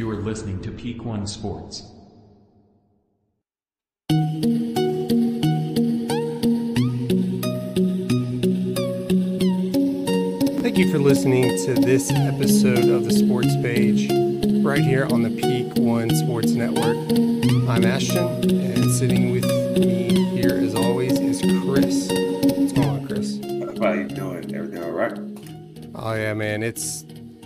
You 0.00 0.08
are 0.08 0.16
listening 0.16 0.62
to 0.62 0.70
Peak 0.70 1.04
One 1.04 1.26
Sports. 1.26 1.82
Thank 10.62 10.78
you 10.78 10.90
for 10.90 10.98
listening 10.98 11.54
to 11.66 11.74
this 11.74 12.10
episode 12.12 12.88
of 12.88 13.04
the 13.04 13.12
Sports 13.12 13.54
Page 13.56 14.10
right 14.64 14.80
here 14.82 15.04
on 15.04 15.20
the 15.20 15.28
Peak 15.28 15.74
One 15.76 16.08
Sports 16.14 16.52
Network. 16.52 16.96
I'm 17.68 17.84
Ashton, 17.84 18.58
and 18.58 18.90
sitting 18.92 19.32
with 19.32 19.44
me 19.78 20.30
here, 20.30 20.54
as 20.54 20.74
always, 20.74 21.20
is 21.20 21.42
Chris. 21.42 22.08
What's 22.56 22.72
going 22.72 22.88
on, 22.88 23.06
Chris? 23.06 23.38
How 23.78 23.92
you 23.92 24.08
doing? 24.08 24.54
Everything 24.54 24.82
all 24.82 24.92
right? 24.92 25.18
Oh 25.94 26.14
yeah, 26.14 26.32
man, 26.32 26.62
it's 26.62 27.04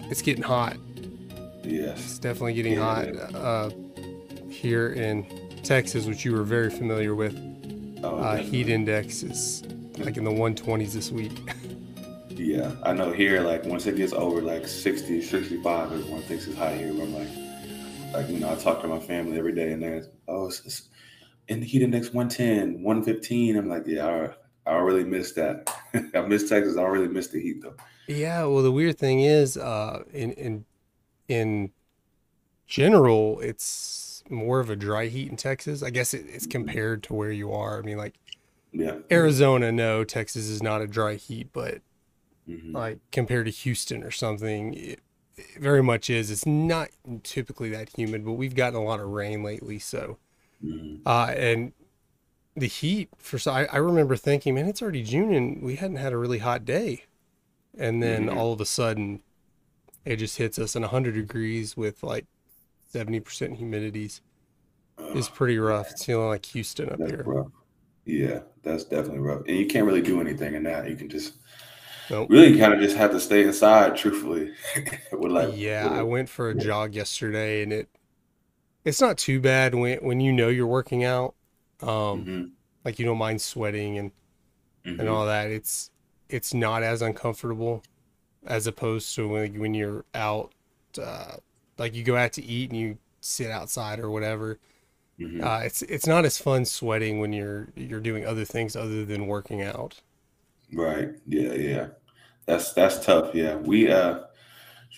it's 0.09 0.23
getting 0.23 0.45
hot. 0.45 0.77
Definitely 2.24 2.55
getting 2.55 2.77
hot 2.78 3.09
uh, 3.34 3.69
here 4.48 4.95
in 4.95 5.27
Texas, 5.62 6.06
which 6.06 6.24
you 6.24 6.33
were 6.33 6.42
very 6.42 6.70
familiar 6.70 7.14
with. 7.14 7.37
Oh, 8.02 8.16
Uh, 8.16 8.37
heat 8.38 8.70
index 8.70 9.23
is 9.23 9.62
like 9.98 10.16
in 10.16 10.24
the 10.24 10.30
120s 10.30 10.95
this 10.95 11.10
week. 11.10 11.33
Yeah, 12.30 12.73
I 12.83 12.92
know 12.92 13.12
here, 13.12 13.42
like, 13.42 13.64
once 13.64 13.87
it 13.87 13.97
gets 13.97 14.12
over, 14.12 14.42
like, 14.42 14.66
60, 14.66 15.23
65, 15.23 15.92
everyone 15.92 16.20
thinks 16.23 16.48
it's 16.48 16.56
hot 16.59 16.74
here. 16.74 16.92
But 16.92 17.02
I'm 17.05 17.14
like, 17.14 17.28
like, 18.12 18.28
you 18.28 18.41
know, 18.41 18.50
I 18.50 18.56
talk 18.56 18.83
to 18.83 18.88
my 18.88 18.98
family 18.98 19.38
every 19.38 19.55
day, 19.55 19.70
and 19.72 19.80
they're, 19.80 20.05
oh, 20.27 20.48
it's, 20.48 20.61
it's 20.66 20.88
in 21.47 21.61
the 21.61 21.66
heat 21.66 21.83
index 21.83 22.12
110, 22.12 22.83
115. 22.83 23.56
I'm 23.56 23.69
like, 23.69 23.84
yeah, 23.86 24.33
I, 24.66 24.72
I 24.72 24.75
really 24.78 25.05
miss 25.05 25.33
that. 25.34 25.72
I 26.14 26.22
miss 26.22 26.48
Texas. 26.48 26.77
I 26.77 26.83
really 26.83 27.06
miss 27.06 27.28
the 27.28 27.41
heat, 27.41 27.62
though. 27.62 27.75
Yeah, 28.09 28.45
well, 28.47 28.64
the 28.64 28.72
weird 28.72 28.98
thing 28.98 29.20
is, 29.20 29.56
uh, 29.56 30.02
in 30.12 30.33
in 30.33 30.64
in 31.28 31.70
general, 32.67 33.41
it's 33.41 34.23
more 34.31 34.61
of 34.61 34.70
a 34.70 34.77
dry 34.77 35.07
heat 35.07 35.31
in 35.31 35.37
Texas. 35.37 35.83
I 35.83 35.91
guess 35.91 36.15
it, 36.15 36.27
it's 36.29 36.47
compared 36.47 37.03
to 37.05 37.15
where 37.15 37.31
you 37.33 37.53
are. 37.53 37.79
I 37.79 37.83
mean, 37.83 37.98
like 37.98 38.15
Yeah. 38.73 38.98
Arizona, 39.11 39.70
no, 39.73 40.05
Texas 40.05 40.47
is 40.48 40.62
not 40.62 40.83
a 40.83 40.87
dry 40.87 41.15
heat, 41.15 41.48
but 41.53 41.83
Mhm. 42.48 42.75
like 42.75 42.98
compared 43.12 43.47
to 43.47 43.53
Houston 43.53 44.03
or 44.03 44.11
something, 44.11 44.75
it, 44.75 45.01
it 45.37 45.61
very 45.61 45.83
much 45.83 46.11
is. 46.11 46.31
It's 46.31 46.47
not 46.47 46.91
typically 47.23 47.70
that 47.70 47.91
humid, 47.97 48.25
but 48.25 48.33
we've 48.33 48.55
gotten 48.55 48.79
a 48.79 48.85
lot 48.85 49.01
of 49.01 49.09
rain 49.09 49.42
lately, 49.42 49.79
so 49.79 50.19
Mhm. 50.65 51.01
uh, 51.07 51.33
and 51.37 51.73
the 52.57 52.69
heat 52.69 53.09
for 53.19 53.39
so 53.39 53.53
I, 53.53 53.65
I 53.65 53.77
remember 53.79 54.17
thinking, 54.17 54.55
man, 54.55 54.67
it's 54.69 54.81
already 54.83 55.03
June 55.03 55.35
and 55.35 55.62
we 55.62 55.77
hadn't 55.77 55.97
had 55.97 56.12
a 56.12 56.17
really 56.19 56.39
hot 56.39 56.65
day, 56.65 57.05
and 57.77 58.03
then 58.03 58.27
Mhm. 58.27 58.37
all 58.37 58.53
of 58.53 58.61
a 58.61 58.67
sudden, 58.67 59.23
it 60.05 60.17
just 60.17 60.39
hits 60.39 60.59
us 60.59 60.77
in 60.77 60.83
100 60.83 61.15
degrees 61.15 61.77
with 61.77 62.03
like 62.03 62.27
70% 62.95 63.59
humidities. 63.61 64.20
is 65.14 65.28
pretty 65.28 65.59
rough. 65.59 65.91
It's 65.91 66.05
feeling 66.05 66.28
like 66.28 66.47
Houston 66.47 66.89
up 66.91 66.98
That's 66.98 67.11
here. 67.11 67.23
rough. 67.27 67.48
Yeah, 68.05 68.41
that's 68.62 68.84
definitely 68.84 69.20
rough. 69.20 69.42
And 69.48 69.56
you 69.56 69.67
can't 69.67 69.86
really 69.86 70.03
do 70.03 70.20
anything 70.20 70.55
in 70.55 70.62
that. 70.64 70.89
You 70.89 70.95
can 70.97 71.09
just 71.09 71.34
Nope. 72.11 72.28
really 72.31 72.59
kind 72.59 72.73
of 72.75 72.81
just 72.81 72.97
have 72.97 73.11
to 73.12 73.19
stay 73.20 73.42
inside, 73.45 73.97
truthfully. 73.97 74.53
with 75.12 75.33
like, 75.33 75.51
Yeah, 75.56 75.84
with- 75.84 75.92
I 75.98 76.03
went 76.03 76.28
for 76.28 76.51
a 76.51 76.55
jog 76.55 76.95
yesterday, 76.95 77.62
and 77.62 77.73
it 77.73 77.89
it's 78.84 79.01
not 79.01 79.17
too 79.17 79.41
bad 79.41 79.75
when 79.75 79.98
when 80.05 80.20
you 80.20 80.33
know 80.33 80.48
you're 80.48 80.67
working 80.67 81.03
out. 81.05 81.34
Um, 81.81 81.89
Mhm, 82.25 82.51
like 82.84 82.98
you 82.98 83.05
don't 83.06 83.19
mind 83.19 83.41
sweating 83.41 83.98
and 83.98 84.12
mhm. 84.86 85.01
and 85.01 85.08
all 85.08 85.27
that. 85.27 85.51
It's 85.51 85.91
it's 86.29 86.53
not 86.55 86.83
as 86.83 87.01
uncomfortable 87.03 87.83
as 88.47 88.67
opposed 88.67 89.14
to 89.17 89.27
when 89.29 89.58
when 89.58 89.73
you're 89.75 90.05
out, 90.14 90.53
uh, 91.03 91.36
like 91.78 91.94
you 91.94 92.05
go 92.05 92.17
out 92.17 92.33
to 92.34 92.42
eat 92.44 92.70
and 92.70 92.78
you 92.80 92.98
sit 93.20 93.50
outside 93.50 94.00
or 94.00 94.11
whatever. 94.11 94.58
Mhm. 95.20 95.42
Uh, 95.42 95.61
it's 95.64 95.83
it's 95.83 96.07
not 96.07 96.24
as 96.24 96.39
fun 96.39 96.64
sweating 96.64 97.20
when 97.20 97.33
you're 97.33 97.68
you're 97.77 98.01
doing 98.01 98.27
other 98.27 98.45
things 98.45 98.77
other 98.77 99.05
than 99.05 99.27
working 99.29 99.62
out. 99.62 100.02
Right. 100.73 101.11
Yeah, 101.27 101.52
yeah. 101.55 101.89
That's 102.46 102.73
that's 102.74 103.05
tough. 103.05 103.35
Yeah. 103.35 103.57
We 103.57 103.90
uh 103.90 104.20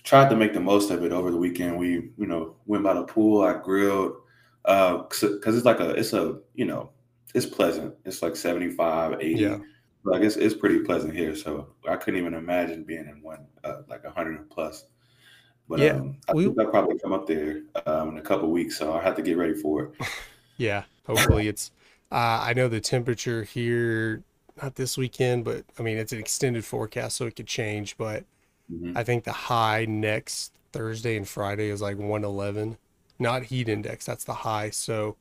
tried 0.04 0.30
to 0.30 0.36
make 0.36 0.54
the 0.54 0.60
most 0.60 0.90
of 0.90 1.04
it 1.04 1.12
over 1.12 1.30
the 1.30 1.36
weekend. 1.38 1.78
We, 1.78 2.12
you 2.18 2.26
know, 2.26 2.56
went 2.66 2.84
by 2.84 2.94
the 2.94 3.04
pool, 3.04 3.42
I 3.42 3.54
grilled 3.62 4.16
uh 4.66 5.04
cuz 5.04 5.24
it's 5.56 5.64
like 5.66 5.80
a 5.80 5.90
it's 5.92 6.12
a, 6.12 6.40
you 6.54 6.66
know, 6.66 6.92
it's 7.34 7.46
pleasant. 7.46 7.94
It's 8.04 8.22
like 8.22 8.36
75, 8.36 9.20
80. 9.20 9.34
Yeah. 9.42 9.58
Like 10.04 10.22
it's 10.22 10.36
it's 10.36 10.54
pretty 10.54 10.80
pleasant 10.80 11.14
here, 11.14 11.36
so 11.36 11.74
I 11.88 11.96
couldn't 11.96 12.20
even 12.20 12.34
imagine 12.34 12.84
being 12.84 13.08
in 13.08 13.22
one 13.22 13.46
uh, 13.64 13.82
like 13.88 14.04
100 14.04 14.50
plus. 14.50 14.86
But 15.68 15.80
Yeah, 15.80 15.92
um 15.94 16.16
I 16.28 16.32
we- 16.34 16.44
think 16.44 16.60
I'll 16.60 16.66
probably 16.70 16.98
come 16.98 17.12
up 17.12 17.26
there 17.26 17.62
um 17.86 18.10
in 18.10 18.18
a 18.18 18.22
couple 18.22 18.50
weeks, 18.50 18.76
so 18.78 18.92
I 18.94 19.02
have 19.02 19.16
to 19.16 19.22
get 19.22 19.36
ready 19.36 19.54
for 19.54 19.84
it. 19.84 19.92
Yeah, 20.58 20.84
hopefully 21.06 21.48
it's. 21.48 21.70
Uh, 22.10 22.40
I 22.40 22.54
know 22.54 22.66
the 22.66 22.80
temperature 22.80 23.42
here, 23.42 24.22
not 24.62 24.74
this 24.74 24.96
weekend, 24.96 25.44
but 25.44 25.66
I 25.78 25.82
mean 25.82 25.98
it's 25.98 26.12
an 26.12 26.18
extended 26.18 26.64
forecast, 26.64 27.16
so 27.18 27.26
it 27.26 27.36
could 27.36 27.46
change. 27.46 27.98
But 27.98 28.24
Mhm. 28.72 28.96
I 28.96 29.04
think 29.04 29.24
the 29.24 29.32
high 29.32 29.84
next 29.84 30.54
Thursday 30.72 31.16
and 31.18 31.28
Friday 31.28 31.68
is 31.68 31.82
like 31.82 31.98
111, 31.98 32.78
not 33.18 33.42
heat 33.44 33.68
index. 33.68 34.06
That's 34.06 34.24
the 34.24 34.32
high. 34.32 34.70
So 34.70 35.16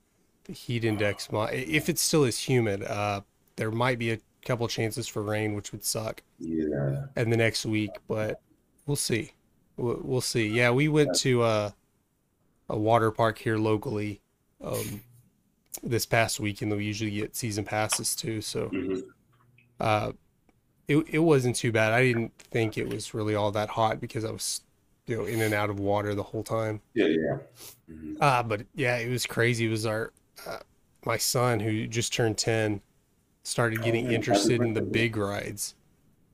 the 0.45 0.53
heat 0.53 0.85
index, 0.85 1.29
might, 1.33 1.53
if 1.53 1.89
it 1.89 1.99
still 1.99 2.23
is 2.23 2.39
humid, 2.39 2.83
uh, 2.83 3.19
there 3.57 3.71
might 3.71 3.99
be 3.99 4.11
a 4.11 4.19
couple 4.45 4.67
chances 4.69 5.05
for 5.07 5.21
rain, 5.21 5.53
which 5.53 5.73
would 5.73 5.83
suck. 5.83 6.23
Yeah. 6.39 7.07
And 7.17 7.29
the 7.31 7.37
next 7.37 7.65
week, 7.65 7.91
but 8.07 8.39
we'll 8.85 8.95
see. 8.95 9.33
We'll, 9.77 10.21
see. 10.21 10.47
Yeah, 10.47 10.71
we 10.71 10.87
went 10.87 11.15
to 11.15 11.41
uh, 11.43 11.71
a 12.69 12.77
water 12.77 13.11
park 13.11 13.37
here 13.37 13.57
locally 13.57 14.21
um, 14.63 15.01
this 15.83 16.05
past 16.05 16.39
weekend 16.39 16.75
we 16.75 16.85
usually 16.85 17.11
get 17.11 17.35
season 17.35 17.65
passes 17.65 18.15
too, 18.15 18.41
So 18.41 18.69
Mhm. 18.69 19.03
uh, 19.79 20.13
it 20.87 20.97
it 21.09 21.19
wasn't 21.19 21.55
too 21.55 21.71
bad. 21.71 21.93
I 21.93 22.03
didn't 22.03 22.33
think 22.37 22.77
it 22.77 22.87
was 22.89 23.13
really 23.13 23.35
all 23.35 23.51
that 23.51 23.69
hot 23.69 23.99
because 23.99 24.25
I 24.25 24.31
was 24.31 24.61
you 25.07 25.17
know 25.17 25.25
in 25.25 25.41
and 25.41 25.53
out 25.53 25.69
of 25.69 25.79
water 25.79 26.15
the 26.15 26.23
whole 26.23 26.43
time. 26.43 26.81
Yeah, 26.93 27.07
yeah. 27.07 27.37
Mhm. 27.91 28.17
Uh, 28.21 28.43
but 28.43 28.65
yeah, 28.75 28.97
it 28.97 29.09
was 29.09 29.25
crazy. 29.25 29.65
It 29.65 29.69
was 29.69 29.85
our 29.85 30.13
uh, 30.47 30.59
my 31.05 31.17
son 31.17 31.59
who 31.59 31.87
just 31.87 32.13
turned 32.13 32.37
ten 32.37 32.81
started 33.43 33.79
Oh, 33.79 33.83
getting 33.83 34.05
happy 34.05 34.15
interested 34.15 34.61
in 34.61 34.73
the 34.73 34.81
big 34.81 35.17
rides. 35.17 35.75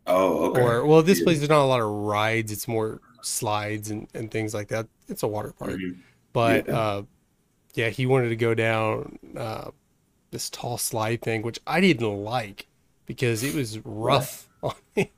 Oh, 0.08 0.50
okay. 0.52 0.62
Or 0.62 0.86
well, 0.86 1.02
this 1.04 1.20
Yeah. 1.20 1.26
place 1.26 1.38
there's 1.40 1.50
not 1.50 1.64
a 1.64 1.68
lot 1.68 1.82
of 1.82 1.88
rides. 1.90 2.52
It's 2.52 2.68
more 2.68 3.02
slides 3.22 3.90
and, 3.92 4.08
and 4.14 4.30
things 4.32 4.54
like 4.54 4.68
that. 4.70 4.88
It's 5.08 5.24
a 5.24 5.28
water 5.28 5.54
park, 5.58 5.72
Mhm. 5.72 5.98
but 6.34 6.68
Yeah. 6.68 6.80
uh, 6.80 7.04
yeah, 7.74 7.90
he 7.90 8.06
wanted 8.06 8.30
to 8.30 8.36
go 8.36 8.54
down 8.54 9.18
uh, 9.38 9.72
this 10.32 10.50
tall 10.50 10.78
slide 10.78 11.22
thing, 11.22 11.42
which 11.42 11.60
I 11.68 11.82
didn't 11.82 12.24
like 12.24 12.68
because 13.06 13.44
it 13.44 13.54
was 13.56 13.80
rough 13.80 14.48
on 14.64 14.74
me. 14.96 15.12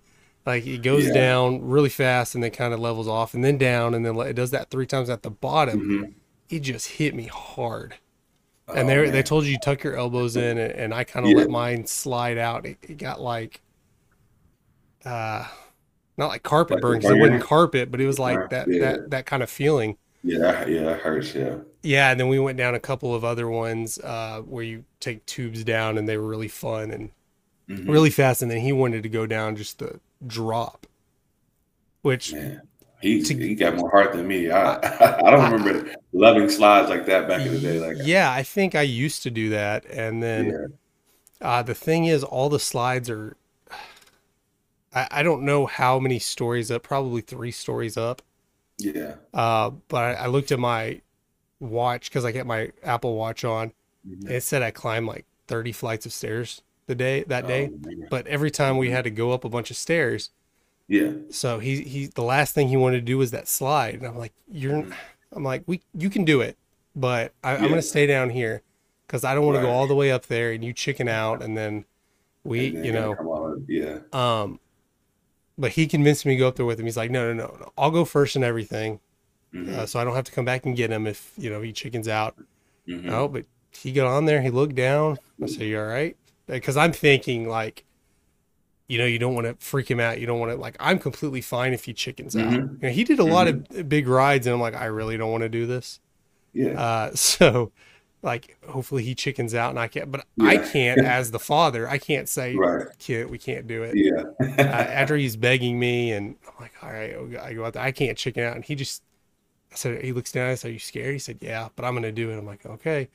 Like 0.46 0.66
it 0.68 0.81
goes 0.81 1.06
Yeah. 1.08 1.14
down 1.14 1.62
really 1.64 1.90
fast 1.90 2.36
and 2.36 2.44
then 2.44 2.52
kind 2.52 2.74
of 2.74 2.80
levels 2.80 3.08
off 3.08 3.34
and 3.34 3.44
then 3.44 3.58
down 3.58 3.94
and 3.94 4.06
then 4.06 4.18
it 4.18 4.34
does 4.34 4.52
that 4.52 4.70
three 4.70 4.85
times 4.85 5.09
at 5.09 5.24
the 5.24 5.30
bottom. 5.31 5.80
Mhm. 5.81 6.14
It 6.50 6.59
just 6.59 6.88
hit 6.88 7.16
me 7.16 7.24
hard. 7.25 7.96
Oh, 8.68 8.74
And 8.74 8.88
they 8.88 9.09
they 9.09 9.24
told 9.24 9.46
you 9.46 9.58
tuck 9.59 9.84
your 9.84 9.97
elbows 9.97 10.35
in, 10.38 10.58
and, 10.58 10.72
and 10.72 10.94
I 10.94 11.03
kind 11.03 11.25
of 11.25 11.31
Yeah. 11.31 11.38
let 11.40 11.50
mine 11.50 11.85
slide 11.85 12.38
out. 12.38 12.66
It, 12.66 12.78
it 12.81 12.97
got 12.97 13.20
like, 13.20 13.62
uh, 15.06 15.46
not 16.18 16.28
like 16.28 16.44
carpet 16.44 16.75
Like 16.75 16.81
burn 16.81 16.97
because 17.00 17.12
it 17.12 17.16
wasn't 17.19 17.41
carpet, 17.41 17.91
but 17.91 18.01
it 18.01 18.07
was 18.07 18.19
like 18.19 18.50
that 18.50 18.69
yeah. 18.69 18.79
that 18.79 19.09
that 19.12 19.25
kind 19.25 19.44
of 19.44 19.50
feeling. 19.50 19.97
Yeah, 20.24 20.66
yeah, 20.68 20.84
that 20.84 21.01
hurts. 21.01 21.35
Yeah. 21.35 21.57
Yeah, 21.81 22.12
and 22.12 22.19
then 22.19 22.29
we 22.29 22.40
went 22.40 22.57
down 22.57 22.75
a 22.75 22.79
couple 22.79 23.13
of 23.13 23.25
other 23.25 23.50
ones 23.50 24.00
uh, 24.00 24.41
where 24.41 24.63
you 24.63 24.85
take 25.02 25.25
tubes 25.25 25.63
down, 25.66 25.97
and 25.97 26.07
they 26.07 26.18
were 26.18 26.28
really 26.28 26.47
fun 26.47 26.91
and 26.91 27.12
Mhm. 27.69 27.90
really 27.90 28.09
fast. 28.09 28.41
And 28.41 28.52
then 28.52 28.62
he 28.62 28.73
wanted 28.73 29.03
to 29.03 29.09
go 29.09 29.25
down 29.28 29.56
just 29.56 29.79
the 29.79 30.00
drop, 30.25 30.88
which 32.02 32.34
Man, 32.34 32.61
he 33.02 33.22
To- 33.23 33.34
he 33.35 33.55
got 33.55 33.76
more 33.76 33.90
heart 33.90 34.14
than 34.14 34.28
me. 34.28 34.49
I 34.52 34.76
I 35.28 35.32
don't 35.32 35.52
remember 35.52 35.93
loving 36.14 36.49
slides 36.49 36.90
like 36.90 37.05
that 37.08 37.28
back 37.28 37.46
in 37.46 37.53
the 37.53 37.59
day. 37.59 37.79
Like, 37.79 37.97
yeah, 38.05 38.32
I 38.32 38.43
think 38.43 38.76
I 38.76 38.82
used 38.82 39.23
to 39.23 39.32
do 39.32 39.49
that, 39.49 39.85
and 39.85 40.22
then. 40.23 40.46
yeah, 40.46 40.67
Uh, 41.41 41.61
the 41.64 41.76
thing 41.76 42.05
is, 42.05 42.23
all 42.23 42.49
the 42.49 42.59
slides 42.59 43.09
are. 43.09 43.35
I, 44.93 45.07
I 45.11 45.23
don't 45.23 45.43
know 45.43 45.66
how 45.66 45.99
many 45.99 46.19
stories 46.19 46.72
up, 46.72 46.84
probably 46.84 47.22
three 47.22 47.51
stories 47.51 47.97
up. 47.97 48.22
yeah, 48.78 49.16
Uh, 49.34 49.72
but 49.87 50.03
I, 50.03 50.13
I 50.13 50.28
looked 50.28 50.51
at 50.51 50.59
my 50.59 51.01
watch 51.59 52.09
because 52.09 52.25
I 52.25 52.31
get 52.31 52.47
my 52.47 52.72
Apple 52.84 53.16
Watch 53.16 53.43
on. 53.45 53.73
Mhm. 54.05 54.28
And 54.28 54.37
it 54.37 54.43
said 54.43 54.61
I 54.63 54.72
climbed 54.72 55.07
like 55.07 55.25
30 55.47 55.72
flights 55.73 56.05
of 56.05 56.13
stairs 56.13 56.63
the 56.87 56.95
day 56.95 57.23
that 57.25 57.47
day. 57.47 57.73
Oh. 57.73 58.09
But 58.09 58.28
every 58.28 58.51
time 58.51 58.78
we 58.78 58.91
had 58.91 59.05
to 59.05 59.11
go 59.11 59.31
up 59.34 59.45
a 59.45 59.49
bunch 59.49 59.72
of 59.72 59.78
stairs, 59.78 60.31
yeah, 60.87 61.11
so 61.29 61.59
he 61.59 61.81
he 61.84 62.07
the 62.07 62.23
last 62.23 62.53
thing 62.53 62.67
he 62.67 62.78
wanted 62.78 62.97
to 62.99 63.05
do 63.05 63.17
was 63.17 63.31
that 63.31 63.47
slide, 63.47 63.95
and 63.95 64.05
I'm 64.05 64.17
like, 64.17 64.34
you're, 64.51 64.85
I'm 65.31 65.43
like, 65.43 65.63
we 65.67 65.81
you 65.93 66.09
can 66.09 66.25
do 66.25 66.41
it, 66.41 66.57
but 66.95 67.34
I, 67.43 67.57
I'm 67.57 67.61
Yeah. 67.63 67.69
gonna 67.69 67.81
stay 67.81 68.05
down 68.07 68.29
here 68.29 68.61
because 69.07 69.23
I 69.23 69.34
don't 69.34 69.45
want 69.45 69.55
to 69.55 69.61
go 69.61 69.69
all 69.72 69.87
the 69.87 69.95
way 69.95 70.11
up 70.11 70.28
there 70.28 70.51
and 70.51 70.63
you 70.63 70.73
chicken 70.73 71.07
out, 71.07 71.41
and 71.41 71.57
then 71.57 71.85
we, 72.43 72.67
And 72.67 72.75
then 72.75 72.84
you 72.84 72.91
know, 72.93 73.19
yeah, 73.67 73.99
um, 74.11 74.59
but 75.58 75.72
he 75.73 75.88
convinced 75.88 76.26
me 76.26 76.34
to 76.34 76.40
go 76.40 76.47
up 76.47 76.55
there 76.55 76.66
with 76.66 76.79
him. 76.79 76.85
He's 76.85 76.97
like, 76.97 77.11
no, 77.11 77.34
no, 77.34 77.46
no, 77.47 77.55
no, 77.59 77.72
I'll 77.78 77.91
go 77.91 78.05
first 78.05 78.35
and 78.35 78.44
everything, 78.44 79.00
Mhm. 79.53 79.70
uh, 79.70 79.85
so 79.85 80.00
I 80.00 80.03
don't 80.03 80.16
have 80.16 80.26
to 80.26 80.32
come 80.32 80.46
back 80.46 80.66
and 80.66 80.76
get 80.76 80.90
him 80.91 81.05
if 81.08 81.32
you 81.38 81.50
know 81.50 81.61
he 81.61 81.72
chickens 81.72 82.08
out. 82.08 82.35
Mhm. 82.88 83.03
No, 83.03 83.28
but 83.28 83.46
he 83.72 83.91
got 83.91 84.08
on 84.08 84.26
there. 84.26 84.41
He 84.41 84.50
looked 84.50 84.76
down. 84.76 85.17
I 85.41 85.46
said, 85.47 85.61
"You 85.67 85.79
all 85.79 85.85
right?" 85.85 86.16
Because 86.47 86.76
I'm 86.78 86.91
thinking 86.91 87.47
like, 87.47 87.85
you 88.88 88.97
know, 88.97 89.05
you 89.05 89.17
don't 89.17 89.34
want 89.34 89.47
to 89.47 89.55
freak 89.66 89.90
him 89.90 90.00
out. 90.00 90.20
You 90.20 90.28
don't 90.28 90.40
want 90.40 90.52
to 90.52 90.58
like. 90.58 90.76
I'm 90.79 91.00
completely 91.00 91.41
fine 91.41 91.73
if 91.73 91.85
he 91.85 91.94
chickens 91.94 92.35
out. 92.35 92.52
Mhm. 92.52 92.73
You 92.73 92.79
know, 92.82 92.90
he 92.90 93.03
did 93.03 93.20
a 93.20 93.23
lot 93.23 93.47
of 93.47 93.88
big 93.90 94.08
rides, 94.08 94.46
and 94.46 94.53
I'm 94.53 94.59
like, 94.61 94.76
I 94.76 94.85
really 94.85 95.17
don't 95.17 95.32
want 95.32 95.44
to 95.44 95.50
do 95.50 95.66
this. 95.66 96.00
Yeah. 96.53 96.79
Uh, 96.79 97.11
so, 97.16 97.72
like, 98.23 98.58
hopefully 98.67 99.03
he 99.03 99.14
chickens 99.16 99.53
out, 99.53 99.70
and 99.72 99.78
I 99.79 99.87
can't. 99.87 100.09
But 100.11 100.25
I 100.41 100.58
can't, 100.58 100.99
as 101.02 101.31
the 101.31 101.40
father, 101.40 101.87
I 101.90 101.97
can't 101.97 102.28
say, 102.29 102.55
Right. 102.55 102.87
"Kid, 102.97 103.29
we 103.29 103.37
can't 103.37 103.67
do 103.67 103.84
it." 103.84 103.93
yeah. 103.96 104.23
uh, 104.58 104.61
after 104.64 105.16
he's 105.17 105.35
begging 105.35 105.78
me, 105.79 106.11
and 106.14 106.35
I'm 106.47 106.53
like, 106.61 106.72
all 106.81 106.91
right, 106.91 107.14
I'll 107.14 107.28
go- 107.28 107.66
out 107.66 107.73
there. 107.73 107.84
I 107.84 107.91
can't 107.91 108.17
chicken 108.17 108.43
out. 108.43 108.55
And 108.55 108.64
he 108.66 108.75
just, 108.75 109.03
I 109.72 109.75
said, 109.75 110.03
he 110.03 110.11
looks 110.14 110.31
down. 110.31 110.49
I 110.49 110.55
said, 110.55 110.70
are 110.70 110.73
you 110.73 110.79
scared? 110.79 111.14
He 111.14 111.20
said, 111.20 111.37
yeah, 111.41 111.67
but 111.75 111.84
I'm 111.85 111.93
going 111.93 112.03
to 112.03 112.11
do 112.11 112.29
it. 112.31 112.37
I'm 112.37 112.46
like, 112.46 112.66
okay. 112.66 113.09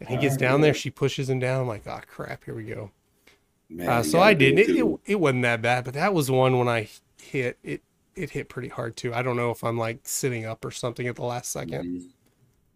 And 0.00 0.08
he 0.08 0.16
gets 0.16 0.36
down 0.36 0.60
there. 0.60 0.74
She 0.74 0.90
pushes 0.90 1.28
him 1.28 1.40
down. 1.40 1.60
I'm 1.62 1.66
like, 1.68 1.86
oh, 1.86 2.00
crap. 2.06 2.44
Here 2.44 2.54
we 2.54 2.64
go. 2.64 2.90
Man, 3.68 3.88
Uh, 3.88 4.02
so 4.02 4.20
I 4.20 4.32
didn't. 4.32 4.60
It, 4.60 4.70
it, 4.70 4.98
it 5.06 5.20
wasn't 5.20 5.42
that 5.42 5.60
bad, 5.60 5.84
but 5.84 5.94
that 5.94 6.14
was 6.14 6.30
one 6.30 6.56
when 6.58 6.68
I 6.68 6.88
hit 7.20 7.58
it. 7.62 7.82
It 8.14 8.30
hit 8.30 8.48
pretty 8.48 8.68
hard 8.68 8.96
too. 8.96 9.12
I 9.12 9.22
don't 9.22 9.36
know 9.36 9.50
if 9.50 9.62
I'm 9.62 9.76
like 9.76 10.00
sitting 10.04 10.44
up 10.46 10.64
or 10.64 10.70
something 10.70 11.06
at 11.06 11.16
the 11.16 11.24
last 11.24 11.52
second. 11.52 11.84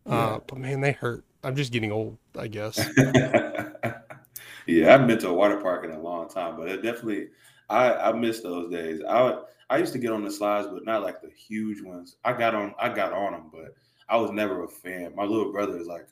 Mhm. 0.07 0.13
Uh, 0.13 0.41
but 0.47 0.59
man, 0.59 0.81
they 0.83 0.93
hurt. 0.93 1.25
I'm 1.45 1.57
just 1.57 1.73
getting 1.73 1.93
old, 1.93 2.19
I 2.39 2.49
guess. 2.49 2.91
yeah, 2.97 4.89
I 4.89 4.91
haven't 4.93 5.07
been 5.09 5.19
to 5.19 5.29
a 5.29 5.33
water 5.35 5.61
park 5.61 5.85
in 5.85 5.91
a 5.91 6.01
long 6.01 6.29
time, 6.29 6.57
but 6.57 6.69
it 6.69 6.83
definitely 6.83 7.29
I 7.69 7.93
I 8.11 8.13
miss 8.13 8.41
those 8.41 8.71
days. 8.71 9.01
I 9.09 9.23
would- 9.23 9.45
I 9.71 9.79
used 9.79 9.95
to 9.95 9.99
get 9.99 10.13
on 10.13 10.23
the 10.23 10.31
slides, 10.31 10.69
but 10.69 10.85
not 10.85 11.03
like 11.03 11.23
the 11.23 11.31
huge 11.31 11.81
ones. 11.81 12.17
I 12.25 12.35
got 12.35 12.55
on 12.55 12.75
I 12.79 12.91
got 12.91 13.15
on 13.15 13.33
them, 13.33 13.49
but 13.51 13.75
I 14.07 14.19
was 14.19 14.31
never 14.31 14.65
a 14.65 14.69
fan. 14.69 15.15
My 15.17 15.25
little 15.25 15.51
brother 15.51 15.79
is 15.79 15.87
like 15.87 16.09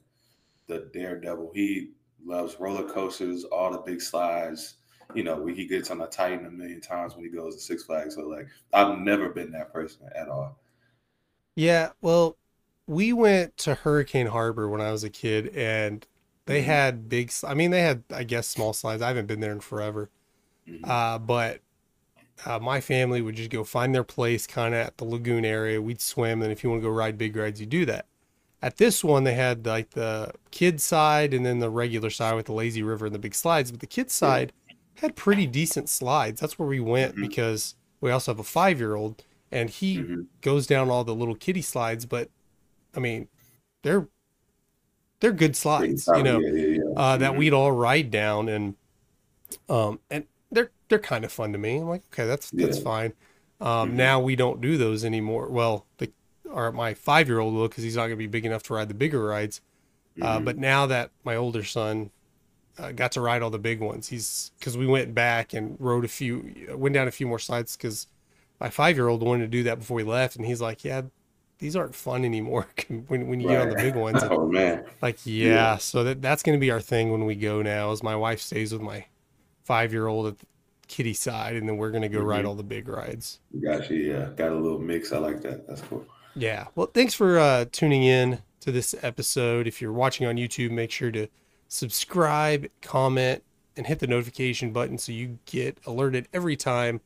the 0.68 0.90
daredevil. 0.94 1.52
He 1.54 1.92
loves 2.24 2.60
roller 2.60 2.88
coasters, 2.88 3.44
all 3.44 3.72
the 3.72 3.78
big 3.78 4.00
slides. 4.02 4.76
You 5.14 5.24
know, 5.24 5.46
he 5.46 5.66
gets 5.66 5.90
on 5.90 5.98
the 5.98 6.06
Titan 6.06 6.46
a 6.46 6.50
million 6.50 6.80
times 6.80 7.16
when 7.16 7.24
he 7.24 7.30
goes 7.30 7.56
to 7.56 7.62
Six 7.62 7.84
Flags. 7.84 8.16
So 8.16 8.22
like, 8.28 8.48
I've 8.72 8.98
never 8.98 9.30
been 9.30 9.52
that 9.52 9.72
person 9.72 10.08
at 10.16 10.28
all. 10.28 10.58
Yeah, 11.56 11.92
well, 12.00 12.38
we 12.90 13.12
went 13.12 13.56
to 13.58 13.74
Hurricane 13.74 14.26
Harbor 14.26 14.68
when 14.68 14.80
I 14.80 14.90
was 14.90 15.04
a 15.04 15.10
kid, 15.10 15.48
and 15.54 16.04
they 16.46 16.60
Mhm. 16.62 16.64
had 16.64 17.08
big. 17.08 17.32
I 17.46 17.54
mean, 17.54 17.70
they 17.70 17.82
had, 17.82 18.02
I 18.12 18.24
guess, 18.24 18.48
small 18.48 18.72
slides. 18.72 19.00
I 19.00 19.08
haven't 19.08 19.26
been 19.26 19.38
there 19.38 19.52
in 19.52 19.60
forever. 19.60 20.10
Mhm. 20.68 20.80
Uh, 20.88 21.18
but 21.18 21.60
uh, 22.46 22.58
my 22.58 22.80
family 22.80 23.20
would 23.20 23.36
just 23.36 23.50
go 23.50 23.62
find 23.64 23.94
their 23.94 24.02
place 24.02 24.46
kind 24.46 24.74
of 24.74 24.80
at 24.86 24.96
the 24.96 25.04
lagoon 25.04 25.44
area. 25.44 25.80
We'd 25.80 26.00
swim, 26.00 26.42
and 26.42 26.50
if 26.50 26.64
you 26.64 26.70
want 26.70 26.82
to 26.82 26.88
go 26.88 26.92
ride 26.92 27.16
big 27.18 27.36
rides, 27.36 27.60
you 27.60 27.66
do 27.66 27.84
that. 27.86 28.06
At 28.62 28.78
this 28.78 29.04
one, 29.04 29.24
they 29.24 29.34
had 29.34 29.64
like 29.66 29.90
the 29.90 30.32
kid 30.50 30.80
side 30.80 31.32
and 31.32 31.44
then 31.46 31.60
the 31.60 31.70
regular 31.70 32.10
side 32.10 32.34
with 32.34 32.46
the 32.46 32.52
lazy 32.54 32.82
river 32.82 33.06
and 33.06 33.14
the 33.14 33.18
big 33.18 33.34
slides. 33.34 33.70
But 33.70 33.80
the 33.80 33.86
kid 33.86 34.10
side 34.10 34.52
had 34.94 35.14
pretty 35.16 35.46
decent 35.46 35.88
slides. 35.88 36.40
That's 36.40 36.58
where 36.58 36.68
we 36.68 36.80
went 36.80 37.14
Mhm. 37.16 37.20
because 37.28 37.74
we 38.00 38.10
also 38.10 38.32
have 38.32 38.38
a 38.40 38.44
five 38.44 38.78
year 38.80 38.94
old, 38.96 39.22
and 39.52 39.70
he 39.70 39.98
Mhm. 39.98 40.26
goes 40.40 40.66
down 40.66 40.90
all 40.90 41.04
the 41.04 41.14
little 41.14 41.36
kiddie 41.36 41.62
slides. 41.62 42.04
But 42.06 42.30
I 42.96 43.00
mean, 43.00 43.28
they're 43.82 44.08
they're 45.20 45.32
good 45.32 45.56
slides, 45.56 46.10
you 46.14 46.22
know 46.22 46.38
yeah, 46.38 46.50
yeah, 46.52 46.66
yeah. 46.78 46.94
uh, 46.96 47.16
that 47.16 47.32
Mhm. 47.32 47.36
we'd 47.36 47.52
all 47.52 47.72
ride 47.72 48.10
down 48.10 48.48
and 48.48 48.76
um 49.68 50.00
and 50.10 50.26
they're 50.50 50.72
they're 50.88 50.98
kind 51.00 51.24
of 51.24 51.32
fun 51.32 51.52
to 51.52 51.58
me. 51.58 51.78
I'm 51.78 51.88
like, 51.88 52.04
okay, 52.12 52.26
that's 52.26 52.52
that's 52.60 52.78
fine. 52.78 53.14
Um, 53.60 53.90
Mhm. 53.90 53.96
now 53.96 54.20
we 54.20 54.36
don't 54.36 54.60
do 54.60 54.76
those 54.78 55.04
anymore. 55.04 55.48
Well, 55.50 55.86
the 55.98 56.12
or 56.50 56.72
my 56.72 56.94
five 56.94 57.28
year 57.28 57.40
old 57.40 57.54
will 57.54 57.68
because 57.68 57.84
he's 57.84 57.96
not 57.96 58.04
gonna 58.04 58.16
be 58.16 58.26
big 58.28 58.46
enough 58.46 58.62
to 58.64 58.74
ride 58.74 58.88
the 58.88 58.94
bigger 58.94 59.24
rides. 59.24 59.60
Uh, 60.20 60.40
Mhm. 60.40 60.44
but 60.44 60.58
now 60.58 60.86
that 60.86 61.10
my 61.24 61.36
older 61.36 61.64
son 61.64 62.10
uh, 62.78 62.92
got 62.92 63.12
to 63.12 63.20
ride 63.20 63.42
all 63.42 63.50
the 63.50 63.58
big 63.58 63.80
ones, 63.80 64.08
he's 64.08 64.52
because 64.58 64.76
we 64.78 64.86
went 64.86 65.14
back 65.14 65.54
and 65.54 65.76
rode 65.80 66.04
a 66.04 66.08
few, 66.08 66.54
went 66.76 66.94
down 66.94 67.08
a 67.08 67.12
few 67.12 67.26
more 67.26 67.38
slides 67.38 67.76
because 67.76 68.06
my 68.60 68.70
five 68.70 68.96
year 68.96 69.08
old 69.08 69.22
wanted 69.22 69.44
to 69.44 69.48
do 69.48 69.62
that 69.64 69.78
before 69.80 69.96
we 69.96 70.04
left, 70.04 70.36
and 70.36 70.46
he's 70.46 70.60
like, 70.60 70.84
yeah. 70.84 71.02
These 71.60 71.76
aren't 71.76 71.94
fun 71.94 72.24
anymore 72.24 72.66
when, 73.08 73.28
when 73.28 73.40
you 73.40 73.48
get 73.48 73.60
on 73.60 73.68
the 73.68 73.76
big 73.76 73.94
ones. 73.94 74.22
oh 74.24 74.48
man. 74.48 74.84
Like, 75.02 75.18
yeah, 75.24 75.46
Yeah. 75.46 75.76
so 75.76 76.02
that 76.04 76.20
that's 76.22 76.42
gonna 76.42 76.58
be 76.58 76.70
our 76.70 76.80
thing 76.80 77.12
when 77.12 77.24
we 77.26 77.34
go 77.36 77.62
now. 77.62 77.90
Is 77.92 78.02
my 78.02 78.16
wife 78.16 78.40
stays 78.40 78.72
with 78.72 78.82
my 78.82 79.04
five 79.64 79.92
year 79.92 80.06
old 80.08 80.26
at 80.26 80.38
the 80.38 80.46
kitty 80.88 81.12
side, 81.14 81.54
and 81.56 81.68
then 81.68 81.76
we're 81.76 81.90
gonna 81.90 82.08
go 82.08 82.20
ride 82.20 82.44
Mhm. 82.44 82.48
all 82.48 82.54
the 82.54 82.62
big 82.64 82.88
rides. 82.88 83.40
Gotcha. 83.62 83.94
Yeah, 83.94 84.30
got 84.36 84.50
a 84.52 84.54
little 84.56 84.78
mix. 84.80 85.12
I 85.12 85.18
like 85.18 85.42
that. 85.42 85.66
That's 85.68 85.82
cool. 85.82 86.04
Yeah. 86.34 86.66
Well, 86.74 86.86
thanks 86.92 87.12
for 87.14 87.38
uh, 87.38 87.66
tuning 87.70 88.02
in 88.04 88.38
to 88.60 88.72
this 88.72 88.94
episode. 89.02 89.66
If 89.66 89.80
you're 89.82 89.92
watching 89.92 90.26
on 90.26 90.36
YouTube, 90.36 90.70
make 90.70 90.90
sure 90.90 91.10
to 91.12 91.28
subscribe, 91.68 92.66
comment, 92.82 93.42
and 93.76 93.86
hit 93.86 93.98
the 94.00 94.06
notification 94.06 94.72
button 94.72 94.98
so 94.98 95.12
you 95.12 95.38
get 95.46 95.78
alerted 95.86 96.28
every 96.32 96.56
time. 96.56 97.00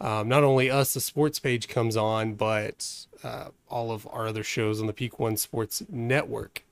Um, 0.00 0.28
not 0.28 0.42
only 0.42 0.70
us, 0.70 0.92
the 0.94 1.00
sports 1.00 1.38
page 1.38 1.68
comes 1.68 1.96
on, 1.96 2.34
but 2.34 3.06
uh, 3.24 3.48
all 3.68 3.90
of 3.90 4.06
our 4.12 4.26
other 4.28 4.44
shows 4.44 4.80
on 4.80 4.86
the 4.86 4.92
Peak 4.92 5.18
One 5.18 5.36
Sports 5.36 5.82
Network. 5.88 6.64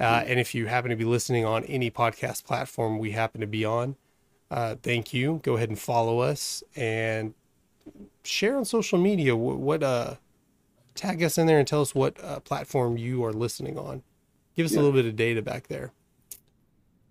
Uh, 0.00 0.24
and 0.26 0.40
if 0.40 0.54
you 0.56 0.66
happen 0.66 0.90
to 0.90 0.96
be 0.96 1.04
listening 1.04 1.44
on 1.44 1.62
any 1.64 1.88
podcast 1.88 2.44
platform 2.44 2.98
we 2.98 3.12
happen 3.12 3.40
to 3.40 3.46
be 3.46 3.64
on, 3.64 3.94
uh, 4.50 4.74
thank 4.82 5.14
you. 5.14 5.40
Go 5.44 5.56
ahead 5.56 5.68
and 5.68 5.78
follow 5.78 6.18
us 6.18 6.64
and 6.74 7.32
share 8.24 8.56
on 8.56 8.64
social 8.64 8.98
media 8.98 9.36
what, 9.36 9.58
what 9.58 9.82
uh 9.82 10.14
tag 10.94 11.22
us 11.22 11.38
in 11.38 11.46
there 11.46 11.58
and 11.58 11.68
tell 11.68 11.80
us 11.80 11.94
what 11.94 12.22
uh, 12.22 12.40
platform 12.40 12.96
you 12.96 13.24
are 13.24 13.32
listening 13.32 13.78
on. 13.78 14.02
Give 14.56 14.64
us 14.64 14.72
a 14.72 14.76
little 14.76 14.92
bit 14.92 15.06
of 15.06 15.16
data 15.16 15.42
back 15.42 15.66
there. 15.66 15.92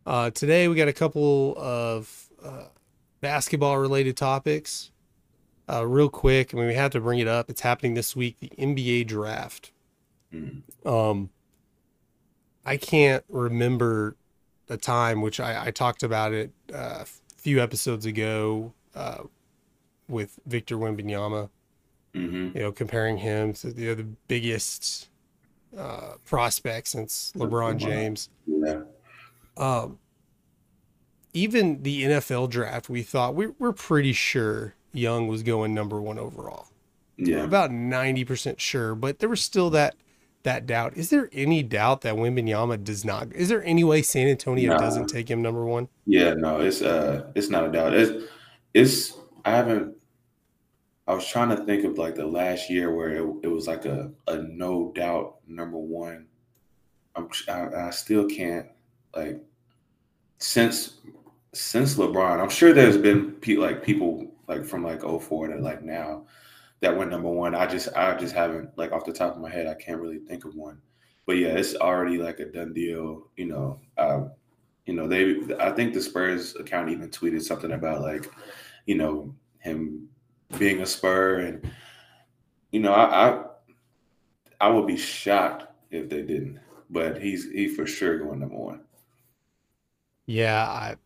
Uh, 0.06 0.29
today 0.29 0.68
we 0.68 0.75
got 0.75 0.88
a 0.88 0.94
couple 0.94 1.53
of 1.57 2.29
uh, 2.44 2.65
basketball 3.21 3.77
related 3.77 4.15
topics. 4.15 4.91
Uh, 5.69 5.86
real 5.88 6.10
quick, 6.10 6.54
I 6.54 6.57
mean 6.57 6.68
we 6.68 6.74
have 6.74 6.92
to 6.92 7.00
bring 7.00 7.19
it 7.19 7.27
up. 7.27 7.50
It's 7.50 7.62
happening 7.62 7.94
this 7.94 8.15
week, 8.15 8.38
the 8.39 8.51
NBA 8.57 9.07
draft. 9.07 9.71
Mhm. 10.33 10.62
Um, 10.86 11.30
I 12.65 12.77
can't 12.77 13.24
remember 13.30 14.15
the 14.68 14.77
time, 14.77 15.21
which 15.21 15.39
I, 15.39 15.68
I 15.68 15.71
talked 15.71 16.04
about 16.04 16.33
it 16.33 16.51
uh, 16.74 17.00
a 17.04 17.06
few 17.38 17.62
episodes 17.62 18.06
ago 18.06 18.74
uh, 18.95 19.24
with 20.07 20.39
Victor 20.45 20.77
Wembanyama. 20.77 21.50
Mhm. 22.13 22.56
You 22.56 22.62
know, 22.62 22.72
comparing 22.72 23.17
him 23.17 23.53
to 23.53 23.70
you 23.72 23.88
know, 23.89 23.96
the 23.96 24.08
biggest 24.27 25.10
uh, 25.77 26.15
prospect 26.25 26.88
since 26.88 27.32
LeBron 27.36 27.75
LeBron. 27.75 27.77
James. 27.77 28.29
Yeah. 28.46 28.82
Um, 29.58 30.00
even 31.34 31.82
the 31.84 32.03
NFL 32.03 32.50
draft, 32.50 32.89
we 32.89 33.01
thought 33.01 33.34
we, 33.34 33.48
we're 33.60 33.72
pretty 33.74 34.13
sure 34.13 34.75
Young 34.93 35.27
was 35.27 35.43
going 35.43 35.73
number 35.73 36.01
one 36.01 36.17
overall 36.19 36.67
Yeah. 37.17 37.43
about 37.43 37.71
90% 37.71 38.59
sure, 38.59 38.95
but 38.95 39.19
there 39.19 39.29
was 39.29 39.41
still 39.43 39.69
that 39.71 39.95
that 40.43 40.65
doubt. 40.65 40.97
Is 40.97 41.09
there 41.09 41.29
any 41.31 41.63
doubt 41.63 42.01
that 42.01 42.15
Wembanyama 42.15 42.83
does 42.83 43.05
not? 43.05 43.31
Is 43.33 43.47
there 43.47 43.63
any 43.63 43.85
way 43.85 44.01
San 44.01 44.27
Antonio 44.27 44.77
doesn't 44.77 45.07
take 45.07 45.31
him 45.31 45.41
number 45.41 45.65
one? 45.65 45.88
Yeah, 46.05 46.33
no, 46.33 46.59
it's 46.59 46.81
uh 46.81 47.31
it's 47.33 47.50
not 47.50 47.65
a 47.65 47.71
doubt. 47.71 47.93
It's 47.93 48.25
it's 48.73 49.17
I 49.45 49.51
haven't 49.51 49.95
I 51.07 51.13
was 51.13 51.27
trying 51.27 51.50
to 51.50 51.63
think 51.65 51.83
of 51.85 51.97
like 51.97 52.15
the 52.15 52.25
last 52.25 52.69
year 52.69 52.93
where 52.93 53.09
it, 53.09 53.35
it 53.43 53.47
was 53.47 53.67
like 53.67 53.85
a, 53.85 54.12
a 54.27 54.38
no 54.38 54.91
doubt 54.93 55.35
number 55.47 55.77
one. 55.77 56.27
I'm 57.15 57.29
I, 57.47 57.88
I 57.88 57.89
still 57.91 58.25
can't 58.27 58.67
like 59.15 59.41
since 60.39 61.00
since 61.53 61.95
LeBron. 61.95 62.41
I'm 62.41 62.50
sure 62.50 62.73
there's 62.73 62.97
been 62.97 63.31
pe- 63.33 63.55
like 63.55 63.83
people 63.83 64.29
like 64.47 64.65
from 64.65 64.83
like 64.83 65.01
04 65.01 65.47
to 65.47 65.55
like 65.57 65.83
now 65.83 66.25
that 66.83 66.97
went 66.97 67.12
number 67.12 67.29
one. 67.29 67.55
I 67.55 67.65
just 67.65 67.89
I 67.95 68.15
just 68.17 68.35
haven't 68.35 68.77
like 68.77 68.91
off 68.91 69.05
the 69.05 69.13
top 69.13 69.35
of 69.35 69.41
my 69.41 69.50
head 69.50 69.67
I 69.67 69.73
can't 69.73 70.01
really 70.01 70.19
think 70.19 70.45
of 70.45 70.55
one. 70.55 70.81
But 71.25 71.38
yeah, 71.38 71.50
it's 71.50 71.75
already 71.75 72.17
like 72.17 72.39
a 72.39 72.45
done 72.45 72.73
deal. 72.73 73.29
You 73.38 73.45
know, 73.45 73.79
uh, 73.97 74.23
you 74.85 74.93
know 74.93 75.07
they. 75.07 75.38
I 75.59 75.71
think 75.71 75.93
the 75.93 76.01
Spurs 76.01 76.55
account 76.57 76.89
even 76.89 77.09
tweeted 77.09 77.41
something 77.41 77.71
about 77.71 78.01
like, 78.01 78.29
you 78.85 78.95
know, 78.95 79.33
him 79.59 80.09
being 80.57 80.81
a 80.81 80.85
Spur, 80.85 81.39
and 81.39 81.71
you 82.71 82.81
know, 82.81 82.93
I 82.93 83.29
I, 83.29 83.43
I 84.59 84.69
would 84.69 84.88
be 84.88 84.97
shocked 84.97 85.67
if 85.89 86.09
they 86.09 86.21
didn't. 86.21 86.59
But 86.89 87.21
he's 87.21 87.50
he 87.50 87.69
for 87.69 87.88
sure 87.88 88.19
going 88.19 88.41
number 88.41 88.57
one. 88.57 88.81
Yeah, 90.25 90.67
I 90.67 90.97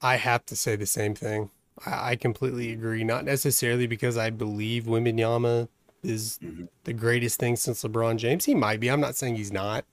I 0.00 0.16
have 0.16 0.44
to 0.46 0.56
say 0.56 0.74
the 0.74 0.86
same 0.86 1.14
thing. 1.14 1.50
I, 1.84 2.16
completely 2.16 2.72
agree. 2.72 3.04
Not 3.04 3.24
necessarily 3.24 3.86
because 3.86 4.16
I 4.16 4.30
believe 4.30 4.84
Wembanyama 4.84 5.68
is 6.02 6.38
Mhm. 6.42 6.68
the 6.84 6.92
greatest 6.94 7.38
thing 7.38 7.56
since 7.56 7.82
LeBron 7.82 8.16
James. 8.16 8.44
He 8.46 8.54
might 8.54 8.80
be. 8.80 8.88
I'm 8.90 9.00
not 9.00 9.14
saying 9.16 9.36
he's 9.36 9.52
not. 9.52 9.84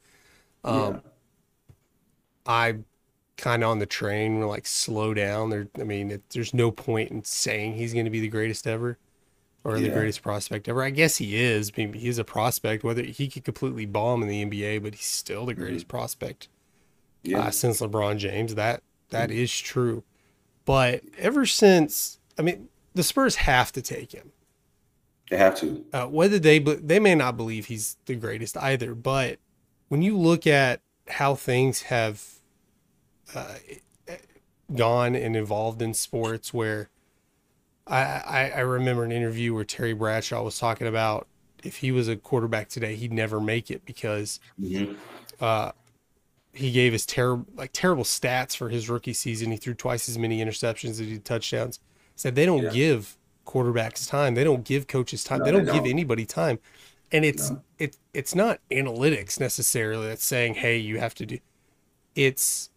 Um, 0.63 0.93
Yeah. 0.95 0.99
I 2.45 2.75
kind 3.37 3.63
of 3.63 3.69
on 3.71 3.79
the 3.79 3.85
train 3.85 4.39
We're 4.39 4.45
like 4.45 4.65
slow 4.67 5.13
down. 5.13 5.49
There, 5.49 5.67
I 5.79 5.83
mean, 5.83 6.11
it, 6.11 6.21
there's 6.29 6.53
no 6.53 6.71
point 6.71 7.11
in 7.11 7.23
saying 7.23 7.73
he's 7.75 7.93
going 7.93 8.05
to 8.05 8.11
be 8.11 8.19
the 8.19 8.27
greatest 8.29 8.67
ever. 8.67 8.97
or 9.65 9.79
the 9.79 9.87
greatest 9.89 10.21
prospect 10.21 10.67
ever. 10.67 10.83
I 10.83 10.89
guess 10.89 11.15
he 11.17 11.37
is. 11.37 11.71
I 11.77 11.79
mean, 11.85 11.93
he's 11.93 12.17
a 12.17 12.25
prospect. 12.25 12.83
Whether 12.83 13.03
he 13.03 13.29
could 13.29 13.45
completely 13.45 13.85
bomb 13.85 14.21
in 14.21 14.27
the 14.27 14.41
NBA, 14.43 14.79
but 14.83 14.93
he's 14.95 15.05
still 15.05 15.45
the 15.45 15.53
greatest 15.53 15.87
prospect 15.87 16.49
Yeah. 17.23 17.43
uh, 17.43 17.49
since 17.51 17.79
LeBron 17.79 18.17
James. 18.17 18.55
That 18.55 18.83
that 19.09 19.31
is 19.31 19.57
true. 19.57 20.03
But 20.65 21.01
ever 21.17 21.45
since, 21.45 22.19
I 22.37 22.41
mean, 22.41 22.69
the 22.93 23.03
Spurs 23.03 23.35
have 23.37 23.71
to 23.73 23.81
take 23.81 24.11
him. 24.13 24.31
they 25.29 25.37
have 25.37 25.55
to. 25.59 25.83
Uh, 25.93 26.05
whether 26.07 26.39
they 26.39 26.59
they 26.59 26.99
may 26.99 27.15
not 27.15 27.37
believe 27.37 27.65
he's 27.67 27.97
the 28.05 28.15
greatest 28.15 28.55
either, 28.57 28.95
but 28.95 29.39
when 29.89 30.01
you 30.01 30.17
look 30.17 30.47
at 30.47 30.81
how 31.07 31.35
things 31.35 31.83
have 31.83 32.23
uh, 33.35 33.55
gone 34.75 35.15
and 35.15 35.35
evolved 35.35 35.81
in 35.81 35.93
sports, 35.93 36.53
where 36.53 36.89
I, 37.87 38.01
I 38.01 38.51
I 38.55 38.59
remember 38.61 39.03
an 39.03 39.11
interview 39.11 39.53
where 39.53 39.65
Terry 39.65 39.93
Bradshaw 39.93 40.43
was 40.43 40.57
talking 40.57 40.87
about 40.87 41.27
if 41.63 41.77
he 41.77 41.91
was 41.91 42.07
a 42.07 42.15
quarterback 42.15 42.69
today, 42.69 42.95
he'd 42.95 43.13
never 43.13 43.39
make 43.39 43.71
it 43.71 43.85
because 43.85 44.39
Mhm. 44.59 44.97
uh, 45.39 45.71
he 46.53 46.71
gave 46.71 46.93
his 46.93 47.05
terrible 47.05 47.45
like 47.55 47.71
terrible 47.73 48.03
stats 48.03 48.55
for 48.55 48.69
his 48.69 48.89
rookie 48.89 49.13
season. 49.13 49.51
He 49.51 49.57
threw 49.57 49.73
twice 49.73 50.07
as 50.07 50.17
many 50.17 50.43
interceptions 50.43 50.91
as 50.91 50.99
he 50.99 51.05
did 51.13 51.25
touchdowns. 51.25 51.79
Said 52.15 52.35
they 52.35 52.45
don't 52.45 52.63
Yeah. 52.63 52.69
give 52.69 53.17
quarterbacks 53.45 54.07
time. 54.07 54.35
They 54.35 54.43
don't 54.43 54.63
give 54.63 54.87
coaches 54.87 55.23
time. 55.23 55.39
No, 55.39 55.45
they 55.45 55.51
they 55.51 55.57
don't 55.57 55.65
give 55.65 55.83
don't. 55.83 55.87
anybody 55.91 56.25
time. 56.25 56.59
And 57.11 57.25
it's 57.25 57.49
No. 57.49 57.61
it 57.79 57.97
it's 58.13 58.35
not 58.35 58.59
analytics 58.71 59.39
necessarily 59.39 60.07
that's 60.07 60.23
saying, 60.25 60.55
hey, 60.55 60.77
you 60.77 60.99
have 60.99 61.15
to 61.15 61.25
do. 61.25 61.39
It's 62.15 62.69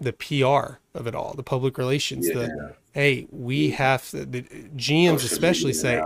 the 0.00 0.12
PR 0.12 0.78
of 0.96 1.06
it 1.06 1.14
all, 1.14 1.34
the 1.34 1.42
public 1.42 1.76
relations. 1.78 2.28
Yeah. 2.28 2.34
The 2.34 2.76
hey, 2.92 3.26
we 3.32 3.70
have 3.70 4.08
to, 4.10 4.24
the 4.24 4.42
GMs 4.76 5.20
Social 5.20 5.32
especially 5.34 5.72
media 5.72 5.80
say, 5.80 6.02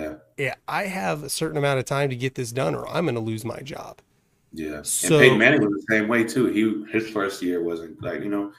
yeah, 0.00 0.14
yeah, 0.36 0.54
I 0.66 0.86
have 0.86 1.22
a 1.22 1.28
certain 1.30 1.56
amount 1.56 1.78
of 1.78 1.84
time 1.84 2.10
to 2.10 2.16
get 2.16 2.34
this 2.34 2.50
done, 2.50 2.74
or 2.74 2.88
I'm 2.88 3.04
going 3.04 3.14
to 3.14 3.20
lose 3.20 3.44
my 3.44 3.60
job. 3.60 3.98
Yeah. 4.52 4.82
So- 4.82 5.14
and 5.16 5.22
Peyton 5.22 5.38
Manning 5.38 5.60
was 5.62 5.72
the 5.84 5.94
same 5.94 6.08
way 6.08 6.24
too. 6.24 6.46
He 6.46 6.84
his 6.92 7.08
first 7.10 7.42
year 7.42 7.62
wasn't 7.62 8.02
like 8.02 8.22
you 8.22 8.28
know, 8.30 8.52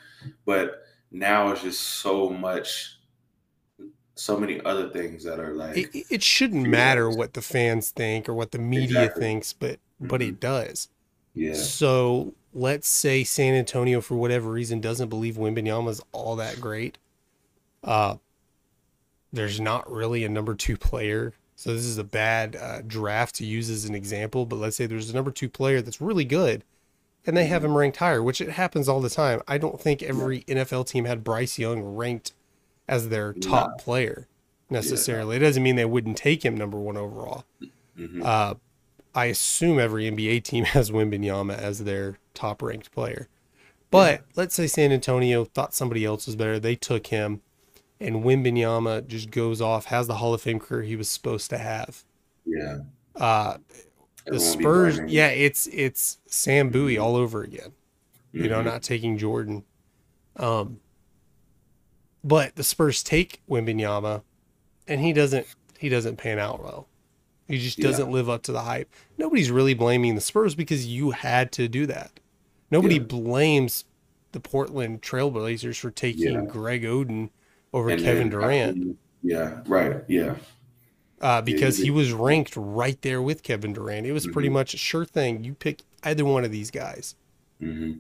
but 0.45 0.83
now 1.11 1.51
it's 1.51 1.61
just 1.61 1.81
so 1.81 2.29
much, 2.29 2.99
so 4.15 4.37
many 4.37 4.61
other 4.65 4.89
things 4.89 5.23
that 5.23 5.39
are 5.39 5.53
like 5.53 5.77
it, 5.77 6.05
it 6.09 6.23
shouldn't 6.23 6.67
matter 6.67 7.09
what 7.09 7.33
the 7.33 7.41
fans 7.41 7.91
think 7.91 8.27
or 8.27 8.33
what 8.33 8.51
the 8.51 8.59
media 8.59 9.03
Exactly. 9.03 9.21
thinks, 9.21 9.53
but 9.53 9.79
but 9.99 10.21
Mhm. 10.21 10.27
it 10.29 10.39
does. 10.39 10.89
yeah, 11.33 11.53
So 11.53 12.33
let's 12.53 12.87
say 12.87 13.23
San 13.23 13.53
Antonio, 13.53 14.01
for 14.01 14.15
whatever 14.15 14.49
reason, 14.51 14.79
doesn't 14.81 15.09
believe 15.09 15.35
Wembanyama's 15.35 16.01
all 16.11 16.35
that 16.37 16.59
great. 16.59 16.97
Uh, 17.83 18.17
there's 19.31 19.59
not 19.59 19.89
really 19.91 20.23
a 20.23 20.29
number 20.29 20.55
two 20.55 20.77
player. 20.77 21.33
So 21.57 21.73
this 21.73 21.85
is 21.85 21.97
a 21.97 22.03
bad 22.03 22.55
uh, 22.55 22.81
draft 22.85 23.33
to 23.35 23.45
use 23.45 23.69
as 23.71 23.85
an 23.85 23.95
example. 23.95 24.45
But 24.45 24.57
let's 24.57 24.77
say 24.77 24.85
there's 24.85 25.09
a 25.09 25.13
number 25.15 25.31
two 25.31 25.49
player 25.49 25.81
that's 25.81 25.99
really 25.99 26.23
good, 26.23 26.63
and 27.25 27.35
they 27.35 27.47
have 27.47 27.65
him 27.65 27.75
ranked 27.75 27.97
higher, 27.97 28.21
which 28.21 28.39
it 28.39 28.51
happens 28.51 28.87
all 28.87 29.01
the 29.01 29.09
time. 29.09 29.41
I 29.47 29.57
don't 29.57 29.81
think 29.81 30.03
every 30.03 30.43
NFL 30.43 30.87
team 30.87 31.05
had 31.05 31.23
Bryce 31.23 31.57
Young 31.57 31.81
ranked 31.81 32.33
as 32.87 33.09
their 33.09 33.33
top 33.33 33.79
player 33.79 34.27
necessarily. 34.69 35.37
It 35.37 35.39
doesn't 35.39 35.63
mean 35.63 35.75
they 35.75 35.83
wouldn't 35.85 36.15
take 36.17 36.45
him 36.45 36.55
number 36.55 36.77
one 36.77 36.95
overall. 36.95 37.43
Mhm. 37.97 38.23
Uh, 38.23 38.53
I 39.15 39.25
assume 39.25 39.79
every 39.79 40.05
NBA 40.05 40.43
team 40.43 40.63
has 40.75 40.91
Wembanyama 40.91 41.57
as 41.57 41.83
their 41.85 42.19
top 42.35 42.61
ranked 42.61 42.91
player. 42.91 43.29
But 43.89 44.25
let's 44.35 44.53
say 44.53 44.67
San 44.67 44.91
Antonio 44.91 45.45
thought 45.45 45.73
somebody 45.73 46.05
else 46.05 46.27
was 46.27 46.35
better. 46.35 46.59
They 46.59 46.75
took 46.75 47.07
him, 47.07 47.41
and 47.99 48.17
Wembanyama 48.23 49.07
just 49.07 49.31
goes 49.31 49.61
off, 49.61 49.85
has 49.85 50.07
the 50.07 50.15
Hall 50.15 50.33
of 50.33 50.41
Fame 50.41 50.59
career 50.59 50.83
he 50.83 50.95
was 50.95 51.09
supposed 51.09 51.49
to 51.49 51.57
have. 51.57 52.03
yeah. 52.45 52.79
Uh, 53.15 53.57
the 54.25 54.35
Everyone 54.35 54.47
will 54.49 54.57
be 54.57 54.61
Spurs, 54.63 54.99
yeah, 55.11 55.27
it's 55.29 55.67
it's 55.67 56.17
Sam 56.27 56.69
Bowie 56.69 56.97
all 56.97 57.15
over 57.15 57.41
again. 57.43 57.71
You 58.33 58.47
know, 58.49 58.61
Mhm. 58.61 58.65
not 58.65 58.83
taking 58.83 59.17
Jordan. 59.17 59.63
Um, 60.35 60.79
but 62.23 62.55
the 62.55 62.63
Spurs 62.63 63.01
take 63.03 63.41
Wembanyama, 63.49 64.21
and 64.87 65.01
he 65.01 65.13
doesn't 65.13 65.47
he 65.79 65.89
doesn't 65.89 66.17
pan 66.17 66.39
out 66.39 66.61
well. 66.61 66.87
He 67.47 67.57
just 67.59 67.79
doesn't 67.79 68.11
live 68.11 68.29
up 68.29 68.43
to 68.43 68.51
the 68.51 68.61
hype. 68.63 68.91
Nobody's 69.17 69.49
really 69.51 69.73
blaming 69.73 70.15
the 70.15 70.21
Spurs 70.21 70.53
because 70.55 70.85
you 70.85 71.11
had 71.11 71.51
to 71.53 71.67
do 71.69 71.85
that. 71.85 72.19
Nobody 72.69 72.95
Yeah. 72.95 73.03
blames 73.03 73.85
the 74.33 74.39
Portland 74.41 75.01
Trailblazers 75.01 75.79
for 75.79 75.89
taking 75.89 76.33
Yeah. 76.33 76.45
Greg 76.45 76.83
Oden 76.83 77.29
over 77.73 77.89
And 77.89 78.01
Kevin 78.01 78.29
then- 78.29 78.39
Durant 78.39 78.97
Yeah, 79.23 79.61
right. 79.67 80.03
Yeah, 80.07 80.35
uh, 81.21 81.41
because 81.41 81.79
yeah. 81.79 81.85
he 81.85 81.91
was 81.91 82.11
ranked 82.13 82.55
right 82.55 83.01
there 83.01 83.21
with 83.21 83.43
Kevin 83.43 83.73
Durant. 83.73 84.05
It 84.07 84.11
was 84.13 84.27
pretty 84.27 84.49
Mhm. 84.49 84.53
much 84.53 84.73
a 84.73 84.77
sure 84.77 85.05
thing. 85.05 85.43
You 85.43 85.53
pick 85.53 85.81
either 86.03 86.23
one 86.25 86.43
of 86.45 86.51
these 86.51 86.71
guys. 86.71 87.15
hmm 87.59 87.93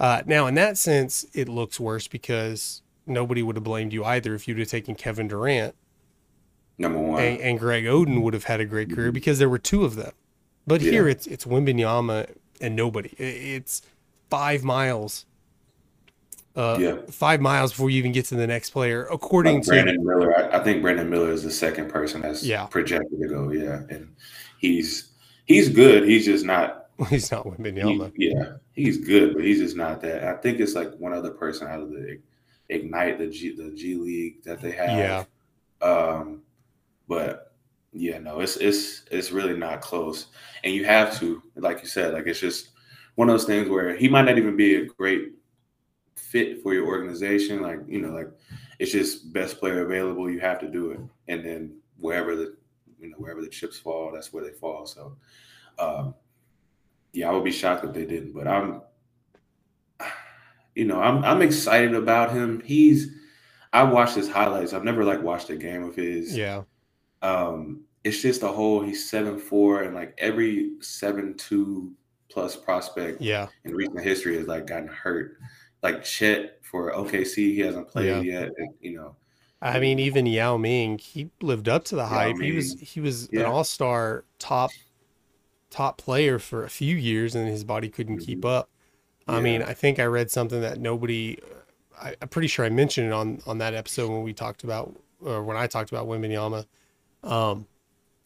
Uh, 0.00 0.22
now, 0.26 0.46
in 0.48 0.54
that 0.54 0.76
sense, 0.76 1.24
it 1.32 1.48
looks 1.48 1.78
worse 1.78 2.08
because 2.08 2.82
nobody 3.06 3.40
would 3.42 3.54
have 3.56 3.62
blamed 3.64 3.92
you 3.92 4.04
either 4.04 4.34
if 4.34 4.48
you'd 4.48 4.58
have 4.58 4.66
taken 4.68 4.94
Kevin 4.96 5.28
Durant 5.28 5.74
number 6.78 6.98
one. 6.98 7.22
and, 7.22 7.40
and 7.40 7.58
Greg 7.60 7.84
Oden 7.84 8.22
would 8.22 8.34
have 8.34 8.44
had 8.44 8.60
a 8.60 8.64
great 8.64 8.90
career 8.90 9.10
Mhm. 9.10 9.14
because 9.14 9.38
there 9.38 9.48
were 9.48 9.58
two 9.58 9.84
of 9.84 9.94
them. 9.94 10.12
But 10.66 10.80
here 10.80 11.08
it's 11.08 11.26
it's 11.26 11.44
Wembanyama 11.44 12.30
and 12.60 12.74
nobody. 12.74 13.10
It's 13.18 13.82
five 14.30 14.64
miles. 14.64 15.26
Uh, 16.54 16.76
Yeah. 16.78 16.96
five 17.10 17.40
miles 17.40 17.72
before 17.72 17.88
you 17.90 17.98
even 17.98 18.12
get 18.12 18.26
to 18.26 18.34
the 18.34 18.46
next 18.46 18.70
player, 18.70 19.06
according 19.10 19.54
Like 19.56 19.62
to 19.64 19.68
Brandon 19.70 20.04
Miller, 20.04 20.36
I, 20.36 20.58
I 20.60 20.62
think 20.64 20.82
Brandon 20.82 21.08
Miller 21.08 21.30
is 21.30 21.42
the 21.42 21.50
second 21.50 21.88
person 21.88 22.20
that's 22.20 22.44
Yeah. 22.44 22.66
projected 22.66 23.20
to 23.20 23.28
go. 23.28 23.50
Yeah, 23.52 23.82
and 23.88 24.14
he's 24.58 25.12
he's 25.46 25.68
good. 25.70 26.04
He's 26.04 26.26
just 26.26 26.44
not. 26.44 26.88
he's 27.08 27.30
not 27.32 27.44
he- 27.44 27.50
Wembanyama. 27.52 28.12
yeah, 28.16 28.52
he's 28.74 28.98
good, 28.98 29.34
but 29.34 29.44
he's 29.44 29.60
just 29.60 29.76
not 29.76 30.02
that. 30.02 30.24
I 30.24 30.34
think 30.36 30.60
it's 30.60 30.74
like 30.74 30.92
one 30.98 31.12
other 31.14 31.30
person 31.30 31.68
out 31.68 31.80
of 31.80 31.90
the 31.90 32.18
Ignite, 32.68 33.18
the 33.18 33.28
G, 33.28 33.56
the 33.56 33.70
G 33.74 33.94
League 33.94 34.42
that 34.44 34.60
they 34.60 34.72
have. 34.72 34.98
Yeah. 34.98 35.86
Um, 35.86 36.42
but 37.08 37.52
yeah, 37.94 38.18
no, 38.18 38.40
it's 38.40 38.56
it's 38.58 39.04
it's 39.10 39.32
really 39.32 39.56
not 39.56 39.80
close, 39.80 40.26
and 40.64 40.74
you 40.74 40.84
have 40.84 41.18
to, 41.20 41.42
like 41.56 41.80
you 41.80 41.88
said, 41.88 42.12
like 42.14 42.26
it's 42.26 42.40
just 42.40 42.68
one 43.16 43.28
of 43.28 43.32
those 43.34 43.44
things 43.46 43.68
where 43.68 43.94
he 43.96 44.08
might 44.08 44.22
not 44.26 44.38
even 44.38 44.56
be 44.56 44.76
a 44.76 44.84
great 44.86 45.32
fit 46.32 46.62
for 46.62 46.74
your 46.74 46.86
organization. 46.86 47.62
Like 47.62 47.80
you 47.86 48.00
know, 48.00 48.10
like 48.10 48.28
it's 48.78 48.90
just 48.92 49.32
best 49.32 49.58
player 49.60 49.84
available. 49.84 50.28
You 50.30 50.40
have 50.40 50.58
to 50.60 50.68
do 50.68 50.90
it, 50.92 51.00
and 51.28 51.44
then 51.44 51.76
wherever 51.98 52.34
the 52.34 52.56
you 52.98 53.10
know 53.10 53.16
wherever 53.18 53.42
the 53.42 53.48
chips 53.48 53.78
fall, 53.78 54.10
that's 54.12 54.32
where 54.32 54.42
they 54.42 54.50
fall. 54.52 54.86
So, 54.86 55.16
um, 55.78 56.14
yeah, 57.12 57.28
I 57.28 57.32
would 57.32 57.44
be 57.44 57.52
shocked 57.52 57.84
if 57.84 57.92
they 57.92 58.06
didn't. 58.06 58.32
But 58.32 58.48
I'm, 58.48 58.80
you 60.74 60.86
know, 60.86 61.00
I'm 61.00 61.24
I'm 61.24 61.42
excited 61.42 61.94
about 61.94 62.32
him. 62.32 62.60
He's 62.64 63.08
I 63.72 63.82
watched 63.84 64.14
his 64.16 64.28
highlights. 64.30 64.72
I've 64.72 64.84
never 64.84 65.04
like 65.04 65.22
watched 65.22 65.50
a 65.50 65.56
game 65.56 65.84
of 65.84 65.94
his. 65.94 66.36
Yeah. 66.36 66.62
Um, 67.20 67.82
it's 68.04 68.20
just 68.20 68.42
a 68.42 68.48
whole. 68.48 68.80
He's 68.82 69.08
seven 69.08 69.38
four, 69.38 69.82
and 69.82 69.94
like 69.94 70.14
every 70.18 70.72
seven 70.80 71.34
two 71.36 71.92
plus 72.28 72.56
prospect 72.56 73.20
Yeah. 73.20 73.46
in 73.64 73.74
recent 73.74 74.00
history 74.02 74.36
has 74.38 74.46
like 74.46 74.66
gotten 74.66 74.88
hurt. 74.88 75.36
Like 75.82 76.04
Chet 76.04 76.58
for 76.62 76.92
OKC, 76.92 77.34
he 77.34 77.60
hasn't 77.60 77.88
played 77.88 78.24
yet. 78.24 78.50
And, 78.56 78.74
you 78.80 78.96
know, 78.96 79.16
I 79.60 79.78
mean, 79.78 79.98
even 79.98 80.26
Yao 80.26 80.56
Ming, 80.56 80.98
he 80.98 81.30
lived 81.40 81.68
up 81.68 81.84
to 81.84 81.96
the 81.96 82.02
Yao 82.02 82.08
hype. 82.08 82.36
He 82.40 82.52
was 82.52 82.78
he 82.80 83.00
was 83.00 83.28
an 83.28 83.42
all 83.42 83.64
star 83.64 84.24
top 84.38 84.70
top 85.70 85.98
player 85.98 86.38
for 86.38 86.64
a 86.64 86.70
few 86.70 86.96
years, 86.96 87.34
and 87.34 87.48
his 87.48 87.64
body 87.64 87.88
couldn't 87.88 88.18
keep 88.18 88.44
up. 88.44 88.68
I 89.28 89.40
mean, 89.40 89.60
Mm-hmm. 89.60 89.70
I 89.70 89.74
think 89.74 89.98
I 89.98 90.04
read 90.04 90.30
something 90.30 90.60
that 90.60 90.80
nobody. 90.80 91.38
I, 92.00 92.16
I'm 92.20 92.28
pretty 92.28 92.48
sure 92.48 92.64
I 92.64 92.70
mentioned 92.70 93.08
it 93.08 93.12
on 93.12 93.40
on 93.46 93.58
that 93.58 93.74
episode 93.74 94.10
when 94.10 94.22
we 94.22 94.32
talked 94.32 94.64
about 94.64 94.96
or 95.20 95.42
when 95.44 95.56
I 95.56 95.66
talked 95.66 95.90
about 95.92 96.06
Wembanyama. 96.06 96.66
Um, 97.22 97.66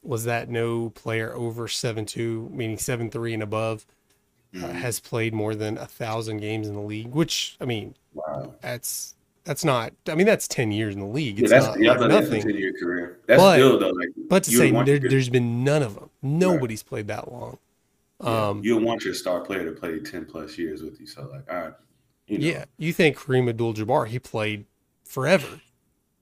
was 0.03 0.25
that 0.25 0.49
no 0.49 0.91
player 0.91 1.35
over 1.35 1.69
seven 1.69 2.07
two, 2.07 2.49
meaning 2.53 2.79
seven 2.79 3.11
three 3.11 3.35
and 3.35 3.43
above, 3.43 3.85
uh, 4.55 4.59
Mhm. 4.59 4.73
has 4.73 5.01
played 5.01 5.35
more 5.35 5.55
than 5.55 5.77
a 5.79 5.87
thousand 5.87 6.39
games 6.39 6.67
in 6.69 6.75
the 6.75 6.81
league? 6.81 7.09
Which 7.15 7.57
I 7.61 7.65
mean, 7.65 7.95
wow. 8.15 8.55
that's 8.61 9.15
that's 9.45 9.65
not. 9.65 9.93
I 10.09 10.15
mean, 10.15 10.27
that's 10.27 10.49
ten 10.49 10.73
years 10.73 10.95
in 10.95 11.01
the 11.01 11.07
league. 11.07 11.39
Yeah, 11.39 11.49
that's 11.49 11.67
not 11.67 11.81
yeah, 11.81 11.91
like 11.91 11.99
but 12.01 12.09
that's 12.09 12.27
a 12.27 12.31
nothing. 12.31 12.43
ten 12.43 12.59
year 12.59 12.73
career. 12.81 13.19
That's 13.27 13.41
But- 13.41 13.55
still 13.57 13.79
though 13.79 13.91
like 13.91 14.09
But 14.29 14.45
to 14.45 14.51
say 14.51 14.71
there, 14.71 14.97
your- 14.97 15.09
there's 15.11 15.29
been 15.29 15.63
none 15.65 15.83
of 15.83 15.95
them. 15.95 16.11
Nobody's 16.23 16.83
played 16.83 17.07
that 17.09 17.31
long. 17.33 17.59
yeah, 18.23 18.49
Um, 18.49 18.63
you 18.65 18.77
want 18.79 19.05
your 19.05 19.15
star 19.15 19.41
player 19.41 19.65
to 19.65 19.73
play 19.73 19.99
ten 20.01 20.25
plus 20.25 20.57
years 20.59 20.83
with 20.83 20.99
you. 21.01 21.07
So 21.07 21.29
like, 21.31 21.51
all 21.53 21.57
right, 21.61 21.75
you 22.27 22.39
know, 22.39 22.47
yeah, 22.47 22.65
you 22.79 22.93
think 22.93 23.17
Kareem 23.19 23.49
Abdul-Jabbar? 23.49 24.09
He 24.09 24.19
played 24.19 24.65
forever, 25.05 25.61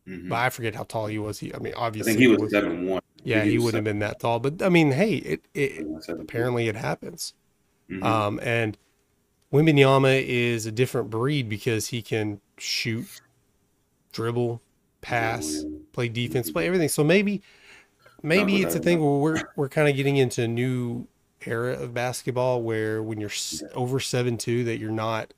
mhm. 0.06 0.28
but 0.28 0.36
I 0.36 0.50
forget 0.50 0.74
how 0.74 0.82
tall 0.82 1.06
he 1.06 1.18
was. 1.18 1.38
He, 1.38 1.54
I 1.54 1.58
mean, 1.58 1.72
I 1.76 1.86
obviously, 1.86 2.12
think 2.14 2.22
he 2.22 2.28
he 2.30 2.36
was 2.36 2.50
seven 2.50 2.86
one. 2.86 3.00
Yeah, 3.22 3.42
he 3.44 3.56
wouldn't 3.56 3.76
have 3.76 3.84
been 3.84 4.00
that 4.00 4.20
tall. 4.20 4.38
But 4.38 4.60
I 4.60 4.68
mean, 4.68 4.92
hey, 4.92 5.14
it, 5.14 5.44
it 5.54 5.86
apparently 6.08 6.68
it 6.68 6.76
happens. 6.76 7.32
Mm-hmm. 7.90 8.02
Um, 8.02 8.40
and 8.42 8.76
Wembanyama 9.52 10.24
is 10.26 10.66
a 10.66 10.72
different 10.72 11.10
breed 11.10 11.48
because 11.48 11.88
he 11.88 12.02
can 12.02 12.40
shoot, 12.58 13.20
dribble, 14.12 14.60
pass, 15.00 15.64
play 15.92 16.08
defense, 16.08 16.50
play 16.50 16.66
everything. 16.66 16.88
So 16.88 17.04
maybe, 17.04 17.42
maybe 18.22 18.62
it's 18.62 18.74
a 18.74 18.80
thing 18.80 19.00
where 19.00 19.18
we're 19.18 19.42
we're 19.56 19.68
kind 19.68 19.88
of 19.88 19.96
getting 19.96 20.16
into 20.16 20.42
a 20.42 20.48
new 20.48 21.06
era 21.46 21.74
of 21.74 21.92
basketball 21.92 22.62
where 22.62 23.02
when 23.02 23.20
you're 23.20 23.30
over 23.74 24.00
seven 24.00 24.38
two 24.38 24.64
that 24.64 24.78
you're 24.78 24.90
not 24.90 25.34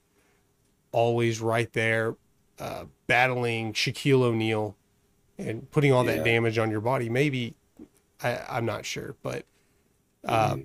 always 0.92 1.40
right 1.40 1.72
there 1.72 2.16
uh, 2.58 2.84
battling 3.06 3.72
Shaquille 3.72 4.22
O'Neal 4.22 4.76
and 5.36 5.70
putting 5.72 5.92
all 5.92 6.04
that 6.04 6.18
Yeah. 6.18 6.24
damage 6.24 6.58
on 6.58 6.70
your 6.70 6.80
body. 6.80 7.10
Maybe 7.10 7.54
I, 8.22 8.40
I'm 8.48 8.64
not 8.64 8.86
sure, 8.86 9.16
but 9.22 9.44
uh. 10.24 10.56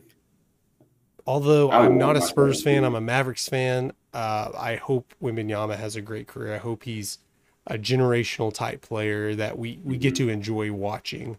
Although 1.26 1.76
I'm 1.78 1.98
not 1.98 2.18
a 2.18 2.22
Spurs 2.22 2.62
fan, 2.62 2.84
I'm 2.84 2.96
a 2.96 3.02
Mavericks 3.02 3.48
fan. 3.48 3.94
Uh, 4.14 4.52
I 4.58 4.76
hope 4.76 5.14
Wembanyama 5.22 5.78
has 5.78 5.96
a 5.96 6.02
great 6.02 6.28
career. 6.28 6.54
I 6.54 6.58
hope 6.58 6.84
he's 6.84 7.20
a 7.68 7.78
generational 7.78 8.54
type 8.54 8.82
player 8.82 9.36
that 9.36 9.58
we, 9.58 9.80
we 9.84 9.98
get 9.98 10.16
to 10.16 10.30
enjoy 10.30 10.72
watching. 10.74 11.38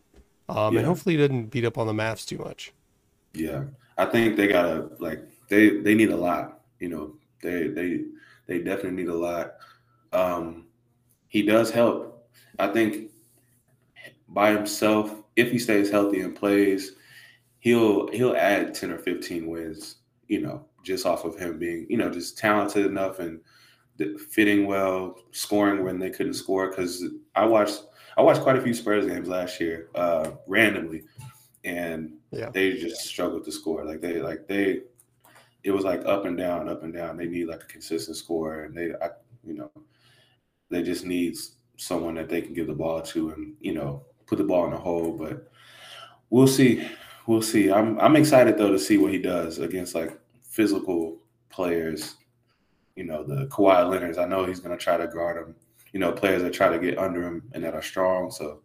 Um, 0.48 0.76
and 0.76 0.86
Mm-hmm. 0.86 0.86
Hopefully 0.86 1.16
he 1.16 1.20
doesn't 1.22 1.46
beat 1.46 1.64
up 1.64 1.78
on 1.78 1.86
the 1.86 1.92
Mavs 1.92 2.26
too 2.26 2.38
much. 2.38 2.72
Yeah, 3.32 3.64
I 3.96 4.06
think 4.06 4.36
they 4.36 4.48
gotta 4.48 4.90
like 4.98 5.20
they 5.48 5.80
they 5.80 5.94
need 5.94 6.10
a 6.10 6.16
lot. 6.16 6.60
You 6.78 6.88
know, 6.88 7.14
they 7.40 7.68
they 7.68 8.04
they 8.46 8.58
definitely 8.58 9.02
need 9.02 9.08
a 9.08 9.14
lot. 9.14 9.54
Um, 10.12 10.66
he 11.28 11.42
does 11.42 11.70
help. 11.70 12.28
I 12.58 12.68
think 12.68 13.10
by 14.28 14.52
himself, 14.52 15.22
if 15.36 15.50
he 15.50 15.58
stays 15.58 15.90
healthy 15.90 16.20
and 16.20 16.34
plays, 16.34 16.92
he'll 17.62 18.10
he'll 18.12 18.36
add 18.36 18.74
ten 18.74 18.90
or 18.90 18.98
fifteen 18.98 19.46
wins. 19.46 19.96
You 20.26 20.42
know, 20.42 20.66
just 20.82 21.06
off 21.06 21.24
of 21.24 21.38
him 21.38 21.58
being 21.58 21.86
you 21.88 21.96
know 21.96 22.10
just 22.10 22.36
talented 22.36 22.84
enough 22.86 23.18
and 23.20 23.40
fitting 24.30 24.66
well, 24.66 25.14
scoring 25.30 25.84
when 25.84 25.98
they 25.98 26.10
couldn't 26.10 26.34
score. 26.34 26.68
Because 26.68 27.04
I 27.34 27.46
watched 27.46 27.84
I 28.16 28.22
watched 28.22 28.42
quite 28.42 28.56
a 28.56 28.62
few 28.62 28.74
Spurs 28.74 29.06
games 29.06 29.28
last 29.28 29.60
year, 29.60 29.88
uh, 29.94 30.32
randomly, 30.46 31.04
and 31.64 32.12
Yeah. 32.30 32.50
they 32.50 32.72
just 32.74 33.02
struggled 33.02 33.44
to 33.44 33.52
score. 33.52 33.84
Like 33.84 34.00
they 34.00 34.20
like 34.20 34.46
they 34.48 34.82
it 35.62 35.70
was 35.70 35.84
like 35.84 36.04
up 36.04 36.24
and 36.24 36.36
down, 36.36 36.68
up 36.68 36.82
and 36.82 36.92
down. 36.92 37.16
They 37.16 37.26
need 37.26 37.46
like 37.46 37.62
a 37.62 37.66
consistent 37.66 38.16
score, 38.16 38.64
and 38.64 38.76
they 38.76 38.92
I, 39.00 39.10
you 39.44 39.54
know 39.54 39.70
they 40.68 40.82
just 40.82 41.04
need 41.04 41.36
someone 41.76 42.14
that 42.14 42.28
they 42.28 42.40
can 42.40 42.54
give 42.54 42.66
the 42.66 42.74
ball 42.74 43.02
to 43.02 43.30
and 43.30 43.54
you 43.60 43.74
know 43.74 44.04
put 44.26 44.38
the 44.38 44.44
ball 44.44 44.64
in 44.64 44.72
the 44.72 44.78
hole. 44.78 45.12
But 45.12 45.48
we'll 46.30 46.48
see, 46.48 46.88
we'll 47.26 47.42
see. 47.42 47.70
I'm 47.70 47.98
I'm 48.00 48.16
excited 48.16 48.56
though 48.58 48.72
to 48.72 48.78
see 48.78 48.98
what 48.98 49.12
he 49.12 49.18
does 49.18 49.58
against 49.58 49.94
like 49.94 50.18
physical 50.42 51.18
players. 51.50 52.16
You 52.96 53.04
know 53.04 53.24
the 53.24 53.46
Kawhi 53.46 53.88
Leonard's. 53.88 54.18
I 54.18 54.26
know 54.26 54.44
he's 54.44 54.60
gonna 54.60 54.76
try 54.76 54.96
to 54.96 55.06
guard 55.06 55.36
him. 55.36 55.54
You 55.92 56.00
know 56.00 56.12
players 56.12 56.42
that 56.42 56.52
try 56.52 56.68
to 56.68 56.78
get 56.78 56.98
under 56.98 57.22
him 57.22 57.42
and 57.52 57.64
that 57.64 57.74
are 57.74 57.82
strong. 57.82 58.30
So 58.30 58.60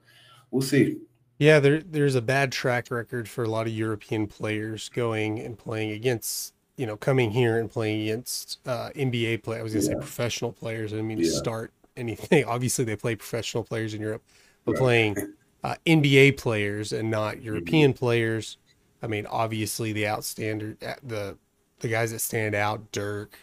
we'll 0.51 0.61
see. 0.61 0.97
Yeah, 1.39 1.59
there 1.59 1.81
there's 1.81 2.15
a 2.15 2.21
bad 2.21 2.51
track 2.51 2.89
record 2.89 3.29
for 3.29 3.43
a 3.43 3.49
lot 3.49 3.67
of 3.67 3.73
European 3.73 4.27
players 4.27 4.89
going 4.89 5.39
and 5.39 5.57
playing 5.57 5.91
against, 5.91 6.53
you 6.77 6.87
know, 6.87 6.97
coming 6.97 7.29
here 7.29 7.59
and 7.59 7.69
playing 7.69 8.01
against 8.01 8.59
uh, 8.65 8.89
NBA 8.95 9.43
play. 9.43 9.59
I 9.59 9.63
was 9.63 9.73
gonna 9.73 9.85
say 9.85 9.95
professional 9.95 10.51
players. 10.51 10.93
I 10.93 10.95
didn't 10.97 11.09
mean 11.09 11.19
to 11.19 11.29
start 11.31 11.71
anything. 11.95 12.45
Obviously, 12.47 12.85
they 12.85 12.95
play 12.95 13.15
professional 13.15 13.63
players 13.63 13.93
in 13.93 14.01
Europe, 14.01 14.23
but 14.65 14.73
Right. 14.73 14.79
playing 14.79 15.15
uh, 15.67 15.75
NBA 15.85 16.37
players 16.37 16.93
and 16.93 17.11
not 17.11 17.35
Mm-hmm. 17.35 17.45
European 17.45 17.93
players. 17.93 18.57
I 19.01 19.07
mean, 19.07 19.25
obviously 19.25 19.91
the 19.91 20.07
outstander, 20.07 20.77
uh, 20.85 20.93
the 21.03 21.37
the 21.79 21.87
guys 21.89 22.11
that 22.11 22.19
stand 22.19 22.55
out, 22.55 22.91
Dirk, 22.91 23.37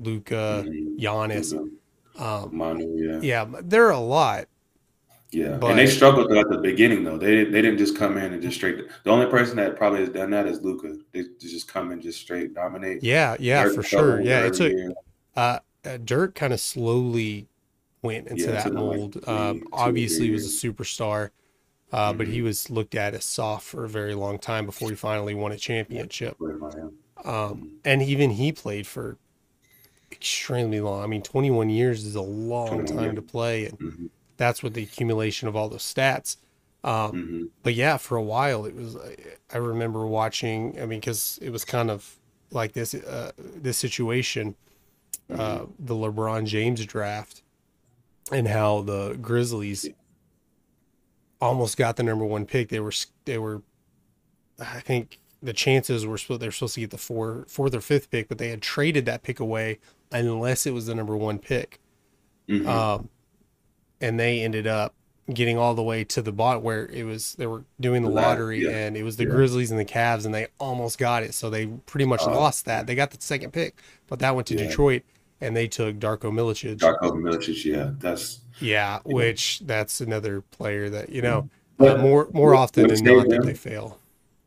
Luka, 0.00 0.64
Mhm. 0.66 0.98
Giannis. 0.98 1.52
Um, 2.18 2.50
Manu, 2.54 2.86
yeah. 2.96 3.20
yeah, 3.22 3.60
there 3.62 3.86
are 3.86 3.92
a 3.92 3.98
lot. 4.00 4.48
Yeah, 5.30 5.56
But- 5.58 5.70
and 5.70 5.78
they 5.78 5.86
struggled 5.86 6.28
though 6.30 6.40
at 6.40 6.50
the 6.50 6.58
beginning 6.58 7.04
though. 7.04 7.16
They 7.16 7.44
they 7.44 7.62
didn't 7.62 7.78
just 7.78 7.96
come 7.96 8.18
in 8.18 8.32
and 8.32 8.42
just 8.42 8.56
straight. 8.56 8.76
The 9.04 9.10
only 9.10 9.26
person 9.26 9.56
that 9.58 9.76
probably 9.76 10.00
has 10.00 10.08
done 10.10 10.30
that 10.32 10.46
is 10.48 10.60
Luka. 10.60 10.96
They 11.12 11.24
just 11.40 11.68
come 11.68 11.92
and 11.92 12.02
just 12.02 12.20
straight 12.20 12.52
dominate. 12.52 13.02
Yeah, 13.04 13.36
yeah, 13.38 13.62
Dirk 13.64 13.74
for 13.76 13.82
sure. 13.84 14.20
Yeah, 14.20 14.46
it 14.46 14.54
took 14.54 14.72
uh, 15.36 15.60
uh, 15.84 15.98
Dirk 16.04 16.34
kind 16.34 16.52
of 16.52 16.60
slowly 16.60 17.46
went 18.02 18.26
into 18.26 18.42
Yeah, 18.42 18.50
that 18.52 18.64
like, 18.66 18.74
mold. 18.74 19.12
three- 19.24 19.32
um, 19.32 19.62
obviously, 19.72 20.26
he 20.26 20.32
was 20.32 20.44
a 20.46 20.66
superstar, 20.66 21.30
uh, 21.92 22.12
but 22.12 22.26
he 22.28 22.40
Mhm. 22.40 22.44
was 22.44 22.70
looked 22.70 22.94
at 22.94 23.14
as 23.14 23.24
soft 23.24 23.66
for 23.66 23.84
a 23.84 23.88
very 23.88 24.14
long 24.14 24.38
time 24.38 24.66
before 24.66 24.90
he 24.90 24.96
finally 24.96 25.34
won 25.34 25.52
a 25.52 25.56
championship. 25.56 26.38
Play 26.38 26.52
by 26.60 26.70
him. 26.76 26.92
Um, 27.24 27.80
and 27.84 28.02
even 28.02 28.30
he 28.30 28.52
played 28.52 28.86
for 28.86 29.18
extremely 30.12 30.80
long. 30.80 31.02
I 31.02 31.06
mean, 31.06 31.22
21 31.22 31.70
years 31.70 32.04
is 32.04 32.14
a 32.14 32.20
long 32.22 32.84
time 32.84 33.04
years. 33.04 33.14
to 33.16 33.22
play, 33.22 33.66
and 33.66 33.78
Mhm. 33.78 34.10
that's 34.36 34.62
with 34.62 34.74
the 34.74 34.82
accumulation 34.82 35.48
of 35.48 35.56
all 35.56 35.68
those 35.68 35.82
stats. 35.82 36.36
Um, 36.82 37.12
Mhm. 37.12 37.48
but 37.62 37.74
yeah, 37.74 37.96
for 37.98 38.16
a 38.16 38.22
while 38.22 38.64
it 38.64 38.74
was. 38.74 38.96
I 39.52 39.58
remember 39.58 40.06
watching. 40.06 40.80
I 40.80 40.86
mean, 40.86 41.00
because 41.00 41.38
it 41.42 41.50
was 41.50 41.64
kind 41.64 41.90
of 41.90 42.16
like 42.50 42.72
this 42.72 42.94
uh, 42.94 43.32
this 43.38 43.76
situation, 43.78 44.56
uh, 45.30 45.66
the 45.78 45.94
LeBron 45.94 46.46
James 46.46 46.84
draft, 46.86 47.42
and 48.32 48.48
how 48.48 48.80
the 48.82 49.18
Grizzlies 49.20 49.88
almost 51.40 51.76
got 51.76 51.96
the 51.96 52.02
number 52.02 52.24
one 52.24 52.44
pick. 52.46 52.68
They 52.68 52.80
were 52.80 52.92
they 53.24 53.38
were, 53.38 53.62
I 54.58 54.80
think 54.80 55.18
the 55.42 55.52
chances 55.52 56.04
were 56.06 56.18
split. 56.18 56.40
they're 56.40 56.52
supposed 56.52 56.74
to 56.74 56.80
get 56.80 56.90
the 56.90 56.98
four 56.98 57.44
fourth 57.48 57.74
or 57.74 57.80
fifth 57.80 58.10
pick, 58.10 58.28
but 58.28 58.38
they 58.38 58.48
had 58.48 58.60
traded 58.62 59.06
that 59.06 59.22
pick 59.22 59.40
away 59.40 59.78
unless 60.12 60.66
it 60.66 60.72
was 60.72 60.86
the 60.86 60.94
number 60.94 61.16
one 61.16 61.38
pick 61.38 61.80
Mhm. 62.48 62.66
um, 62.66 63.08
and 64.00 64.18
they 64.18 64.40
ended 64.42 64.66
up 64.66 64.94
getting 65.32 65.56
all 65.56 65.74
the 65.74 65.82
way 65.82 66.02
to 66.02 66.20
the 66.20 66.32
bot 66.32 66.60
where 66.62 66.86
it 66.86 67.04
was 67.04 67.34
they 67.34 67.46
were 67.46 67.64
doing 67.80 68.02
the 68.02 68.08
lottery 68.10 68.64
yeah, 68.64 68.70
and 68.70 68.96
it 68.96 69.04
was 69.04 69.16
the 69.16 69.22
yeah. 69.24 69.30
Grizzlies 69.30 69.70
and 69.70 69.78
the 69.78 69.84
Cavs 69.84 70.24
and 70.24 70.34
they 70.34 70.48
almost 70.58 70.98
got 70.98 71.22
it 71.22 71.32
so 71.34 71.48
they 71.48 71.66
pretty 71.86 72.04
much 72.06 72.20
Oh, 72.24 72.32
lost 72.32 72.64
that 72.64 72.88
they 72.88 72.96
got 72.96 73.12
the 73.12 73.18
second 73.20 73.52
pick 73.52 73.76
but 74.08 74.18
that 74.18 74.34
went 74.34 74.48
to 74.48 74.56
Yeah. 74.56 74.66
Detroit 74.66 75.02
and 75.40 75.56
they 75.56 75.68
took 75.68 75.96
Darko 76.00 76.32
Milicic 76.32 76.78
Darko 76.78 77.12
Milicic, 77.12 77.64
yeah, 77.64 77.92
that's 77.98 78.40
yeah 78.60 79.00
which 79.04 79.60
that's 79.60 80.00
another 80.00 80.40
player 80.40 80.88
that 80.90 81.10
you 81.10 81.22
know 81.22 81.48
But 81.76 82.00
more 82.00 82.28
more 82.32 82.54
often 82.54 82.88
than 82.88 83.04
not 83.04 83.28
that 83.28 83.42
they 83.44 83.54
fail 83.54 84.00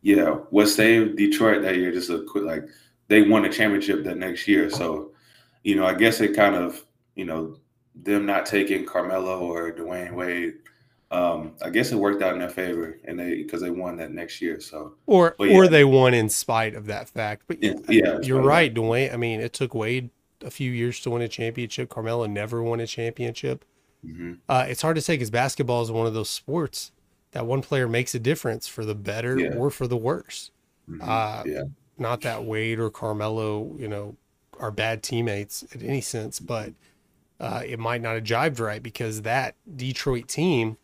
yeah. 0.04 0.32
What 0.50 0.68
saved 0.68 1.18
Detroit 1.18 1.64
that 1.64 1.78
year? 1.78 1.92
Just 1.92 2.10
a 2.10 2.24
quick 2.24 2.44
like 2.44 2.68
they 3.08 3.24
won 3.24 3.46
a 3.46 3.50
championship 3.50 4.04
that 4.04 4.18
next 4.18 4.48
year. 4.48 4.70
So 4.70 5.12
you 5.64 5.76
know, 5.76 5.86
I 5.86 5.96
guess 5.96 6.20
it 6.22 6.36
kind 6.36 6.56
of 6.56 6.86
you 7.16 7.26
know 7.26 7.58
them 7.96 8.26
not 8.26 8.46
taking 8.46 8.86
Carmelo 8.86 9.40
or 9.40 9.72
Dwyane 9.72 10.14
Wade. 10.14 10.56
Um, 11.10 11.54
I 11.64 11.70
guess 11.70 11.92
it 11.92 11.96
worked 11.96 12.22
out 12.22 12.34
in 12.34 12.40
their 12.40 12.50
favor, 12.50 13.00
and 13.06 13.18
they 13.18 13.38
because 13.38 13.62
they 13.62 13.70
won 13.72 13.96
that 13.98 14.12
next 14.12 14.42
year. 14.42 14.60
So 14.60 14.96
or 15.08 15.36
But 15.38 15.50
or 15.50 15.68
they 15.68 15.86
won 15.86 16.14
in 16.14 16.28
spite 16.28 16.76
of 16.76 16.88
that 16.88 17.08
fact 17.08 17.44
but 17.48 17.64
Yeah, 17.64 17.74
yeah, 17.88 18.20
you're 18.22 18.42
right 18.42 18.74
Dwyane 18.74 19.14
I 19.14 19.18
mean 19.18 19.40
it 19.40 19.54
took 19.54 19.74
Wade 19.74 20.10
a 20.44 20.52
few 20.52 20.70
years 20.70 21.00
to 21.02 21.10
win 21.10 21.22
a 21.22 21.30
championship 21.30 21.90
Carmelo 21.90 22.26
never 22.26 22.62
won 22.62 22.82
a 22.82 22.88
championship 22.88 23.64
Mm-hmm. 24.06 24.34
Uh, 24.48 24.66
it's 24.68 24.82
hard 24.82 24.96
to 24.96 25.02
say 25.02 25.14
because 25.16 25.30
basketball 25.30 25.82
is 25.82 25.92
one 25.92 26.08
of 26.08 26.14
those 26.14 26.30
sports 26.30 26.92
that 27.32 27.46
one 27.46 27.62
player 27.62 27.88
makes 27.88 28.14
a 28.16 28.20
difference 28.20 28.68
for 28.68 28.86
the 28.86 28.96
better 28.96 29.40
yeah. 29.40 29.56
or 29.56 29.70
for 29.70 29.88
the 29.88 29.98
worse. 29.98 30.52
Mm-hmm. 30.90 31.02
Uh, 31.02 31.44
yeah. 31.46 31.64
Not 31.98 32.22
that 32.22 32.44
Wade 32.44 32.80
or 32.80 32.90
Carmelo, 32.90 33.76
you 33.78 33.88
know, 33.88 34.16
are 34.60 34.72
bad 34.72 35.04
teammates 35.04 35.64
in 35.64 35.82
any 35.82 36.02
sense, 36.02 36.40
but 36.40 36.74
uh, 37.40 37.62
it 37.66 37.80
might 37.80 38.02
not 38.02 38.16
have 38.16 38.24
jived 38.24 38.60
right 38.60 38.82
because 38.82 39.24
that 39.24 39.56
Detroit 39.76 40.28
team, 40.28 40.78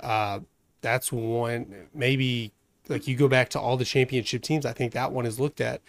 uh, 0.00 0.40
that's 0.80 1.12
one 1.12 1.88
maybe 1.94 2.52
like 2.88 3.06
you 3.06 3.16
go 3.16 3.28
back 3.28 3.48
to 3.50 3.60
all 3.60 3.76
the 3.76 3.84
championship 3.84 4.42
teams. 4.42 4.66
I 4.66 4.72
think 4.72 4.92
that 4.92 5.12
one 5.12 5.26
is 5.26 5.38
looked 5.38 5.60
at 5.60 5.80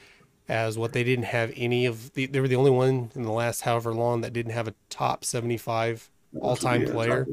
as 0.48 0.78
what 0.78 0.94
they 0.94 1.04
didn't 1.04 1.26
have 1.26 1.52
any 1.56 1.86
of 1.86 2.14
the, 2.14 2.26
they 2.26 2.40
were 2.40 2.48
the 2.48 2.56
only 2.56 2.72
one 2.72 3.12
in 3.16 3.24
the 3.24 3.32
last 3.32 3.62
however 3.62 3.94
long 3.94 4.22
that 4.22 4.34
didn't 4.34 4.52
have 4.52 4.68
a 4.68 4.76
top 4.90 5.24
75 5.24 6.10
all 6.40 6.56
time 6.56 6.86
player. 6.86 7.28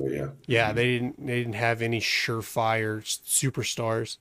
Yeah. 0.00 0.28
yeah, 0.46 0.72
they 0.72 0.98
didn't 0.98 1.26
they 1.26 1.38
didn't 1.38 1.54
have 1.54 1.82
any 1.82 2.00
surefire 2.00 3.02
superstars. 3.02 4.18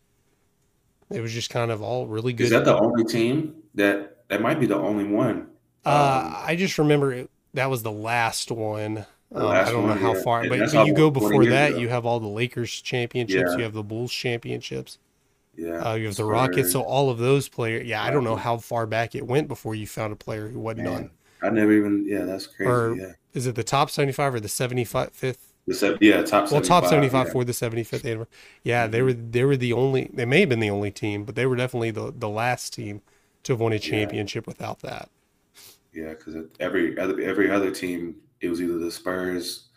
It 1.10 1.20
was 1.22 1.34
just 1.34 1.50
kind 1.50 1.72
of 1.72 1.82
all 1.82 2.08
really 2.08 2.34
good. 2.34 2.46
Is 2.46 2.50
that 2.52 2.66
the 2.66 2.78
only 2.78 3.04
team 3.04 3.56
that 3.76 4.28
that 4.30 4.42
might 4.42 4.60
be 4.60 4.66
the 4.66 4.78
only 4.78 5.04
one? 5.04 5.48
Uh, 5.86 6.24
um, 6.26 6.36
I 6.46 6.56
just 6.56 6.78
remember 6.78 7.12
it, 7.12 7.30
that 7.54 7.70
was 7.70 7.84
the 7.84 7.92
last 7.92 8.52
one. 8.52 9.06
Um, 9.34 9.46
last 9.46 9.70
I 9.70 9.72
don't 9.72 9.88
one, 9.88 9.96
know 9.96 10.02
how 10.02 10.16
yeah. 10.16 10.24
far, 10.24 10.50
but, 10.50 10.74
you 10.74 10.94
go 10.94 11.10
before 11.10 11.46
that, 11.46 11.72
ago. 11.72 11.80
you 11.80 11.90
have 11.90 12.06
all 12.06 12.20
the 12.20 12.28
Lakers 12.28 12.82
championships, 12.82 13.52
yeah. 13.52 13.58
you 13.58 13.64
have 13.64 13.74
the 13.74 13.84
Bulls 13.84 14.12
championships, 14.12 15.00
yeah, 15.56 15.78
uh, 15.78 15.94
you 15.96 16.08
have 16.08 16.18
the 16.18 16.26
Rockets. 16.26 16.72
So 16.72 16.82
all 16.82 17.10
of 17.10 17.18
those 17.18 17.48
players, 17.48 17.88
yeah, 17.88 18.04
I 18.04 18.12
don't 18.12 18.26
know 18.26 18.36
how 18.36 18.58
far 18.58 18.86
back 18.86 19.16
it 19.16 19.26
went 19.26 19.48
before 19.48 19.74
you 19.74 19.88
found 19.88 20.12
a 20.12 20.18
player 20.18 20.50
who 20.50 20.60
wasn't 20.60 20.86
Man. 20.86 20.94
on 20.96 21.12
I 21.42 21.50
never 21.50 21.72
even. 21.72 22.06
Yeah, 22.08 22.26
that's 22.26 22.48
crazy. 22.48 22.70
Or- 22.70 22.96
yeah, 22.96 23.14
Is 23.34 23.48
it 23.48 23.56
the 23.56 23.64
top 23.64 23.90
seventy-five 23.90 24.34
or 24.36 24.40
the 24.40 24.48
seventy-fifth? 24.50 25.48
the 25.68 25.74
sev- 25.76 25.98
yeah, 26.02 26.24
top. 26.24 26.52
Well, 26.52 26.60
top 26.62 26.86
75 26.86 27.28
yeah. 27.28 27.32
for 27.34 27.44
the 27.46 27.52
75th 27.54 28.04
anniversary. 28.04 28.32
Yeah, 28.64 28.88
they 28.88 29.00
Mhm. 29.00 29.06
were 29.06 29.14
they 29.14 29.44
were 29.44 29.58
the 29.58 29.74
only. 29.74 30.10
They 30.14 30.26
may 30.26 30.40
have 30.42 30.50
been 30.50 30.60
the 30.60 30.70
only 30.72 30.92
team, 30.92 31.24
but 31.24 31.36
they 31.36 31.46
were 31.46 31.56
definitely 31.56 31.92
the 31.92 32.12
the 32.16 32.30
last 32.30 32.74
team 32.74 33.02
to 33.44 33.54
have 33.54 33.60
won 33.60 33.72
a 33.72 33.80
championship 33.80 34.48
without 34.48 34.80
that. 34.80 35.10
Yeah, 35.94 36.10
because 36.10 36.36
every 36.60 36.98
other 36.98 37.20
every 37.22 37.50
other 37.52 37.72
team, 37.72 38.16
it 38.42 38.50
was 38.50 38.62
either 38.62 38.78
the 38.80 38.92
Spurs, 38.92 39.70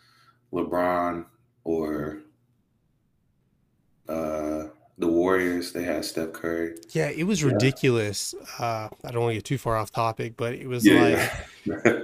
LeBron, 0.51 1.25
or 1.63 2.19
uh, 4.09 4.65
the 4.97 5.07
Warriors, 5.07 5.71
they 5.73 5.83
had 5.83 6.03
Steph 6.05 6.33
Curry. 6.33 6.75
Yeah, 6.89 7.09
it 7.09 7.23
was 7.25 7.43
ridiculous. 7.43 8.33
Uh, 8.59 8.89
I 9.03 9.11
don't 9.11 9.21
want 9.23 9.31
to 9.31 9.35
get 9.35 9.45
too 9.45 9.57
far 9.57 9.75
off 9.75 9.91
topic, 9.91 10.35
but 10.37 10.53
it 10.53 10.67
was 10.67 10.87
Yeah, 10.87 10.91
like 10.91 11.31
yeah. 11.65 11.99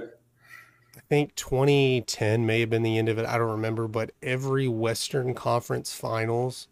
I 0.96 1.00
think 1.08 1.34
2010 1.34 2.46
may 2.46 2.60
have 2.60 2.70
been 2.70 2.82
the 2.82 2.96
end 2.98 3.08
of 3.10 3.18
it. 3.18 3.26
I 3.26 3.36
don't 3.38 3.50
remember, 3.50 3.86
but 3.88 4.12
every 4.22 4.68
Western 4.68 5.34
Conference 5.34 5.92
Finals, 5.94 6.68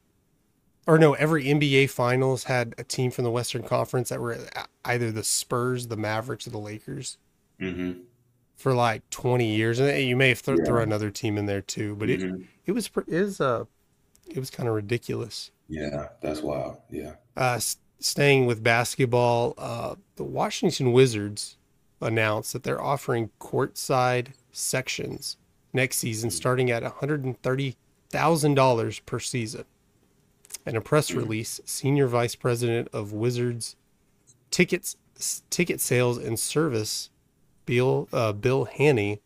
or 0.87 0.98
no, 0.98 1.14
every 1.14 1.48
NBA 1.48 1.87
Finals 1.88 2.44
had 2.44 2.74
a 2.78 2.85
team 2.85 3.11
from 3.12 3.24
the 3.24 3.30
Western 3.33 3.62
Conference 3.64 4.11
that 4.11 4.20
were 4.20 4.38
either 4.85 5.12
the 5.12 5.24
Spurs, 5.24 5.88
the 5.88 5.96
Mavericks, 5.98 6.46
or 6.46 6.50
the 6.50 6.59
Lakers 6.59 7.18
hmm 7.61 8.09
for 8.56 8.74
like 8.74 9.09
20 9.11 9.54
years. 9.54 9.78
And 9.78 10.02
you 10.02 10.16
may 10.16 10.28
have 10.30 10.42
th- 10.42 10.61
Yeah. 10.61 10.64
throw 10.64 10.83
another 10.83 11.11
team 11.11 11.38
in 11.38 11.46
there 11.46 11.62
too, 11.62 11.94
but 11.96 12.11
it 12.11 12.22
Mhm. 12.22 12.48
it 12.66 12.72
was 12.72 12.90
it 13.09 13.20
was 13.22 13.40
uh 13.40 13.64
it 14.28 14.38
was 14.40 14.50
kind 14.50 14.68
of 14.68 14.76
ridiculous. 14.76 15.52
Yeah, 15.70 16.09
that's 16.20 16.42
wild. 16.42 16.76
Yeah. 16.90 17.12
Uh, 17.37 17.54
s- 17.54 17.78
staying 18.00 18.46
with 18.46 18.62
basketball, 18.62 19.54
uh, 19.56 19.94
the 20.16 20.24
Washington 20.24 20.92
Wizards 20.92 21.56
announced 22.00 22.52
that 22.52 22.64
they're 22.64 22.83
offering 22.83 23.30
courtside 23.40 24.33
sections 24.50 25.37
next 25.72 25.98
season, 25.98 26.30
starting 26.30 26.70
at 26.70 26.83
$130,000 26.83 29.06
per 29.06 29.20
season. 29.20 29.64
In 30.66 30.76
a 30.76 30.80
press 30.80 31.12
release, 31.12 31.61
Senior 31.64 32.09
Vice 32.09 32.35
President 32.35 32.88
of 32.92 33.12
Wizards 33.12 33.76
tickets, 34.50 34.96
ticket 35.48 35.80
sales 35.80 36.18
and 36.18 36.37
service, 36.38 37.09
Bill 37.64 38.09
uh, 38.12 38.33
Bill 38.33 38.64
Haney, 38.64 39.20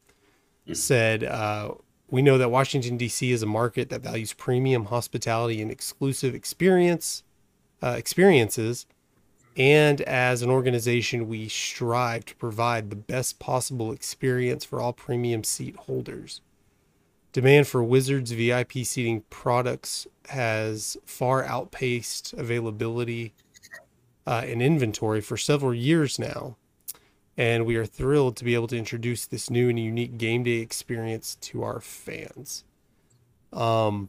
said, 0.73 1.25
uh, 1.25 1.73
"We 2.15 2.23
know 2.23 2.39
that 2.39 2.51
Washington 2.51 2.97
D.C. 2.97 3.31
is 3.31 3.43
a 3.43 3.47
market 3.47 3.91
that 3.91 4.03
values 4.03 4.33
premium 4.33 4.87
hospitality 4.87 5.61
and 5.61 5.71
exclusive 5.71 6.35
experience." 6.35 7.25
uh, 7.85 7.97
experiences. 7.99 8.87
And 9.57 10.01
as 10.01 10.43
an 10.43 10.51
organization, 10.51 11.29
we 11.29 11.49
strive 11.49 12.25
to 12.27 12.37
provide 12.37 12.91
the 12.91 12.97
best 12.97 13.39
possible 13.39 13.93
experience 13.93 14.65
for 14.65 14.81
all 14.81 14.93
premium 14.93 15.45
seat 15.45 15.77
holders. 15.77 16.41
Demand 17.33 17.69
for 17.69 17.85
Wizards 17.85 18.33
VIP 18.33 18.73
seating 18.85 19.23
products 19.29 20.07
has 20.31 20.97
far 21.05 21.45
outpaced 21.45 22.33
availability 22.33 23.35
uh, 24.27 24.43
and 24.45 24.63
inventory 24.63 25.21
for 25.21 25.37
several 25.37 25.75
years 25.75 26.19
now. 26.19 26.57
And 27.37 27.67
we 27.67 27.75
are 27.77 27.87
thrilled 27.87 28.37
to 28.37 28.45
be 28.45 28.55
able 28.55 28.69
to 28.69 28.79
introduce 28.79 29.27
this 29.27 29.51
new 29.51 29.69
and 29.69 29.79
unique 29.79 30.19
game 30.19 30.45
day 30.45 30.59
experience 30.59 31.37
to 31.43 31.63
our 31.65 31.81
fans. 31.81 32.63
Um, 33.53 34.09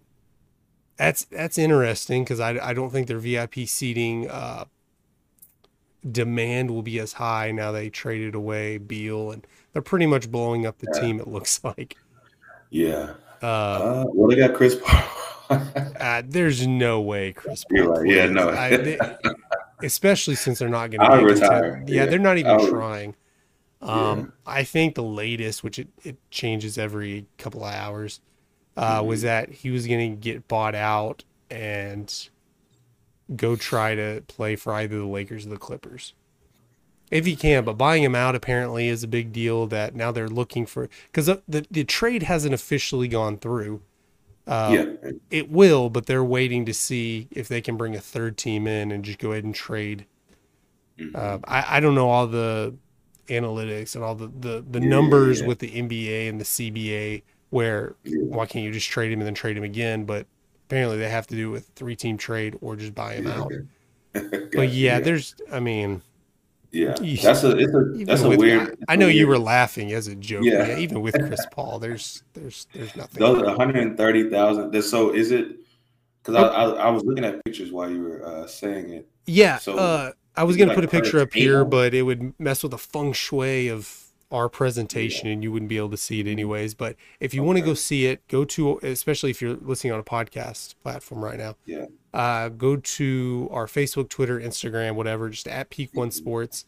that's 0.97 1.25
that's 1.25 1.57
interesting 1.57 2.23
because 2.23 2.39
I, 2.39 2.51
I 2.69 2.73
don't 2.73 2.91
think 2.91 3.07
their 3.07 3.17
VIP 3.19 3.55
seating 3.67 4.29
uh, 4.29 4.65
demand 6.09 6.69
will 6.71 6.83
be 6.83 6.99
as 6.99 7.13
high 7.13 7.51
now 7.51 7.71
they 7.71 7.89
traded 7.89 8.35
away 8.35 8.77
Beal 8.77 9.31
and 9.31 9.45
they're 9.73 9.81
pretty 9.81 10.05
much 10.05 10.29
blowing 10.31 10.65
up 10.65 10.77
the 10.77 10.87
Yeah. 10.93 11.01
team. 11.01 11.19
It 11.19 11.27
looks 11.27 11.63
like 11.63 11.97
Yeah. 12.69 13.13
uh, 13.41 13.45
Uh, 13.45 14.05
well, 14.13 14.29
they 14.29 14.35
got 14.35 14.53
Chris 14.53 14.75
Paul. 14.83 15.03
uh, 15.99 16.21
there's 16.25 16.65
no 16.67 17.01
way 17.01 17.33
Chris 17.33 17.63
Paul. 17.65 17.77
You're 17.77 17.91
right. 17.91 18.07
Yeah, 18.07 18.25
no. 18.27 18.49
I- 18.49 18.77
they- 18.77 18.99
especially 19.83 20.35
since 20.35 20.59
they're 20.59 20.69
not 20.69 20.91
going 20.91 20.99
to 21.01 21.05
I'll 21.05 21.19
be 21.25 21.31
a 21.31 21.35
contender. 21.35 21.55
retire. 21.71 21.83
Yeah, 21.87 21.95
Yeah. 22.03 22.05
they're 22.07 22.19
not 22.19 22.37
even 22.37 22.51
I'll- 22.51 22.67
trying. 22.67 23.15
Um, 23.81 24.33
I 24.47 24.63
think 24.63 24.95
the 24.95 25.03
latest, 25.03 25.63
which 25.63 25.77
it, 25.77 25.89
it 26.03 26.17
changes 26.31 26.77
every 26.77 27.27
couple 27.37 27.63
of 27.63 27.71
hours, 27.73 28.19
uh, 28.77 29.03
was 29.05 29.19
Mm-hmm. 29.19 29.25
that 29.27 29.49
he 29.51 29.69
was 29.69 29.85
going 29.85 30.11
to 30.11 30.15
get 30.17 30.47
bought 30.47 30.73
out 30.75 31.23
and 31.51 32.11
go 33.35 33.55
try 33.55 33.93
to 33.95 34.23
play 34.27 34.55
for 34.55 34.73
either 34.73 34.97
the 34.97 35.05
Lakers 35.05 35.45
or 35.45 35.49
the 35.49 35.57
Clippers. 35.57 36.13
If 37.11 37.25
he 37.27 37.35
can, 37.35 37.63
but 37.63 37.73
buying 37.77 38.01
him 38.01 38.15
out 38.15 38.33
apparently 38.33 38.87
is 38.87 39.03
a 39.03 39.07
big 39.07 39.31
deal 39.31 39.67
that 39.67 39.93
now 39.95 40.11
they're 40.11 40.27
looking 40.27 40.65
for 40.65 40.89
because 41.11 41.27
the, 41.47 41.65
the 41.69 41.83
trade 41.83 42.23
hasn't 42.23 42.53
officially 42.55 43.07
gone 43.07 43.37
through. 43.37 43.81
Uh, 44.47 44.71
yeah. 44.71 45.11
It 45.31 45.49
will, 45.49 45.89
but 45.89 46.05
they're 46.05 46.23
waiting 46.23 46.65
to 46.65 46.73
see 46.73 47.27
if 47.31 47.47
they 47.47 47.61
can 47.61 47.77
bring 47.77 47.95
a 47.95 48.01
third 48.01 48.37
team 48.37 48.67
in 48.67 48.91
and 48.91 49.03
just 49.03 49.19
go 49.19 49.31
ahead 49.31 49.43
and 49.43 49.55
trade. 49.55 50.05
Mhm. 50.99 51.15
Uh, 51.15 51.39
I, 51.45 51.77
I 51.77 51.79
don't 51.79 51.95
know 51.95 52.09
all 52.09 52.27
the 52.27 52.75
analytics 53.27 53.95
and 53.95 54.03
all 54.03 54.15
the, 54.15 54.27
the, 54.27 54.65
the 54.69 54.79
Yeah, 54.79 54.89
numbers 54.89 55.41
yeah. 55.41 55.47
with 55.47 55.59
the 55.59 55.75
NBA 55.75 56.29
and 56.29 56.39
the 56.39 56.45
CBA 56.45 57.23
where 57.49 57.95
Yeah. 58.03 58.19
why 58.29 58.45
can't 58.45 58.65
you 58.65 58.71
just 58.71 58.89
trade 58.89 59.11
him 59.11 59.19
and 59.19 59.27
then 59.27 59.33
trade 59.33 59.57
him 59.57 59.63
again? 59.63 60.05
But 60.05 60.27
apparently 60.67 60.97
they 60.97 61.09
have 61.09 61.27
to 61.27 61.35
do 61.35 61.49
it 61.49 61.51
with 61.53 61.67
three 61.75 61.95
team 61.95 62.17
trade 62.17 62.57
or 62.61 62.75
just 62.75 62.95
buy 62.95 63.15
him 63.15 63.27
out. 63.27 63.51
But 64.55 64.69
yeah, 64.69 64.99
there's, 64.99 65.35
I 65.51 65.59
mean, 65.59 66.01
yeah. 66.75 67.17
That's 67.21 67.43
a 67.43 67.57
it's 67.57 67.73
a 67.73 67.91
even 67.93 68.05
that's 68.05 68.21
a 68.21 68.29
weird. 68.29 68.77
I, 68.87 68.95
know 68.95 69.07
you 69.07 69.27
were 69.27 69.39
laughing 69.39 69.93
as 69.93 70.07
a 70.07 70.15
joke. 70.15 70.43
Yeah. 70.43 70.67
Yeah. 70.67 70.77
Even 70.77 71.01
with 71.01 71.15
Chris 71.15 71.45
Paul, 71.51 71.79
there's, 71.79 72.23
there's, 72.33 72.67
there's 72.73 72.95
nothing. 72.95 73.19
Those 73.19 73.43
one 73.43 73.55
hundred 73.55 73.97
thirty 73.97 74.29
thousand. 74.29 74.81
So 74.83 75.13
is 75.13 75.31
it? 75.31 75.57
Because 76.21 76.35
I, 76.35 76.47
I 76.47 76.69
I 76.87 76.89
was 76.89 77.03
looking 77.03 77.23
at 77.23 77.43
pictures 77.45 77.71
while 77.71 77.89
you 77.89 78.01
were 78.01 78.25
uh, 78.25 78.47
saying 78.47 78.89
it. 78.89 79.07
Yeah, 79.27 79.57
So, 79.57 79.77
uh, 79.77 80.11
I 80.35 80.43
was 80.43 80.57
gonna 80.57 80.69
like 80.69 80.75
put 80.75 80.85
a 80.85 80.87
picture 80.87 81.19
up 81.19 81.33
here, 81.33 81.65
but 81.65 81.93
it 81.93 82.03
would 82.03 82.37
mess 82.39 82.61
with 82.61 82.71
the 82.71 82.77
feng 82.77 83.13
shui 83.13 83.69
of 83.69 84.05
our 84.31 84.49
presentation, 84.49 85.29
and 85.29 85.43
you 85.43 85.51
wouldn't 85.51 85.69
be 85.69 85.77
able 85.77 85.91
to 85.91 85.97
see 85.97 86.19
it 86.19 86.27
anyways. 86.27 86.73
But 86.73 86.95
if 87.19 87.33
you 87.33 87.41
want 87.43 87.57
to 87.57 87.63
go 87.63 87.73
see 87.73 88.07
it, 88.07 88.27
go 88.27 88.43
to 88.45 88.79
especially 88.83 89.31
if 89.31 89.41
you're 89.41 89.55
listening 89.55 89.93
on 89.93 89.99
a 89.99 90.03
podcast 90.03 90.75
platform 90.83 91.23
right 91.23 91.37
now. 91.37 91.55
Yeah. 91.65 91.85
Uh, 92.15 92.49
go 92.49 92.77
to 92.77 93.49
our 93.51 93.67
Facebook, 93.67 94.09
Twitter, 94.09 94.39
Instagram, 94.39 94.95
whatever, 94.95 95.29
just 95.29 95.47
at 95.47 95.69
Peak 95.69 95.89
One. 95.93 96.11
Sports, 96.11 96.65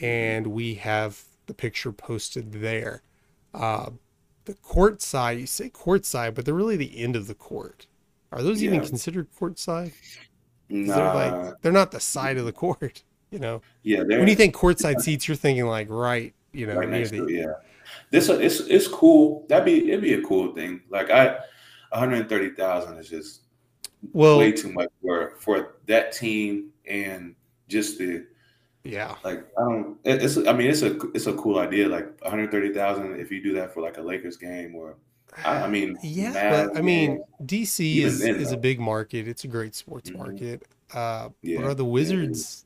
and 0.00 0.48
we 0.48 0.74
have 0.74 1.22
the 1.46 1.54
picture 1.54 1.92
posted 1.92 2.52
there. 2.52 3.02
Uh, 3.54 3.90
the 4.44 4.54
court 4.54 5.00
side, 5.02 5.38
you 5.38 5.46
say 5.46 5.68
court 5.68 6.04
side, 6.04 6.34
but 6.34 6.44
they're 6.44 6.54
really 6.54 6.76
the 6.76 6.98
end 6.98 7.16
of 7.16 7.26
the 7.26 7.34
court. 7.34 7.86
Are 8.32 8.42
those 8.42 8.62
even 8.62 8.84
considered 8.84 9.28
court 9.38 9.58
side? 9.58 9.92
Nah, 10.68 10.94
They're 10.94 11.14
like 11.14 11.62
they're 11.62 11.72
not 11.72 11.92
the 11.92 12.00
side 12.00 12.36
of 12.36 12.44
the 12.44 12.52
court, 12.52 13.02
you 13.30 13.38
know. 13.38 13.62
yeah. 13.82 14.02
When 14.02 14.28
you 14.28 14.34
think 14.34 14.54
courtside 14.54 15.00
seats, 15.00 15.28
you're 15.28 15.36
thinking 15.36 15.66
like 15.66 15.88
right, 15.88 16.34
you 16.52 16.66
know, 16.66 16.76
right 16.76 16.88
near 16.88 17.06
the 17.06 17.18
to 17.18 17.32
yeah. 17.32 17.52
This 18.10 18.28
it's 18.28 18.60
it's 18.60 18.86
cool. 18.88 19.46
That'd 19.48 19.64
be 19.64 19.90
it'd 19.90 20.02
be 20.02 20.14
a 20.14 20.22
cool 20.22 20.54
thing. 20.54 20.82
Like 20.90 21.10
I, 21.10 21.26
one 21.90 22.00
hundred 22.00 22.28
thirty 22.28 22.50
thousand 22.50 22.98
is 22.98 23.08
just 23.08 23.42
well, 24.12 24.38
way 24.38 24.52
too 24.52 24.72
much 24.72 24.88
for 25.02 25.34
for 25.40 25.76
that 25.86 26.12
team 26.12 26.70
and 26.86 27.34
just 27.68 27.98
the 27.98 28.26
yeah, 28.84 29.16
like 29.24 29.46
I 29.58 29.60
don't. 29.62 29.98
it- 30.04 30.22
It's 30.22 30.36
I 30.38 30.52
mean 30.52 30.70
it's 30.70 30.82
a 30.82 30.98
it's 31.12 31.26
a 31.26 31.34
cool 31.34 31.58
idea. 31.58 31.88
Like 31.88 32.20
one 32.22 32.30
hundred 32.30 32.50
thirty 32.50 32.72
thousand 32.72 33.20
if 33.20 33.30
you 33.30 33.42
do 33.42 33.52
that 33.54 33.74
for 33.74 33.80
like 33.82 33.98
a 33.98 34.02
Lakers 34.02 34.36
game 34.36 34.74
or 34.74 34.96
I, 35.44 35.62
I 35.64 35.68
mean 35.68 35.98
yeah. 36.02 36.32
Mavs 36.32 36.68
But 36.68 36.78
I 36.78 36.82
mean. 36.82 37.22
DC 37.44 37.98
is 37.98 38.20
then, 38.20 38.36
is 38.36 38.52
a 38.52 38.56
big 38.56 38.80
market. 38.80 39.28
It's 39.28 39.44
a 39.44 39.48
great 39.48 39.74
sports 39.74 40.10
Mhm. 40.10 40.16
market. 40.18 40.62
Uh, 40.92 41.28
Yeah, 41.42 41.58
but 41.60 41.64
are 41.66 41.74
the 41.74 41.84
yeah, 41.84 41.90
Wizards 41.90 42.64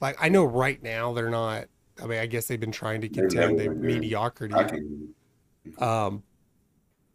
like? 0.00 0.16
I 0.20 0.28
know 0.28 0.44
right 0.44 0.82
now 0.82 1.12
they're 1.12 1.30
not. 1.30 1.66
I 2.02 2.06
mean, 2.06 2.18
I 2.18 2.26
guess 2.26 2.46
they've 2.46 2.60
been 2.60 2.72
trying 2.72 3.00
to 3.02 3.08
contend 3.08 3.56
never 3.56 3.74
the 3.74 3.80
mediocrity. 3.80 4.54
Can 4.54 5.14
Um, 5.78 6.22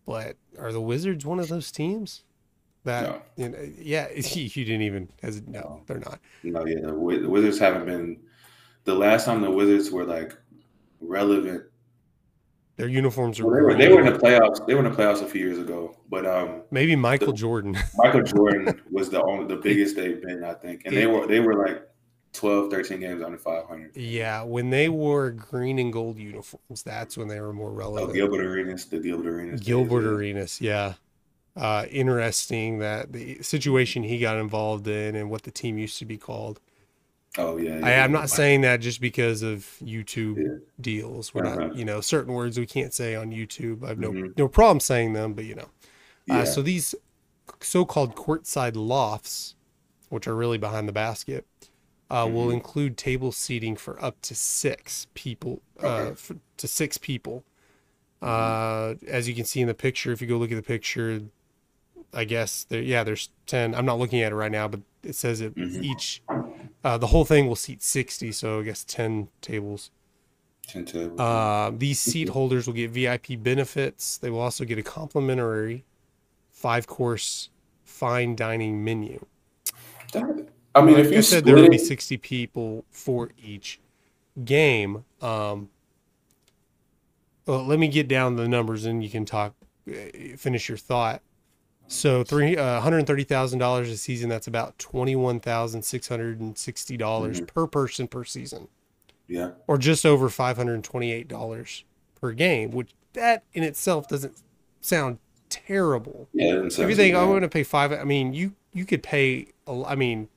but 0.06 0.36
are 0.58 0.72
the 0.72 0.82
Wizards 0.82 1.26
one 1.26 1.40
of 1.40 1.48
those 1.50 1.72
teams 1.72 2.24
that 2.88 3.04
No. 3.04 3.22
you 3.44 3.50
know? 3.50 3.58
Yeah, 3.80 4.08
you 4.16 4.66
didn't 4.66 4.82
even 4.82 5.10
as 5.24 5.42
no, 5.48 5.60
No. 5.60 5.82
they're 5.86 6.00
not. 6.00 6.20
no 6.44 6.66
yeah 6.66 6.80
the, 6.82 6.94
Wizards 6.94 7.60
haven't 7.60 7.86
been 7.86 8.20
the 8.84 8.96
last 8.96 9.26
time 9.26 9.42
the 9.42 9.52
Wizards 9.52 9.92
were 9.92 10.04
like 10.06 10.36
relevant. 11.00 11.64
Their 12.78 12.88
uniforms 12.88 13.40
are. 13.40 13.46
Well, 13.48 13.56
they 13.56 13.62
were 13.62 13.76
they 13.78 13.90
were 13.90 14.00
in 14.06 14.14
the 14.14 14.20
playoffs. 14.20 14.66
They 14.68 14.76
were 14.76 14.86
in 14.86 14.92
the 14.92 14.96
playoffs 14.96 15.24
a 15.24 15.28
few 15.28 15.44
years 15.46 15.58
ago, 15.58 15.98
but 16.10 16.26
um. 16.28 16.62
Maybe 16.72 16.96
Michael 16.96 17.34
Jordan. 17.34 17.76
Michael 17.98 18.22
Jordan 18.24 18.82
was 18.92 19.10
the 19.10 19.22
only 19.24 19.48
the 19.48 19.60
biggest 19.60 19.96
they've 19.96 20.22
been, 20.22 20.44
I 20.44 20.54
think. 20.54 20.84
And 20.86 20.96
they 20.96 21.08
were 21.08 21.26
they 21.26 21.40
were 21.40 21.56
like 21.68 21.82
12, 22.34 22.70
13 22.70 23.00
games 23.00 23.24
under 23.24 23.38
500. 23.40 23.96
Yeah, 23.96 24.44
when 24.44 24.70
they 24.70 24.90
wore 24.90 25.32
green 25.32 25.80
and 25.80 25.92
gold 25.92 26.20
uniforms, 26.20 26.84
that's 26.84 27.18
when 27.18 27.28
they 27.28 27.42
were 27.42 27.52
more 27.54 27.72
Oh, 27.72 27.74
relevant. 27.74 28.14
Gilbert 28.14 28.46
Arenas, 28.46 28.86
the 28.86 29.00
Gilbert 29.00 29.28
Arenas. 29.28 29.62
Gilbert 29.62 30.02
yeah. 30.04 30.10
Arenas, 30.10 30.62
yeah. 30.62 30.94
Uh, 31.58 31.86
interesting 31.90 32.78
that 32.80 33.12
the 33.14 33.42
situation 33.42 34.04
he 34.04 34.20
got 34.20 34.38
involved 34.38 34.88
in 34.88 35.16
and 35.16 35.30
what 35.32 35.42
the 35.44 35.52
team 35.52 35.78
used 35.78 35.98
to 35.98 36.06
be 36.06 36.18
called. 36.18 36.60
Oh 37.38 37.58
yeah. 37.58 37.80
I, 37.84 37.90
yeah, 37.92 38.04
I'm 38.04 38.12
yeah. 38.12 38.20
not 38.20 38.30
saying 38.30 38.62
that 38.62 38.78
just 38.80 39.02
because 39.02 39.42
of 39.42 39.66
YouTube 39.84 40.38
Yeah. 40.38 40.58
deals. 40.80 41.34
We're 41.34 41.46
Uh-huh. 41.46 41.66
not, 41.68 41.76
you 41.76 41.84
know, 41.84 42.00
certain 42.00 42.34
words 42.34 42.60
we 42.60 42.68
can't 42.68 42.94
say 42.94 43.16
on 43.16 43.32
YouTube. 43.32 43.84
I 43.84 43.88
have 43.90 44.00
no 44.00 44.12
Mhm. 44.12 44.38
no 44.38 44.48
problem 44.48 44.80
saying 44.80 45.14
them, 45.14 45.34
but 45.34 45.46
you 45.46 45.56
know. 45.56 45.70
Yeah. 46.28 46.42
Uh, 46.42 46.46
so 46.46 46.62
these 46.62 46.94
so-called 47.62 48.16
courtside 48.16 48.76
lofts, 48.76 49.56
which 50.10 50.28
are 50.28 50.36
really 50.36 50.58
behind 50.60 50.88
the 50.88 50.94
basket, 50.94 51.46
uh, 52.12 52.30
will 52.32 52.50
Mhm. 52.50 52.54
include 52.54 52.98
table 52.98 53.32
seating 53.32 53.76
for 53.76 54.04
up 54.04 54.22
to 54.22 54.36
six 54.36 55.08
people, 55.16 55.62
uh, 55.82 55.88
Okay. 56.12 56.36
to 56.58 56.68
six 56.68 56.98
people. 56.98 57.44
Uh, 58.22 58.96
as 59.08 59.28
you 59.28 59.36
can 59.36 59.46
see 59.46 59.62
in 59.62 59.68
the 59.68 59.74
picture, 59.74 60.12
if 60.12 60.22
you 60.22 60.28
go 60.28 60.38
look 60.38 60.52
at 60.52 60.56
the 60.56 60.62
picture, 60.64 61.22
I 62.14 62.24
guess 62.24 62.64
there, 62.70 62.82
yeah, 62.82 63.04
there's 63.04 63.30
ten. 63.46 63.76
I'm 63.76 63.86
not 63.86 64.00
looking 64.00 64.22
at 64.22 64.32
it 64.32 64.36
right 64.36 64.52
now, 64.52 64.68
but 64.68 64.82
it 65.04 65.16
says 65.16 65.42
it 65.42 65.56
Mhm. 65.56 65.84
each 65.84 66.22
uh, 66.84 66.98
the 66.98 67.08
whole 67.08 67.26
thing 67.26 67.48
will 67.48 67.56
seat 67.56 67.82
60 67.82 68.32
so 68.32 68.60
i 68.60 68.64
guess 68.64 68.84
10 68.84 69.30
tables 69.42 69.90
Ten 70.68 70.86
tables. 70.86 71.20
uh, 71.20 71.72
these 71.76 72.00
seat 72.00 72.30
holders 72.30 72.68
will 72.68 72.74
get 72.74 72.92
vip 72.92 73.28
benefits 73.44 74.18
they 74.18 74.30
will 74.30 74.40
also 74.40 74.64
get 74.66 74.78
a 74.78 74.84
complimentary 74.84 75.86
five 76.52 76.88
course 76.88 77.50
fine 77.84 78.36
dining 78.36 78.84
menu 78.84 79.26
That- 80.14 80.48
I 80.76 80.82
mean, 80.82 80.98
if 81.00 81.12
you 81.12 81.18
i 81.20 81.22
said 81.22 81.46
there 81.46 81.56
would 81.56 81.72
be 81.72 81.78
60 81.78 82.18
people 82.18 82.86
for 82.92 83.32
each 83.42 83.80
game 84.44 85.06
um, 85.22 85.70
well 87.46 87.64
let 87.66 87.80
me 87.80 87.88
get 87.88 88.08
down 88.08 88.36
the 88.36 88.48
numbers 88.48 88.86
and 88.86 89.04
you 89.04 89.10
can 89.10 89.26
talk 89.26 89.56
uh, 89.90 89.94
finish 90.38 90.68
your 90.70 90.78
thought 90.78 91.22
so 91.88 92.24
three 92.24 92.58
uh, 92.58 92.80
hundred 92.82 93.06
thirty 93.08 93.24
thousand 93.24 93.60
dollars 93.60 93.90
a 93.90 93.98
season. 93.98 94.30
That's 94.30 94.48
about 94.48 94.78
twenty 94.80 95.16
one 95.16 95.40
thousand 95.40 95.84
six 95.84 96.08
hundred 96.08 96.40
and 96.40 96.58
sixty 96.58 96.98
dollars 96.98 97.42
Mhm. 97.42 97.48
per 97.48 97.68
person 97.68 98.08
per 98.08 98.24
season, 98.24 98.68
yeah, 99.28 99.52
or 99.68 99.78
just 99.78 100.06
over 100.06 100.30
five 100.30 100.58
hundred 100.58 100.84
twenty 100.84 101.12
eight 101.12 101.28
dollars 101.28 101.84
per 102.20 102.32
game. 102.34 102.72
Which 102.72 102.92
that 103.14 103.44
in 103.54 103.64
itself 103.64 104.08
doesn't 104.08 104.38
sound 104.82 105.20
terrible. 105.50 106.28
yeah. 106.34 106.62
If 106.66 106.78
you 106.78 106.96
think 106.96 107.16
I'm 107.16 107.28
going 107.30 107.42
to 107.42 107.48
pay 107.50 107.64
five, 107.64 107.92
I 107.92 108.04
mean 108.04 108.34
you 108.34 108.54
you 108.74 108.86
could 108.86 109.02
pay. 109.02 109.48
I 109.68 109.96
mean, 109.96 110.28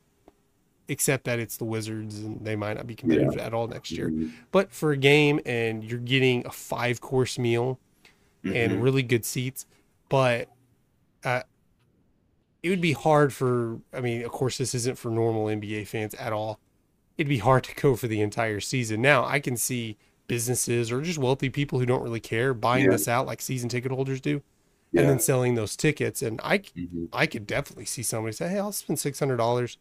except 0.89 1.25
that 1.25 1.39
it's 1.39 1.57
the 1.57 1.65
Wizards 1.65 2.19
and 2.21 2.45
they 2.45 2.57
might 2.57 2.75
not 2.77 2.87
be 2.87 2.95
competitive 2.95 3.37
at 3.39 3.53
all 3.55 3.67
next 3.69 3.91
year. 3.93 4.09
Mhm. 4.11 4.33
But 4.51 4.73
for 4.73 4.93
a 4.93 4.97
game 4.97 5.41
and 5.47 5.85
you're 5.85 5.99
getting 6.01 6.45
a 6.47 6.51
five 6.51 7.01
course 7.01 7.39
meal 7.39 7.79
Mhm. 8.45 8.57
and 8.57 8.83
really 8.83 9.03
good 9.03 9.25
seats. 9.25 9.67
But 10.09 10.49
uh, 11.25 11.43
it 12.63 12.69
would 12.71 12.81
be 12.81 12.93
hard 12.93 13.33
for, 13.33 13.81
I 13.93 14.01
mean, 14.01 14.23
of 14.23 14.31
course, 14.33 14.59
this 14.59 14.75
isn't 14.75 14.99
for 14.99 15.11
normal 15.11 15.47
NBA 15.47 15.87
fans 15.87 16.15
at 16.15 16.33
all. 16.33 16.61
It'd 17.17 17.29
be 17.29 17.39
hard 17.39 17.65
to 17.65 17.75
go 17.75 17.97
for 17.97 18.07
the 18.07 18.21
entire 18.21 18.61
season. 18.61 19.01
Now, 19.03 19.25
I 19.25 19.41
can 19.41 19.57
see 19.57 19.97
businesses 20.27 20.93
or 20.93 21.01
just 21.03 21.19
wealthy 21.19 21.51
people 21.51 21.79
who 21.79 21.87
don't 21.87 22.03
really 22.03 22.21
care 22.21 22.55
buying 22.55 22.85
Yeah. 22.85 22.93
this 22.93 23.09
out 23.09 23.27
like 23.27 23.41
season 23.41 23.69
ticket 23.69 23.91
holders 23.91 24.21
do 24.21 24.43
yeah. 24.93 25.01
and 25.01 25.11
then 25.11 25.19
selling 25.19 25.55
those 25.55 25.77
tickets. 25.77 26.23
And 26.23 26.41
I, 26.45 26.59
Mhm. 26.59 27.09
I 27.13 27.27
could 27.27 27.47
definitely 27.47 27.87
see 27.87 28.03
somebody 28.03 28.33
say, 28.35 28.49
hey, 28.49 28.59
I'll 28.59 28.73
spend 28.73 28.99
$600, 28.99 29.77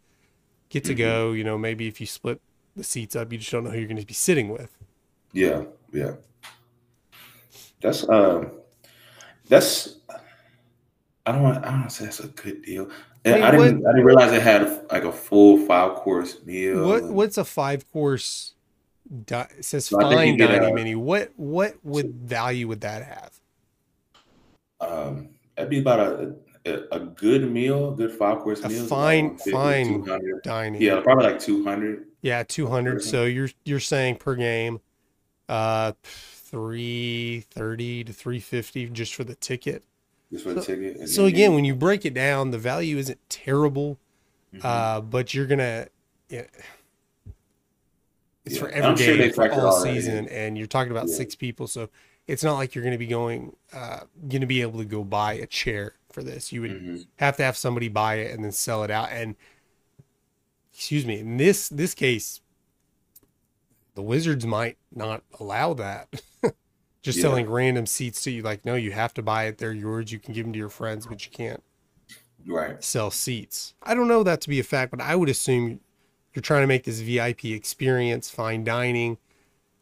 get 0.70 0.84
to 0.86 0.94
Mhm. 0.94 0.98
go. 0.98 1.32
You 1.34 1.44
know, 1.44 1.58
maybe 1.58 1.88
if 1.88 2.00
you 2.02 2.08
split 2.08 2.42
the 2.76 2.84
seats 2.84 3.16
up, 3.16 3.32
you 3.32 3.38
just 3.40 3.52
don't 3.52 3.64
know 3.66 3.72
who 3.72 3.78
you're 3.80 3.88
going 3.88 4.02
to 4.02 4.06
be 4.06 4.14
sitting 4.14 4.50
with. 4.50 4.76
Yeah, 5.34 5.66
yeah. 5.94 6.16
That's 7.82 8.08
um, 8.10 8.52
that's. 9.48 9.96
I 11.30 11.32
don't. 11.34 11.44
want- 11.44 11.66
I 11.66 11.72
don't 11.72 11.90
say 11.92 12.06
that's 12.06 12.20
a 12.20 12.28
good 12.28 12.64
deal. 12.64 12.90
And 13.26 13.44
I, 13.44 13.52
didn't. 13.52 13.86
I 13.86 13.92
didn't 13.92 14.06
realize 14.06 14.32
it 14.32 14.42
had 14.42 14.86
like 14.92 15.04
a 15.04 15.12
full 15.12 15.58
five 15.66 15.96
course 15.96 16.44
meal. 16.46 16.88
What 16.88 17.04
what's 17.04 17.38
a 17.38 17.46
five 17.46 17.90
course? 17.92 18.54
Di- 19.26 19.48
it 19.58 19.66
says 19.66 19.86
So 19.88 20.00
fine 20.00 20.38
dining 20.38 20.72
a- 20.72 20.74
menu. 20.74 20.98
What 21.00 21.32
what 21.36 21.76
would 21.84 22.14
value 22.16 22.68
would 22.68 22.82
that 22.82 23.04
have? 23.04 23.40
Um, 24.82 25.30
that'd 25.56 25.70
be 25.70 25.80
about 25.80 26.00
a 26.00 26.36
a, 26.66 26.96
a 26.96 27.00
good 27.00 27.52
meal, 27.52 27.94
a 27.94 27.96
good 27.96 28.12
five 28.12 28.40
course 28.40 28.62
A 28.64 28.70
meal. 28.70 28.86
fine- 28.86 29.38
150, 29.38 29.52
fine 29.52 30.04
200. 30.06 30.44
Dining. 30.44 30.82
Yeah, 30.82 31.02
probably 31.02 31.26
like 31.26 31.40
two 31.40 31.64
hundred. 31.64 32.06
Yeah, 32.22 32.44
two 32.44 32.68
hundred. 32.68 33.04
So 33.04 33.26
you're 33.26 33.50
you're 33.66 33.80
saying 33.80 34.16
per 34.18 34.36
game, 34.36 34.80
uh, 35.50 35.92
three 36.04 37.46
thirty 37.52 38.04
to 38.04 38.14
three 38.14 38.40
fifty 38.40 38.88
just 38.90 39.14
for 39.14 39.24
the 39.24 39.36
ticket. 39.36 39.84
Just 40.32 40.44
for 40.44 40.54
the 40.54 40.62
ticket. 40.62 40.98
and 40.98 41.10
So 41.10 41.26
again, 41.26 41.52
you- 41.52 41.56
when 41.56 41.66
you 41.66 41.76
break 41.76 42.06
it 42.06 42.14
down, 42.14 42.52
the 42.52 42.58
value 42.58 42.98
isn't 42.98 43.20
terrible, 43.30 43.98
Mhm. 44.54 44.64
uh, 44.64 45.02
but 45.02 45.34
you're 45.34 45.46
gonna. 45.48 45.88
Yeah, 46.30 46.46
it's 48.46 48.56
Yeah, 48.56 48.60
for 48.62 48.68
and 48.68 48.86
every 48.86 49.06
sure 49.06 49.18
game 49.18 49.34
for 49.34 49.52
all 49.52 49.68
all 49.68 49.84
that 49.84 49.94
season, 49.94 50.28
and 50.28 50.58
you're 50.58 50.68
talking 50.68 50.92
about 50.92 51.08
Yeah. 51.08 51.16
six 51.16 51.36
people, 51.36 51.68
so 51.68 51.90
it's 52.28 52.44
not 52.44 52.56
like 52.56 52.76
you're 52.76 52.84
going 52.84 52.94
to 52.94 52.98
be 53.00 53.08
going, 53.08 53.56
uh, 53.74 54.02
going 54.28 54.42
to 54.42 54.48
be 54.48 54.62
able 54.62 54.78
to 54.80 54.86
go 54.86 55.04
buy 55.04 55.34
a 55.34 55.48
chair 55.48 55.96
for 56.12 56.22
this. 56.24 56.52
You 56.52 56.62
would 56.62 56.72
Mhm. 56.72 57.08
have 57.18 57.38
to 57.38 57.44
have 57.44 57.58
somebody 57.58 57.88
buy 57.88 58.16
it 58.16 58.32
and 58.34 58.44
then 58.44 58.52
sell 58.52 58.84
it 58.84 58.92
out. 58.92 59.12
And 59.12 59.36
excuse 60.72 61.06
me, 61.06 61.20
in 61.20 61.38
this 61.38 61.70
this 61.70 61.94
case, 61.96 62.42
the 63.96 64.04
Wizards 64.04 64.46
might 64.46 64.78
not 64.94 65.24
allow 65.40 65.74
that. 65.74 66.22
Just 67.02 67.18
Yeah. 67.18 67.24
selling 67.24 67.50
random 67.50 67.86
seats 67.86 68.22
to 68.24 68.32
you, 68.32 68.42
like 68.42 68.66
no, 68.66 68.76
you 68.76 68.92
have 68.92 69.14
to 69.14 69.22
buy 69.22 69.46
it. 69.46 69.58
They're 69.58 69.72
yours. 69.72 70.12
You 70.12 70.20
can 70.20 70.34
give 70.34 70.46
them 70.46 70.54
to 70.54 70.60
your 70.60 70.70
friends, 70.70 71.08
but 71.08 71.26
you 71.26 71.32
can't 71.32 71.64
right. 72.46 72.84
sell 72.84 73.10
seats. 73.10 73.74
I 73.84 73.94
don't 73.94 74.08
know 74.08 74.24
that 74.24 74.42
to 74.42 74.50
be 74.50 74.60
a 74.60 74.64
fact, 74.64 74.92
but 74.92 75.02
I 75.02 75.16
would 75.16 75.30
assume 75.30 75.80
you're 76.34 76.42
trying 76.42 76.64
to 76.64 76.68
make 76.68 76.84
this 76.84 77.00
VIP 77.00 77.46
experience, 77.46 78.30
fine 78.30 78.64
dining, 78.64 79.18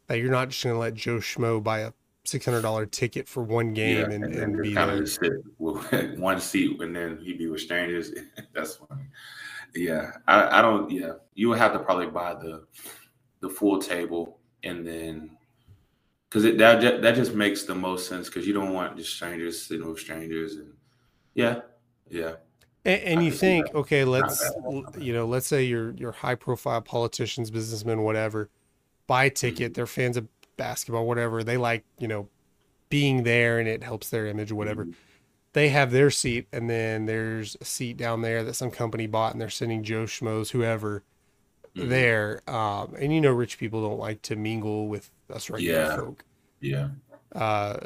that 0.06 0.18
you're 0.18 0.30
not 0.30 0.48
just 0.50 0.62
going 0.62 0.74
to 0.74 0.80
let 0.80 0.94
Joe 0.94 1.16
Schmo 1.16 1.62
buy 1.62 1.80
a 1.80 1.92
six 2.24 2.44
hundred 2.44 2.62
dollar 2.62 2.86
ticket 2.86 3.28
for 3.28 3.42
one 3.42 3.72
game 3.72 4.10
yeah, 4.10 4.14
and, 4.14 4.24
and, 4.24 4.34
and 4.34 4.62
be 4.62 4.74
kind 4.74 4.90
there. 4.90 5.02
of 5.02 5.08
sit 5.08 5.32
with 5.58 6.18
one 6.18 6.40
seat, 6.40 6.80
and 6.80 6.94
then 6.94 7.18
he'd 7.22 7.38
be 7.38 7.48
with 7.48 7.60
strangers. 7.60 8.12
That's 8.54 8.76
funny. 8.76 9.04
Yeah, 9.74 10.12
I, 10.26 10.58
I 10.58 10.62
don't. 10.62 10.90
Yeah, 10.90 11.12
you 11.34 11.48
would 11.48 11.58
have 11.58 11.72
to 11.72 11.78
probably 11.78 12.06
buy 12.06 12.34
the 12.34 12.64
the 13.40 13.48
full 13.48 13.78
table, 13.78 14.38
and 14.62 14.86
then 14.86 15.37
because 16.28 16.44
it 16.44 16.58
that 16.58 16.80
ju- 16.80 17.00
that 17.00 17.14
just 17.14 17.34
makes 17.34 17.64
the 17.64 17.74
most 17.74 18.08
sense 18.08 18.28
because 18.28 18.46
you 18.46 18.52
don't 18.52 18.72
want 18.72 18.96
just 18.96 19.14
strangers 19.14 19.66
sitting 19.66 19.88
with 19.88 19.98
strangers, 20.00 20.56
and 20.56 20.72
yeah, 21.34 21.60
yeah, 22.10 22.36
And, 22.84 23.02
and 23.02 23.22
you 23.22 23.32
think, 23.32 23.70
okay, 23.74 24.04
let's 24.04 24.56
you 24.96 25.12
know, 25.12 25.26
let's 25.26 25.46
say 25.46 25.64
you're 25.64 25.92
you're 25.92 26.12
high 26.12 26.34
profile 26.34 26.80
politicians, 26.80 27.50
businessmen, 27.50 28.02
whatever, 28.02 28.50
buy 29.06 29.26
a 29.26 29.30
Mm-hmm. 29.44 29.64
ticket. 29.64 29.74
They're 29.74 29.86
fans 29.88 30.16
of 30.18 30.28
basketball, 30.56 31.06
whatever. 31.06 31.44
They 31.44 31.56
like 31.58 31.84
you 31.98 32.08
know 32.08 32.28
being 32.90 33.24
there, 33.24 33.58
and 33.60 33.68
it 33.68 33.84
helps 33.84 34.10
their 34.10 34.26
image 34.26 34.52
or 34.52 34.56
whatever. 34.56 34.88
Mhm. 34.88 34.96
They 35.54 35.70
have 35.70 35.92
their 35.92 36.10
seat, 36.10 36.48
and 36.52 36.70
then 36.70 37.06
there's 37.06 37.56
a 37.60 37.66
seat 37.66 37.96
down 37.98 38.22
there 38.22 38.44
that 38.44 38.54
some 38.54 38.70
company 38.70 39.06
bought, 39.06 39.32
and 39.32 39.40
they're 39.40 39.50
sending 39.50 39.84
Joe 39.84 40.04
Schmoes, 40.04 40.50
whoever, 40.52 41.04
Mhm. 41.78 41.88
there. 41.88 42.42
Um, 42.48 42.94
and 42.98 43.12
you 43.12 43.20
know, 43.20 43.32
rich 43.32 43.58
people 43.58 43.82
don't 43.88 43.98
like 43.98 44.22
to 44.22 44.36
mingle 44.36 44.88
with 44.88 45.10
us 45.32 45.50
regular 45.50 45.80
Yeah. 45.80 45.96
folk. 45.96 46.24
yeah, 46.60 46.88
Uh, 47.32 47.78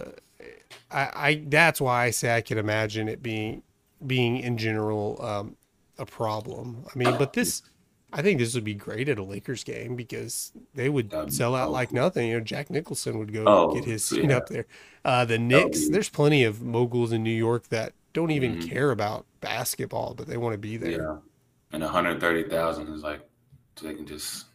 I, 0.90 1.10
I 1.28 1.44
that's 1.48 1.80
why 1.80 2.04
I 2.04 2.10
say 2.10 2.34
I 2.36 2.40
can 2.40 2.58
imagine 2.58 3.08
it 3.08 3.22
being 3.22 3.62
being 4.06 4.38
in 4.38 4.56
general 4.58 5.18
um, 5.24 5.56
a 5.98 6.06
problem. 6.06 6.84
I 6.94 6.98
mean, 6.98 7.16
but 7.18 7.32
this, 7.34 7.62
I 8.12 8.20
think 8.22 8.38
this 8.40 8.54
would 8.54 8.64
be 8.64 8.74
great 8.74 9.08
at 9.08 9.18
a 9.18 9.22
Lakers 9.22 9.62
game 9.64 9.94
because 9.96 10.52
they 10.74 10.88
would 10.88 11.10
That'd 11.10 11.32
sell 11.32 11.54
out 11.54 11.66
so 11.68 11.72
like 11.72 11.92
nothing. 11.92 12.28
You 12.28 12.34
know, 12.38 12.44
Jack 12.44 12.70
Nicholson 12.70 13.18
would 13.18 13.32
go 13.32 13.44
Oh, 13.46 13.74
get 13.74 13.84
his 13.84 14.04
seat 14.04 14.28
yeah. 14.30 14.36
up 14.38 14.48
there. 14.48 14.66
Uh, 15.04 15.24
the 15.24 15.38
Knicks, 15.38 15.88
there's 15.88 16.08
plenty 16.08 16.44
of 16.44 16.62
moguls 16.62 17.12
in 17.12 17.22
New 17.22 17.30
York 17.30 17.68
that 17.68 17.92
don't 18.12 18.30
even 18.30 18.56
Mhm. 18.56 18.68
care 18.68 18.90
about 18.90 19.26
basketball, 19.40 20.14
but 20.14 20.26
they 20.26 20.36
want 20.36 20.52
to 20.54 20.58
be 20.58 20.76
there. 20.76 20.90
yeah, 20.90 21.16
and 21.72 21.82
one 21.82 21.92
hundred 21.92 22.20
thirty 22.20 22.48
thousand 22.48 22.88
is 22.92 23.02
like 23.02 23.20
so 23.76 23.86
they 23.86 23.94
can 23.94 24.06
just, 24.06 24.46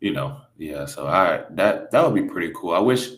you 0.00 0.12
know, 0.12 0.38
yeah. 0.56 0.86
So 0.86 1.06
I 1.06 1.44
that 1.50 1.90
that 1.90 2.04
would 2.04 2.14
be 2.14 2.28
pretty 2.28 2.52
cool. 2.54 2.74
I 2.74 2.78
wish 2.78 3.08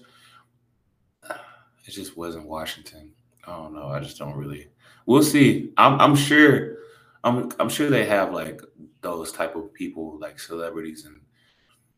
it 1.86 1.90
just 1.90 2.16
wasn't 2.16 2.46
Washington. 2.48 3.12
I 3.46 3.52
don't 3.56 3.74
know. 3.74 3.88
I 3.88 4.00
just 4.00 4.18
don't 4.18 4.36
really. 4.36 4.68
We'll 5.06 5.22
see. 5.22 5.72
I'm 5.76 6.00
I'm 6.00 6.16
sure. 6.16 6.78
I'm 7.22 7.50
I'm 7.58 7.68
sure 7.68 7.90
they 7.90 8.04
have 8.06 8.32
like 8.32 8.60
those 9.00 9.32
type 9.32 9.54
of 9.56 9.72
people 9.74 10.18
like 10.18 10.38
celebrities 10.38 11.04
and 11.04 11.20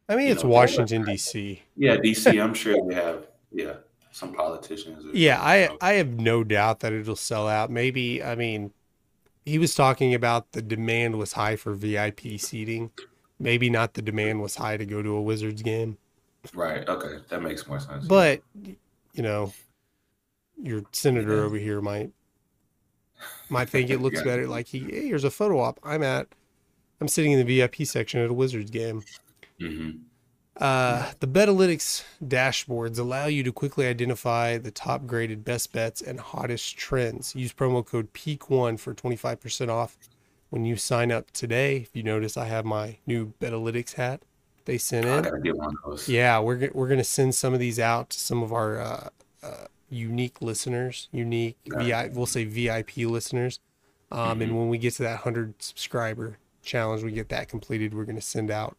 I 0.09 0.17
mean, 0.17 0.29
it's 0.29 0.43
know, 0.45 0.51
Washington 0.51 1.03
that- 1.03 1.11
D.C. 1.13 1.63
yeah 1.77 1.97
DC. 1.97 2.43
I'm 2.43 2.55
sure 2.55 2.77
they 2.89 2.95
have 2.95 3.27
yeah 3.53 3.75
some 4.13 4.33
politicians. 4.33 5.05
or 5.05 5.11
Yeah, 5.13 5.41
I. 5.41 5.69
I 5.81 5.95
have 5.95 6.09
no 6.19 6.43
doubt 6.43 6.81
that 6.81 6.93
it'll 6.93 7.17
sell 7.17 7.49
out. 7.49 7.71
Maybe 7.71 8.23
I 8.23 8.35
mean, 8.35 8.73
he 9.47 9.59
was 9.59 9.75
talking 9.75 10.13
about 10.15 10.53
the 10.53 10.61
demand 10.61 11.17
was 11.17 11.33
high 11.33 11.57
for 11.57 11.73
VIP 11.73 12.39
seating. 12.39 12.91
Maybe 13.39 13.71
not 13.71 13.95
the 13.95 14.03
demand 14.03 14.43
was 14.43 14.57
high 14.57 14.77
to 14.77 14.85
go 14.85 15.03
to 15.03 15.11
a 15.15 15.23
Wizards 15.23 15.63
game, 15.63 15.97
right. 16.55 16.87
Okay, 16.89 17.19
that 17.29 17.43
makes 17.43 17.67
more 17.67 17.81
sense. 17.81 18.07
but 18.07 18.43
you 19.15 19.23
know, 19.23 19.53
your 20.63 20.83
senator 20.93 21.37
Yeah. 21.37 21.43
over 21.43 21.57
here 21.57 21.81
might 21.81 22.11
might 23.49 23.69
think 23.71 23.91
it 23.91 24.01
looks 24.03 24.19
Yeah. 24.19 24.25
better. 24.25 24.47
Like 24.49 24.67
he, 24.67 24.81
hey, 24.81 25.07
here's 25.09 25.25
a 25.25 25.31
photo 25.31 25.61
op. 25.61 25.79
I'm 25.83 26.03
at, 26.03 26.29
I'm 27.01 27.09
sitting 27.09 27.33
in 27.33 27.39
the 27.39 27.57
VIP 27.59 27.87
section 27.87 28.21
at 28.21 28.31
a 28.31 28.35
Wizards 28.35 28.71
game. 28.71 29.05
hmm 29.61 29.91
Uh, 30.59 31.13
the 31.21 31.27
Betalytics 31.27 32.03
dashboards 32.25 32.99
allow 32.99 33.27
you 33.27 33.43
to 33.43 33.53
quickly 33.53 33.87
identify 33.87 34.57
the 34.57 34.71
top 34.71 35.07
graded 35.07 35.45
best 35.45 35.73
bets 35.73 36.01
and 36.01 36.19
hottest 36.19 36.77
trends. 36.79 37.35
Use 37.37 37.53
promo 37.53 37.85
code 37.85 38.13
PEAKONE 38.15 38.79
for 38.79 38.95
25% 38.95 39.69
off 39.69 39.99
when 40.51 40.65
you 40.65 40.77
sign 40.77 41.13
up 41.13 41.31
today. 41.33 41.77
If 41.79 41.91
you 41.95 42.03
notice, 42.03 42.37
I 42.37 42.47
have 42.47 42.65
my 42.65 42.97
new 43.07 43.35
Betalytics 43.41 43.95
hat 43.95 44.23
they 44.65 44.79
sent 44.79 45.07
I 45.07 45.19
in. 45.19 45.23
gotta 45.25 45.41
get 45.41 45.57
one 45.57 45.69
of 45.69 45.91
those. 45.91 46.09
Yeah, 46.09 46.39
we're, 46.41 46.71
we're 46.73 46.89
going 46.89 46.99
to 46.99 47.05
send 47.05 47.35
some 47.35 47.55
of 47.55 47.61
these 47.61 47.79
out 47.79 48.11
to 48.11 48.19
some 48.19 48.43
of 48.43 48.53
our 48.53 48.81
uh, 48.81 49.09
uh, 49.43 49.67
unique 49.91 50.41
listeners, 50.43 51.09
unique, 51.13 51.57
VI, 51.67 52.09
we'll 52.15 52.27
say 52.27 52.45
VIP 52.45 52.97
listeners. 52.99 53.61
Um, 54.11 54.41
And 54.43 54.57
when 54.57 54.69
we 54.69 54.79
get 54.79 54.95
to 54.95 55.03
that 55.03 55.25
100 55.25 55.63
subscriber 55.63 56.39
challenge, 56.63 57.03
we 57.05 57.13
get 57.13 57.29
that 57.29 57.49
completed, 57.49 57.95
we're 57.95 58.05
going 58.05 58.17
to 58.17 58.23
send 58.23 58.51
out 58.51 58.77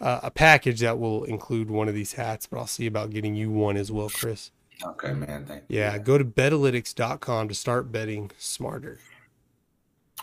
uh, 0.00 0.20
a 0.22 0.30
package 0.30 0.80
that 0.80 0.98
will 0.98 1.24
include 1.24 1.70
one 1.70 1.88
of 1.88 1.94
these 1.94 2.12
hats. 2.12 2.46
But 2.46 2.58
I'll 2.58 2.66
see 2.66 2.86
about 2.86 3.10
getting 3.10 3.34
you 3.34 3.50
one 3.50 3.76
as 3.76 3.90
well, 3.90 4.10
Chris. 4.10 4.50
Okay, 4.84 5.12
man. 5.12 5.46
Thank 5.46 5.64
you. 5.68 5.78
Yeah, 5.78 5.96
go 5.98 6.18
to 6.18 6.24
betalytics.com 6.24 7.48
to 7.48 7.54
start 7.54 7.90
betting 7.90 8.30
smarter. 8.36 8.98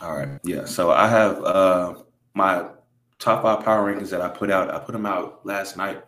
All 0.00 0.16
right. 0.16 0.40
Yeah. 0.44 0.64
So 0.64 0.90
I 0.90 1.08
have 1.08 1.42
uh 1.44 1.94
my 2.34 2.66
top 3.18 3.42
five 3.42 3.64
power 3.64 3.92
rankings 3.92 4.10
that 4.10 4.20
I 4.20 4.28
put 4.28 4.50
out. 4.50 4.72
I 4.72 4.78
put 4.78 4.92
them 4.92 5.06
out 5.06 5.44
last 5.46 5.76
night. 5.76 6.02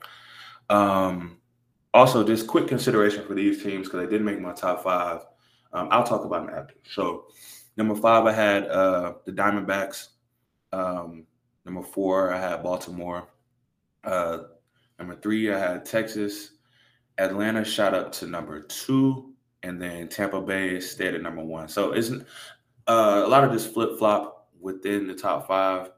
Um 0.71 1.39
also 1.95 2.25
just 2.25 2.47
quick 2.47 2.69
consideration 2.69 3.25
for 3.27 3.35
these 3.35 3.63
teams 3.63 3.87
because 3.87 4.01
I 4.07 4.11
didn't 4.11 4.27
make 4.27 4.41
my 4.41 4.53
top 4.53 4.83
five. 4.83 5.25
Um, 5.73 5.89
I'll 5.91 6.05
talk 6.05 6.25
about 6.25 6.47
them 6.47 6.55
after. 6.55 6.75
So 6.93 7.27
number 7.77 7.95
five, 7.95 8.27
I 8.27 8.33
had 8.33 8.67
uh 8.69 9.15
the 9.25 9.33
Diamondbacks. 9.33 10.09
Um, 10.73 11.25
number 11.65 11.83
four, 11.83 12.33
I 12.33 12.41
had 12.41 12.63
Baltimore. 12.63 13.29
Uh 14.07 14.39
number 14.99 15.17
three, 15.17 15.53
I 15.53 15.59
had 15.59 15.85
Texas. 15.85 16.53
Atlanta 17.19 17.65
shot 17.65 17.95
up 17.95 18.13
to 18.13 18.27
number 18.27 18.61
two, 18.61 19.33
and 19.63 19.81
then 19.81 20.09
Tampa 20.09 20.41
Bay 20.41 20.81
stayed 20.81 21.15
at 21.15 21.23
number 21.23 21.43
one. 21.43 21.69
So 21.69 21.95
isn't 21.95 22.27
uh, 22.87 23.23
a 23.25 23.29
lot 23.29 23.45
of 23.45 23.53
this 23.53 23.67
flip 23.67 23.99
flop 23.99 24.49
within 24.61 25.07
the 25.07 25.15
top 25.15 25.49
five. 25.49 25.91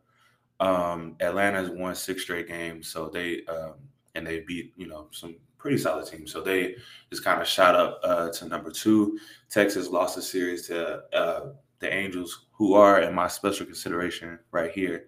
Um, 0.61 1.17
Atlanta's 1.21 1.71
won 1.71 1.95
six 1.95 2.23
straight 2.23 2.49
games, 2.49 2.89
so 2.89 3.09
they 3.09 3.45
um, 3.47 3.75
and 4.15 4.27
they 4.27 4.41
beat 4.41 4.73
you 4.77 4.87
know 4.87 5.09
some 5.13 5.37
pretty 5.59 5.79
solid 5.79 6.07
teams. 6.07 6.33
So 6.33 6.41
they 6.41 6.77
just 7.11 7.25
kind 7.25 7.41
of 7.41 7.47
shot 7.47 7.75
up 7.75 8.01
uh, 8.03 8.31
to 8.31 8.49
number 8.49 8.71
two. 8.71 9.19
Texas 9.51 9.89
lost 9.89 10.19
a 10.19 10.23
series 10.23 10.67
to 10.69 11.03
uh, 11.13 11.53
the 11.81 11.93
Angels, 11.93 12.47
who 12.53 12.75
are 12.75 13.01
in 13.01 13.15
my 13.15 13.29
special 13.29 13.67
consideration 13.67 14.39
right 14.51 14.71
here. 14.71 15.07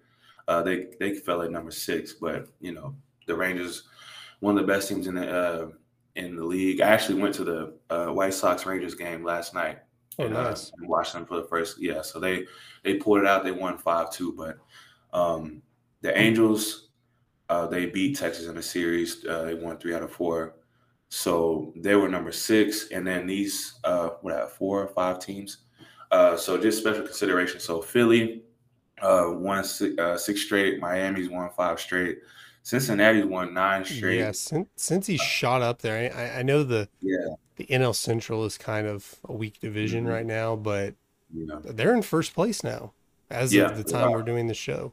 Uh, 0.50 0.62
they 0.62 0.88
they 0.98 1.14
fell 1.14 1.42
at 1.42 1.52
number 1.52 1.70
six, 1.70 2.14
but 2.14 2.48
you 2.60 2.72
know 2.72 2.96
the 3.26 3.34
Rangers, 3.36 3.84
one 4.40 4.58
of 4.58 4.66
the 4.66 4.72
best 4.72 4.88
teams 4.88 5.06
in 5.06 5.14
the 5.14 5.30
uh, 5.30 5.68
in 6.16 6.34
the 6.34 6.44
league. 6.44 6.80
I 6.80 6.88
actually 6.88 7.22
went 7.22 7.36
to 7.36 7.44
the 7.44 7.74
uh, 7.88 8.06
White 8.08 8.34
Sox 8.34 8.66
Rangers 8.66 8.96
game 8.96 9.22
last 9.22 9.54
night 9.54 9.78
Oh, 10.18 10.24
and, 10.24 10.36
uh, 10.36 10.42
nice. 10.50 10.72
and 10.76 10.88
watched 10.88 11.12
them 11.12 11.24
for 11.24 11.36
the 11.36 11.44
first. 11.44 11.80
Yeah, 11.80 12.02
so 12.02 12.18
they 12.18 12.46
they 12.82 12.94
pulled 12.94 13.20
it 13.20 13.26
out. 13.28 13.44
They 13.44 13.52
won 13.52 13.78
five 13.78 14.10
two, 14.10 14.34
but 14.36 14.58
um, 15.16 15.62
the 16.02 16.12
Angels 16.18 16.88
uh, 17.48 17.68
they 17.68 17.86
beat 17.86 18.18
Texas 18.18 18.48
in 18.48 18.56
the 18.56 18.62
series. 18.62 19.24
Uh, 19.24 19.44
they 19.44 19.54
won 19.54 19.78
three 19.78 19.94
out 19.94 20.02
of 20.02 20.10
four, 20.10 20.56
so 21.10 21.72
they 21.76 21.94
were 21.94 22.08
number 22.08 22.32
six. 22.32 22.88
And 22.90 23.06
then 23.06 23.24
these 23.24 23.78
uh, 23.84 24.10
what 24.22 24.34
have 24.34 24.52
four 24.52 24.82
or 24.82 24.88
five 24.88 25.20
teams. 25.20 25.58
Uh, 26.10 26.36
so 26.36 26.58
just 26.58 26.78
special 26.80 27.04
consideration. 27.04 27.60
So 27.60 27.80
Philly 27.80 28.42
uh, 29.02 29.26
won 29.30 29.64
six, 29.64 29.98
uh, 29.98 30.16
six 30.16 30.42
straight. 30.42 30.80
Miami's 30.80 31.28
won 31.28 31.50
five 31.56 31.80
straight. 31.80 32.18
Cincinnati's 32.62 33.24
won 33.24 33.54
nine 33.54 33.84
straight. 33.84 34.18
Yeah, 34.18 34.32
since, 34.32 34.68
since 34.76 35.06
he 35.06 35.16
shot 35.16 35.62
up 35.62 35.80
there, 35.80 36.12
I, 36.14 36.40
I 36.40 36.42
know 36.42 36.62
the 36.62 36.88
Yeah, 37.00 37.34
the 37.56 37.64
NL 37.70 37.92
Central 37.94 38.44
is 38.44 38.58
kind 38.58 38.86
of 38.86 39.14
a 39.24 39.32
weak 39.32 39.60
division 39.60 40.04
Mhm. 40.04 40.10
right 40.10 40.26
now, 40.26 40.56
but 40.56 40.94
you 41.32 41.46
know. 41.46 41.60
they're 41.60 41.94
in 41.94 42.02
first 42.02 42.34
place 42.34 42.62
now 42.62 42.92
as 43.30 43.52
Yeah, 43.54 43.66
of 43.70 43.76
the 43.76 43.84
time 43.84 44.12
we're 44.12 44.22
doing 44.22 44.46
the 44.46 44.54
show. 44.54 44.92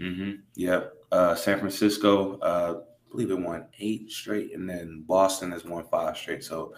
Mm-hmm. 0.00 0.40
Yep. 0.56 0.94
Uh, 1.12 1.34
San 1.34 1.58
Francisco, 1.58 2.38
uh, 2.38 2.80
I 2.80 3.10
believe 3.10 3.30
it 3.30 3.38
won 3.38 3.66
eight 3.78 4.10
straight, 4.10 4.54
and 4.54 4.68
then 4.68 5.04
Boston 5.06 5.52
has 5.52 5.64
won 5.64 5.84
five 5.84 6.16
straight. 6.16 6.42
So, 6.42 6.74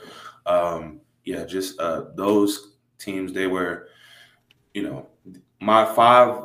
um, 0.46 1.00
yeah, 1.24 1.44
just 1.44 1.78
uh, 1.80 2.06
those 2.16 2.76
teams, 2.98 3.32
they 3.32 3.46
were, 3.46 3.88
you 4.74 4.82
know, 4.82 5.06
my 5.60 5.84
five 5.94 6.44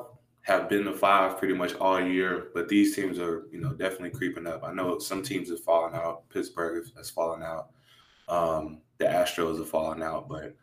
have 0.50 0.68
been 0.68 0.84
the 0.84 0.92
five 0.94 1.38
pretty 1.38 1.54
much 1.54 1.76
all 1.76 2.02
year, 2.02 2.48
but 2.54 2.68
these 2.68 2.96
teams 2.96 3.20
are, 3.20 3.48
you 3.52 3.62
know, 3.62 3.72
definitely 3.74 4.10
creeping 4.10 4.48
up. 4.48 4.64
I 4.64 4.74
know 4.74 5.00
some 5.00 5.24
teams 5.24 5.50
have 5.50 5.62
fallen 5.62 5.96
out. 5.96 6.28
Pittsburgh 6.30 6.86
has 6.98 7.10
fallen 7.10 7.44
out. 7.44 7.70
Um, 8.28 8.82
the 8.98 9.06
Astros 9.06 9.60
have 9.60 9.70
fallen 9.70 10.04
out, 10.04 10.28
but 10.28 10.56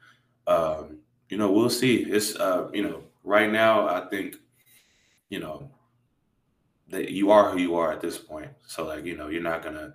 um, 0.47 0.99
you 1.29 1.39
know, 1.39 1.51
we'll 1.51 1.71
see. 1.71 2.03
It's 2.03 2.37
uh, 2.37 2.69
you 2.73 2.83
know, 2.83 3.03
right 3.25 3.51
now, 3.51 3.89
I 3.89 4.09
think, 4.09 4.37
you 5.31 5.41
know, 5.41 5.71
that 6.89 7.11
you 7.11 7.31
are 7.31 7.51
who 7.51 7.59
you 7.59 7.77
are 7.77 7.93
at 7.93 8.01
this 8.01 8.19
point. 8.19 8.51
So 8.67 8.87
like, 8.87 9.05
you 9.05 9.17
know, 9.17 9.29
you're 9.29 9.43
not 9.43 9.63
gonna 9.63 9.95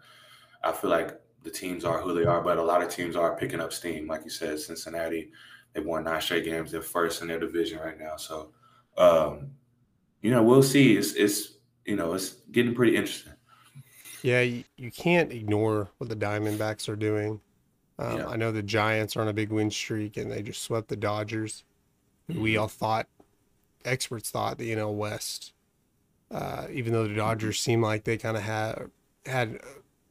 I 0.63 0.71
feel 0.71 0.89
like 0.89 1.19
the 1.43 1.51
teams 1.51 1.85
are 1.85 2.01
who 2.01 2.13
they 2.13 2.25
are, 2.25 2.41
but 2.41 2.57
a 2.57 2.63
lot 2.63 2.83
of 2.83 2.89
teams 2.89 3.15
are 3.15 3.35
picking 3.35 3.59
up 3.59 3.73
steam. 3.73 4.07
Like 4.07 4.23
you 4.23 4.29
said, 4.29 4.59
Cincinnati, 4.59 5.31
they've 5.73 5.85
won 5.85 6.03
nine 6.03 6.21
straight 6.21 6.45
games. 6.45 6.71
They're 6.71 6.81
first 6.81 7.21
in 7.21 7.27
their 7.27 7.39
division 7.39 7.79
right 7.79 7.99
now. 7.99 8.15
So 8.17 8.51
um, 8.97 9.51
you 10.21 10.31
know, 10.31 10.43
we'll 10.43 10.63
see. 10.63 10.95
It's 10.97 11.13
it's 11.13 11.53
you 11.85 11.95
know, 11.95 12.13
it's 12.13 12.29
getting 12.51 12.75
pretty 12.75 12.95
interesting. 12.95 13.33
Yeah, 14.23 14.41
you, 14.41 14.63
you 14.77 14.91
can't 14.91 15.31
ignore 15.31 15.89
what 15.97 16.09
the 16.09 16.15
Diamondbacks 16.15 16.87
are 16.87 16.95
doing. 16.95 17.41
Um, 17.97 18.17
Yeah. 18.19 18.27
I 18.27 18.35
know 18.35 18.51
the 18.51 18.61
Giants 18.61 19.15
are 19.15 19.21
on 19.21 19.27
a 19.27 19.33
big 19.33 19.49
win 19.51 19.71
streak 19.71 20.15
and 20.17 20.31
they 20.31 20.43
just 20.43 20.61
swept 20.61 20.89
the 20.89 20.95
Dodgers. 20.95 21.63
who 22.27 22.39
We 22.41 22.55
all 22.55 22.67
thought, 22.67 23.07
experts 23.83 24.29
thought, 24.29 24.59
the 24.59 24.71
NL 24.71 24.93
West, 24.93 25.53
uh, 26.29 26.67
even 26.71 26.93
though 26.93 27.07
the 27.07 27.15
Dodgers 27.15 27.59
seemed 27.59 27.81
like 27.81 28.03
they 28.03 28.17
kind 28.17 28.37
of 28.37 28.43
had 28.43 28.91
had 29.25 29.59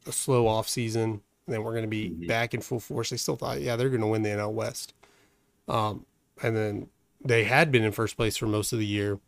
a 0.07 0.13
slow 0.13 0.47
off 0.49 0.69
season, 0.69 1.23
and 1.47 1.55
then 1.55 1.63
we're 1.63 1.73
going 1.73 1.85
to 1.85 1.89
be 1.89 2.11
Mhm. 2.11 2.27
back 2.27 2.53
in 2.53 2.61
full 2.61 2.81
force. 2.81 3.11
They 3.11 3.17
still 3.17 3.37
thought, 3.37 3.61
yeah, 3.61 3.77
they're 3.77 3.89
going 3.91 4.01
to 4.01 4.07
win 4.09 4.23
the 4.23 4.31
NL 4.31 4.53
West. 4.53 4.93
Um, 5.69 6.05
and 6.43 6.57
then 6.57 6.89
they 7.25 7.45
had 7.45 7.71
been 7.71 7.85
in 7.85 7.93
first 7.93 8.17
place 8.17 8.37
for 8.37 8.47
most 8.47 8.73
of 8.73 8.79
the 8.81 8.87
year. 8.87 9.21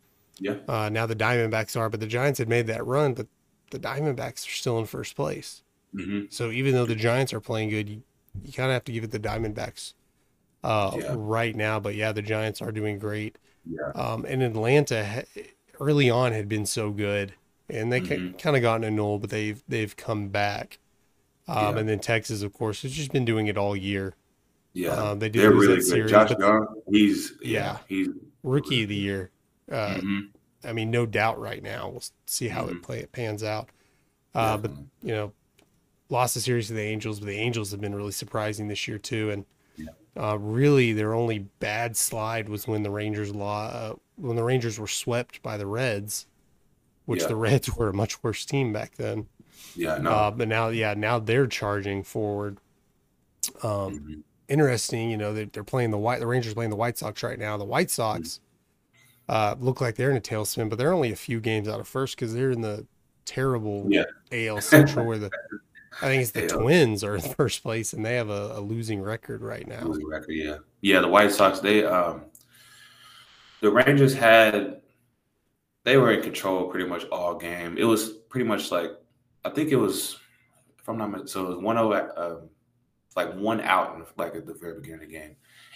Yeah. 0.43 0.55
Uh, 0.67 0.89
now 0.89 1.05
the 1.05 1.15
Diamondbacks 1.15 1.79
are, 1.79 1.89
but 1.89 1.99
the 2.01 2.07
Giants 2.07 2.37
had 2.37 2.49
made 2.49 2.67
that 2.67 2.85
run, 2.85 3.13
but 3.13 3.27
the 3.71 3.79
Diamondbacks 3.79 4.45
are 4.45 4.51
still 4.51 4.77
in 4.77 4.85
first 4.85 5.15
place. 5.15 5.63
hmm 5.95 6.23
So 6.29 6.51
even 6.51 6.73
though 6.73 6.85
the 6.85 6.95
Giants 6.95 7.31
are 7.33 7.39
playing 7.39 7.69
good, 7.69 7.87
you, 7.89 8.03
you 8.43 8.51
kind 8.51 8.69
of 8.69 8.73
have 8.73 8.83
to 8.85 8.91
give 8.91 9.03
it 9.05 9.11
the 9.11 9.19
Diamondbacks 9.19 9.93
uh, 10.63 10.91
Yeah. 10.99 11.15
right 11.17 11.55
now. 11.55 11.79
But 11.79 11.95
yeah, 11.95 12.11
the 12.11 12.21
Giants 12.21 12.61
are 12.61 12.71
doing 12.73 12.99
great. 12.99 13.37
Yeah. 13.65 13.91
Um, 13.95 14.25
and 14.27 14.43
Atlanta 14.43 15.23
early 15.79 16.09
on 16.09 16.33
had 16.33 16.49
been 16.49 16.65
so 16.65 16.91
good, 16.91 17.33
and 17.69 17.91
they 17.91 18.01
Mhm. 18.01 18.37
kind 18.37 18.55
of 18.57 18.61
gotten 18.61 18.83
annulled, 18.83 19.21
but 19.21 19.29
they've 19.29 19.63
they've 19.69 19.95
come 19.95 20.27
back. 20.27 20.79
Um, 21.47 21.57
Yeah. 21.75 21.79
And 21.79 21.89
then 21.89 21.99
Texas, 21.99 22.41
of 22.41 22.51
course, 22.53 22.81
has 22.81 22.91
just 22.91 23.11
been 23.13 23.23
doing 23.25 23.47
it 23.47 23.57
all 23.57 23.75
year. 23.77 24.13
Yeah. 24.73 24.89
Um, 24.89 25.19
they 25.19 25.29
did 25.29 25.41
They're 25.43 25.51
really 25.51 25.75
good. 25.75 25.83
series, 25.85 26.11
Josh 26.11 26.31
Jung, 26.37 26.67
he's 26.91 27.33
yeah, 27.41 27.49
Yeah. 27.51 27.77
he's 27.87 28.07
Rookie 28.43 28.83
of 28.83 28.89
the 28.89 28.95
year. 28.95 29.29
Uh, 29.71 29.95
mhm, 29.95 30.29
I 30.63 30.73
mean, 30.73 30.91
no 30.91 31.05
doubt 31.05 31.39
right 31.39 31.61
now. 31.63 31.89
We'll 31.89 32.03
see 32.25 32.47
how 32.49 32.65
Mhm. 32.65 32.71
it 32.77 32.83
play 32.83 32.99
it 32.99 33.11
pans 33.11 33.43
out. 33.43 33.69
Uh, 34.35 34.57
but 34.57 34.71
you 35.01 35.13
know, 35.13 35.31
lost 36.09 36.33
the 36.33 36.39
series 36.41 36.67
to 36.67 36.73
the 36.73 36.81
Angels, 36.81 37.19
but 37.19 37.27
the 37.27 37.37
Angels 37.37 37.71
have 37.71 37.81
been 37.81 37.95
really 37.95 38.11
surprising 38.11 38.67
this 38.67 38.87
year 38.87 38.97
too. 38.97 39.29
And 39.31 39.45
Yeah. 39.77 39.89
uh, 40.21 40.37
really, 40.37 40.91
their 40.93 41.13
only 41.13 41.39
bad 41.39 41.95
slide 41.97 42.49
was 42.49 42.67
when 42.67 42.83
the 42.83 42.91
Rangers 42.91 43.33
law 43.33 43.67
uh, 43.67 43.95
when 44.15 44.35
the 44.35 44.43
Rangers 44.43 44.79
were 44.79 44.87
swept 44.87 45.41
by 45.41 45.57
the 45.57 45.65
Reds, 45.65 46.27
which 47.05 47.21
Yeah. 47.21 47.27
the 47.27 47.35
Reds 47.35 47.75
were 47.75 47.89
a 47.89 47.93
much 47.93 48.23
worse 48.23 48.45
team 48.45 48.71
back 48.73 48.95
then. 48.95 49.27
yeah, 49.75 49.97
no. 49.97 50.11
Uh, 50.11 50.31
but 50.31 50.47
now, 50.47 50.69
yeah, 50.69 50.93
now 50.93 51.17
they're 51.19 51.47
charging 51.47 52.03
forward. 52.03 52.57
Um, 53.63 53.99
Mhm. 53.99 54.23
interesting, 54.47 55.09
you 55.09 55.17
know, 55.17 55.33
they're, 55.33 55.45
they're 55.45 55.63
playing 55.63 55.91
the 55.91 55.97
white. 55.97 56.19
The 56.19 56.27
Rangers 56.27 56.53
playing 56.53 56.69
the 56.69 56.75
White 56.75 56.97
Sox 56.97 57.23
right 57.23 57.39
now. 57.39 57.57
The 57.57 57.65
White 57.65 57.89
Sox 57.91 58.39
uh, 59.29 59.55
look 59.59 59.81
like 59.81 59.95
they're 59.95 60.11
in 60.11 60.17
a 60.17 60.21
tailspin, 60.21 60.69
but 60.69 60.77
they're 60.77 60.93
only 60.93 61.11
a 61.11 61.15
few 61.15 61.39
games 61.39 61.67
out 61.67 61.79
of 61.79 61.87
first 61.87 62.15
because 62.15 62.33
they're 62.33 62.51
in 62.51 62.61
the 62.61 62.85
terrible 63.25 63.85
Yeah. 63.89 64.03
AL 64.31 64.61
Central 64.61 65.05
where 65.05 65.17
the 65.17 65.31
I 66.01 66.07
think 66.07 66.21
it's 66.23 66.31
the 66.31 66.51
AL. 66.51 66.61
Twins 66.61 67.03
are 67.03 67.15
in 67.15 67.21
first 67.21 67.61
place 67.61 67.93
and 67.93 68.03
they 68.05 68.15
have 68.15 68.29
a, 68.29 68.57
a 68.57 68.59
losing 68.59 69.01
record 69.01 69.41
right 69.41 69.67
now. 69.67 69.83
Losing 69.83 70.07
record, 70.07 70.31
yeah, 70.31 70.57
yeah. 70.81 70.99
The 71.01 71.07
White 71.07 71.31
Sox, 71.31 71.59
they 71.59 71.85
um, 71.85 72.23
the 73.61 73.71
Rangers 73.71 74.13
had, 74.13 74.81
they 75.85 75.95
were 75.95 76.11
in 76.11 76.21
control 76.21 76.67
pretty 76.69 76.87
much 76.87 77.05
all 77.05 77.35
game. 77.35 77.77
It 77.77 77.85
was 77.85 78.09
pretty 78.09 78.45
much 78.45 78.71
like, 78.71 78.91
I 79.45 79.49
think 79.51 79.69
it 79.69 79.77
was, 79.77 80.17
if 80.79 80.89
I'm 80.89 80.97
not 80.97 81.29
so 81.29 81.45
it 81.45 81.49
was 81.49 81.57
one 81.59 81.77
zero, 81.77 82.11
um, 82.17 82.49
like 83.15 83.33
one 83.35 83.61
out, 83.61 83.95
in, 83.95 84.05
like 84.17 84.35
at 84.35 84.45
the 84.45 84.53
very 84.53 84.81
beginning 84.81 85.03
of 85.03 85.07
the 85.07 85.13
game, 85.13 85.35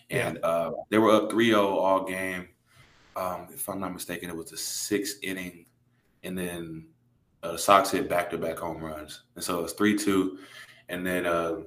and 0.09 0.39
uh, 0.43 0.71
they 0.89 0.97
were 0.97 1.11
up 1.11 1.31
3-0 1.31 1.57
all 1.57 2.03
game. 2.03 2.49
Um, 3.17 3.47
if 3.51 3.67
I'm 3.67 3.81
not 3.81 3.93
mistaken, 3.93 4.29
it 4.29 4.35
was 4.35 4.51
the 4.51 4.57
sixth 4.57 5.17
inning, 5.23 5.65
and 6.23 6.37
then 6.37 6.85
uh, 7.43 7.51
the 7.53 7.57
Sox 7.57 7.91
hit 7.91 8.07
back-to-back 8.07 8.57
home 8.57 8.81
runs, 8.81 9.23
and 9.35 9.43
so 9.43 9.59
it 9.59 9.63
was 9.63 9.73
three 9.73 9.97
two, 9.97 10.37
and 10.87 11.05
then. 11.05 11.25
Uh, 11.25 11.63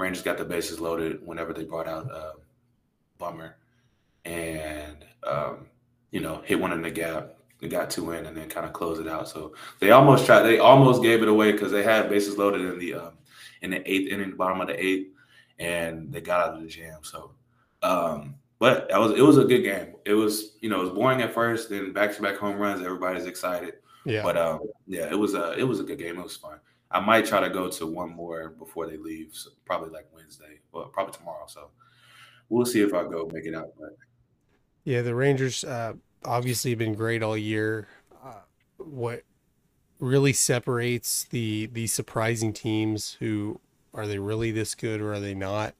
Rangers 0.00 0.22
got 0.22 0.38
the 0.38 0.44
bases 0.44 0.80
loaded 0.80 1.24
whenever 1.24 1.52
they 1.52 1.64
brought 1.64 1.86
out 1.86 2.10
uh, 2.10 2.32
Bummer, 3.18 3.56
and 4.24 5.04
um, 5.22 5.66
you 6.10 6.20
know 6.20 6.42
hit 6.44 6.58
one 6.58 6.72
in 6.72 6.82
the 6.82 6.90
gap. 6.90 7.34
They 7.60 7.68
got 7.68 7.90
two 7.90 8.12
in, 8.12 8.24
and 8.24 8.34
then 8.34 8.48
kind 8.48 8.64
of 8.64 8.72
closed 8.72 9.00
it 9.00 9.06
out. 9.06 9.28
So 9.28 9.54
they 9.78 9.90
almost 9.90 10.24
tried. 10.24 10.42
They 10.42 10.58
almost 10.58 11.02
gave 11.02 11.22
it 11.22 11.28
away 11.28 11.52
because 11.52 11.70
they 11.70 11.82
had 11.82 12.08
bases 12.08 12.38
loaded 12.38 12.62
in 12.62 12.78
the 12.78 12.94
um, 12.94 13.18
in 13.60 13.70
the 13.70 13.90
eighth 13.90 14.10
inning, 14.10 14.36
bottom 14.36 14.62
of 14.62 14.68
the 14.68 14.82
eighth, 14.82 15.08
and 15.58 16.10
they 16.10 16.22
got 16.22 16.48
out 16.48 16.54
of 16.56 16.62
the 16.62 16.68
jam. 16.68 17.00
So 17.02 17.32
um, 17.82 18.36
but 18.60 18.88
that 18.90 19.00
was 19.00 19.12
it 19.12 19.22
was 19.22 19.38
a 19.38 19.44
good 19.44 19.62
game. 19.62 19.94
It 20.04 20.12
was 20.12 20.56
you 20.60 20.68
know 20.68 20.80
it 20.80 20.84
was 20.84 20.90
boring 20.90 21.22
at 21.22 21.34
first, 21.34 21.70
then 21.70 21.92
back 21.92 22.14
to 22.14 22.22
back 22.22 22.36
home 22.36 22.58
runs. 22.58 22.84
Everybody's 22.84 23.24
excited. 23.24 23.74
Yeah. 24.04 24.22
But 24.22 24.36
um, 24.36 24.60
yeah, 24.86 25.10
it 25.10 25.18
was 25.18 25.34
a 25.34 25.58
it 25.58 25.64
was 25.64 25.80
a 25.80 25.82
good 25.82 25.98
game. 25.98 26.18
It 26.18 26.22
was 26.22 26.36
fun. 26.36 26.60
I 26.90 27.00
might 27.00 27.24
try 27.24 27.40
to 27.40 27.50
go 27.50 27.68
to 27.68 27.86
one 27.86 28.10
more 28.10 28.50
before 28.50 28.86
they 28.86 28.96
leave. 28.96 29.30
So 29.32 29.50
probably 29.64 29.90
like 29.90 30.06
Wednesday, 30.14 30.60
well, 30.72 30.86
probably 30.86 31.14
tomorrow. 31.14 31.46
So 31.46 31.70
we'll 32.48 32.66
see 32.66 32.82
if 32.82 32.92
I 32.92 33.04
go 33.04 33.28
make 33.32 33.46
it 33.46 33.54
out. 33.54 33.72
But 33.78 33.96
Yeah, 34.84 35.02
the 35.02 35.14
Rangers 35.14 35.64
uh, 35.64 35.94
obviously 36.24 36.72
have 36.72 36.78
been 36.78 36.94
great 36.94 37.22
all 37.22 37.38
year. 37.38 37.88
Uh, 38.22 38.42
what 38.76 39.22
really 40.00 40.34
separates 40.34 41.24
the 41.24 41.66
the 41.72 41.86
surprising 41.86 42.52
teams 42.52 43.16
who 43.20 43.58
are 43.94 44.06
they 44.06 44.18
really 44.18 44.50
this 44.50 44.74
good 44.74 45.00
or 45.00 45.14
are 45.14 45.20
they 45.20 45.34
not 45.34 45.74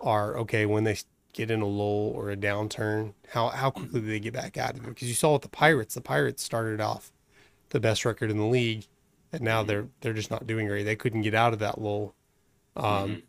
are 0.00 0.36
okay 0.38 0.66
when 0.66 0.84
they 0.84 0.96
get 1.34 1.50
in 1.50 1.60
a 1.60 1.66
lull 1.66 2.12
or 2.14 2.30
a 2.30 2.36
downturn 2.36 3.12
how 3.30 3.48
how 3.48 3.68
quickly 3.70 4.00
do 4.00 4.06
they 4.06 4.20
get 4.20 4.32
back 4.32 4.56
out 4.56 4.70
of 4.76 4.84
it? 4.84 4.88
Because 4.88 5.08
you 5.08 5.14
saw 5.14 5.34
with 5.34 5.42
the 5.42 5.48
Pirates 5.48 5.94
the 5.94 6.00
Pirates 6.00 6.42
started 6.42 6.80
off 6.80 7.12
the 7.70 7.80
best 7.80 8.04
record 8.06 8.30
in 8.30 8.38
the 8.38 8.46
league 8.46 8.86
and 9.32 9.42
now 9.42 9.62
they're 9.62 9.88
they're 10.00 10.12
just 10.14 10.30
not 10.30 10.46
doing 10.46 10.66
great. 10.68 10.84
They 10.84 10.96
couldn't 10.96 11.22
get 11.22 11.34
out 11.34 11.52
of 11.52 11.58
that 11.58 11.80
lull. 11.80 12.14
Um, 12.76 13.22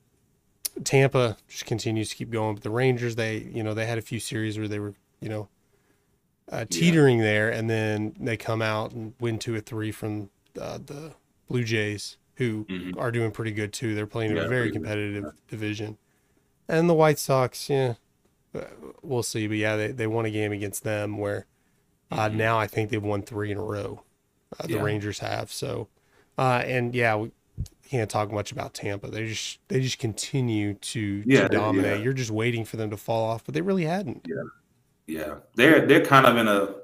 Tampa 0.84 1.38
just 1.48 1.66
continues 1.66 2.10
to 2.10 2.16
keep 2.16 2.30
going, 2.32 2.56
but 2.56 2.64
the 2.64 2.70
Rangers, 2.70 3.16
they, 3.16 3.38
you 3.38 3.64
know, 3.64 3.74
they 3.74 3.86
had 3.86 3.98
a 3.98 4.02
few 4.02 4.20
series 4.20 4.58
where 4.58 4.68
they 4.68 4.80
were, 4.80 4.94
you 5.22 5.30
know, 5.30 5.48
uh, 6.52 6.66
teetering 6.70 7.20
there, 7.20 7.50
and 7.50 7.70
then 7.70 8.14
they 8.20 8.36
come 8.38 8.62
out 8.62 8.92
and 8.92 9.14
win 9.20 9.40
two 9.40 9.56
or 9.56 9.62
three 9.62 9.92
from 9.92 10.30
uh, 10.60 10.78
the 10.86 11.14
Blue 11.48 11.64
Jays, 11.64 12.18
who 12.36 12.66
Mhm. 12.66 13.00
are 13.00 13.12
doing 13.12 13.32
pretty 13.32 13.52
good 13.52 13.72
too. 13.72 13.96
They're 13.96 14.06
playing 14.06 14.32
in 14.32 14.38
Yeah, 14.38 14.44
a 14.44 14.48
very 14.50 14.68
good. 14.68 14.74
competitive 14.74 15.26
division, 15.48 15.98
and 16.68 16.90
the 16.90 16.94
White 16.94 17.20
Sox, 17.20 17.70
yeah, 17.70 17.94
uh, 18.54 18.62
we'll 19.02 19.24
see. 19.24 19.48
But 19.48 19.58
yeah, 19.58 19.76
they, 19.76 19.88
they 19.92 20.08
won 20.08 20.26
a 20.26 20.32
game 20.32 20.52
against 20.52 20.84
them 20.84 21.18
where 21.18 21.46
uh, 22.12 22.30
Mhm. 22.30 22.36
now 22.36 22.58
I 22.60 22.68
think 22.68 22.90
they've 22.90 23.02
won 23.04 23.22
three 23.24 23.52
in 23.52 23.58
a 23.58 23.64
row. 23.64 24.04
Uh, 24.60 24.68
the 24.68 24.74
Yeah. 24.74 24.82
Rangers 24.84 25.20
have 25.20 25.52
so, 25.52 25.88
uh, 26.38 26.62
and 26.66 26.94
yeah, 26.96 27.16
we 27.16 27.32
can't 27.90 28.10
talk 28.10 28.32
much 28.32 28.52
about 28.52 28.74
Tampa. 28.74 29.10
They 29.10 29.28
just 29.28 29.60
they 29.68 29.82
just 29.82 30.00
continue 30.00 30.76
to, 30.76 31.24
Yeah, 31.26 31.44
to 31.44 31.50
dominate. 31.50 31.98
yeah. 31.98 32.04
You're 32.04 32.14
just 32.14 32.32
waiting 32.32 32.64
for 32.66 32.78
them 32.78 32.90
to 32.92 32.98
fall 32.98 33.26
off, 33.30 33.44
but 33.46 33.54
they 33.56 33.62
really 33.62 33.86
hadn't. 33.86 34.26
yeah, 34.28 34.44
yeah, 35.08 35.36
they're 35.56 35.86
they're 35.86 36.06
kind 36.06 36.26
of 36.26 36.38
in 36.38 36.48
a 36.48 36.76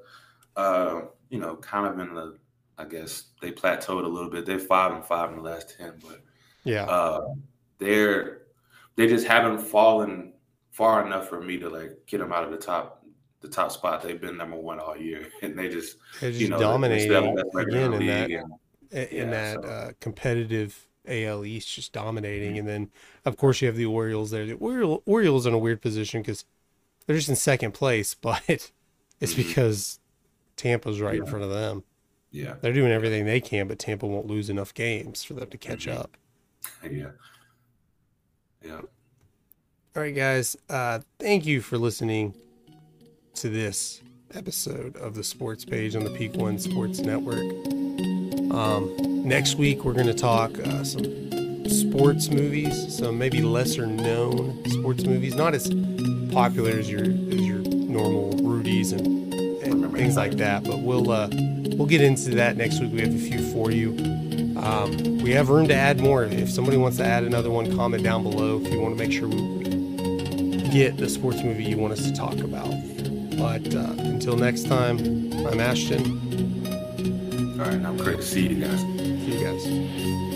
uh, 0.59 1.01
you 1.29 1.39
know 1.39 1.55
kind 1.57 1.87
of 1.87 1.99
in 1.99 2.13
the. 2.15 2.37
I 2.77 2.85
guess 2.85 3.25
they 3.41 3.51
plateaued 3.51 4.05
a 4.05 4.07
little 4.07 4.29
bit. 4.29 4.45
They're 4.47 4.57
five 4.57 4.91
and 4.93 5.05
five 5.05 5.29
in 5.29 5.35
the 5.37 5.43
last 5.43 5.77
ten, 5.77 5.93
but 6.01 6.21
Yeah, 6.63 6.85
uh, 6.85 7.27
they're 7.77 8.40
they 8.95 9.07
just 9.07 9.25
haven't 9.27 9.59
fallen 9.59 10.33
far 10.71 11.05
enough 11.05 11.27
for 11.29 11.41
me 11.41 11.57
to 11.59 11.69
like 11.69 11.97
get 12.07 12.19
them 12.19 12.31
out 12.31 12.43
of 12.43 12.51
the 12.51 12.57
top 12.57 13.03
the 13.41 13.47
top 13.47 13.71
spot. 13.71 14.03
They've 14.03 14.19
been 14.21 14.37
number 14.37 14.57
one 14.57 14.79
all 14.79 14.95
year, 14.97 15.27
and 15.41 15.57
they 15.57 15.69
just 15.69 15.97
they're 16.19 16.29
just 16.31 16.41
you 16.41 16.49
know 16.49 16.57
they- 16.79 16.87
they 16.89 16.99
still 17.05 17.23
have 17.23 17.35
dominating 17.53 17.69
again 17.69 17.93
in 17.93 18.07
that 18.07 18.29
and- 18.31 19.09
in 19.11 19.27
Yeah, 19.29 19.31
that 19.31 19.55
so- 19.55 19.61
Mm-hmm. 19.61 19.89
uh, 19.89 19.91
competitive 19.99 20.87
AL 21.07 21.45
East, 21.45 21.73
just 21.73 21.93
dominating. 21.93 22.59
And 22.59 22.67
then 22.67 22.91
of 23.25 23.37
course 23.37 23.61
you 23.61 23.67
have 23.67 23.75
the 23.77 23.85
Orioles 23.87 24.29
there. 24.31 24.45
The 24.45 24.53
Oriole, 24.53 25.01
Orioles 25.05 25.45
in 25.47 25.53
a 25.53 25.57
weird 25.57 25.81
position 25.81 26.21
because 26.21 26.45
they're 27.07 27.15
just 27.15 27.29
in 27.29 27.35
second 27.35 27.71
place, 27.73 28.13
but 28.21 28.41
it's 28.47 28.71
Mhm. 29.19 29.35
because 29.37 29.99
Tampa's 30.57 31.01
right 31.01 31.15
in 31.17 31.25
front 31.25 31.43
of 31.43 31.49
them. 31.49 31.83
yeah, 32.31 32.53
They're 32.61 32.71
doing 32.73 32.91
everything 32.91 33.25
they 33.25 33.41
can, 33.41 33.67
but 33.67 33.79
Tampa 33.79 34.05
won't 34.05 34.27
lose 34.27 34.49
enough 34.49 34.73
games 34.73 35.23
for 35.23 35.33
them 35.33 35.49
to 35.49 35.57
catch 35.57 35.85
Mhm. 35.87 35.97
up. 35.97 36.17
yeah, 36.91 37.11
yeah. 38.63 38.81
All 39.95 40.03
right, 40.03 40.15
guys. 40.15 40.55
Uh, 40.69 40.99
thank 41.19 41.45
you 41.45 41.61
for 41.61 41.77
listening 41.77 42.33
to 43.35 43.49
this 43.49 44.01
episode 44.33 44.95
of 44.97 45.15
the 45.15 45.23
Sports 45.23 45.65
Page 45.65 45.95
on 45.95 46.03
the 46.03 46.09
Peak 46.11 46.35
One 46.35 46.57
Sports 46.59 46.99
Network. 46.99 47.39
Um, 48.53 48.95
next 49.25 49.55
week, 49.55 49.83
we're 49.83 49.93
going 49.93 50.07
to 50.07 50.13
talk 50.13 50.57
uh, 50.59 50.83
some 50.83 51.67
sports 51.69 52.29
movies, 52.29 52.97
some 52.97 53.17
maybe 53.17 53.41
lesser 53.41 53.85
known 53.85 54.63
sports 54.69 55.03
movies, 55.05 55.35
not 55.35 55.53
as 55.53 55.69
popular 56.31 56.71
as 56.71 56.89
your 56.89 57.01
as 57.03 57.41
your 57.41 57.59
normal 57.59 58.31
Rudies 58.33 58.93
and, 58.93 59.33
and 59.63 59.93
things 59.93 60.15
like 60.15 60.33
that. 60.33 60.63
But 60.63 60.79
we'll 60.79 61.11
uh, 61.11 61.29
we'll 61.31 61.87
get 61.87 62.01
into 62.01 62.31
that 62.31 62.57
next 62.57 62.79
week. 62.79 62.93
We 62.93 63.01
have 63.01 63.13
a 63.13 63.17
few 63.17 63.39
for 63.51 63.71
you. 63.71 63.95
Um, 64.61 65.17
we 65.19 65.31
have 65.31 65.49
room 65.49 65.67
to 65.69 65.73
add 65.73 65.99
more. 65.99 66.23
If 66.23 66.49
somebody 66.49 66.77
wants 66.77 66.97
to 66.97 67.05
add 67.05 67.23
another 67.23 67.49
one, 67.49 67.75
comment 67.75 68.03
down 68.03 68.23
below. 68.23 68.61
If 68.61 68.71
you 68.71 68.79
want 68.79 68.97
to 68.97 69.03
make 69.03 69.11
sure 69.11 69.27
we 69.27 70.69
get 70.71 70.97
the 70.97 71.09
sports 71.09 71.43
movie 71.43 71.65
you 71.65 71.77
want 71.77 71.93
us 71.93 72.03
to 72.05 72.13
talk 72.13 72.37
about. 72.39 72.69
But 73.37 73.73
uh, 73.75 73.93
until 73.97 74.37
next 74.37 74.67
time, 74.67 74.99
I'm 75.47 75.59
Ashton. 75.59 76.19
All 77.59 77.67
right, 77.67 77.79
now 77.79 77.89
I'm 77.89 77.97
great 77.97 78.17
to 78.17 78.23
see 78.23 78.47
you 78.47 78.65
guys. 78.65 78.79
See 78.79 79.39
you 79.39 79.43
guys. 79.43 80.30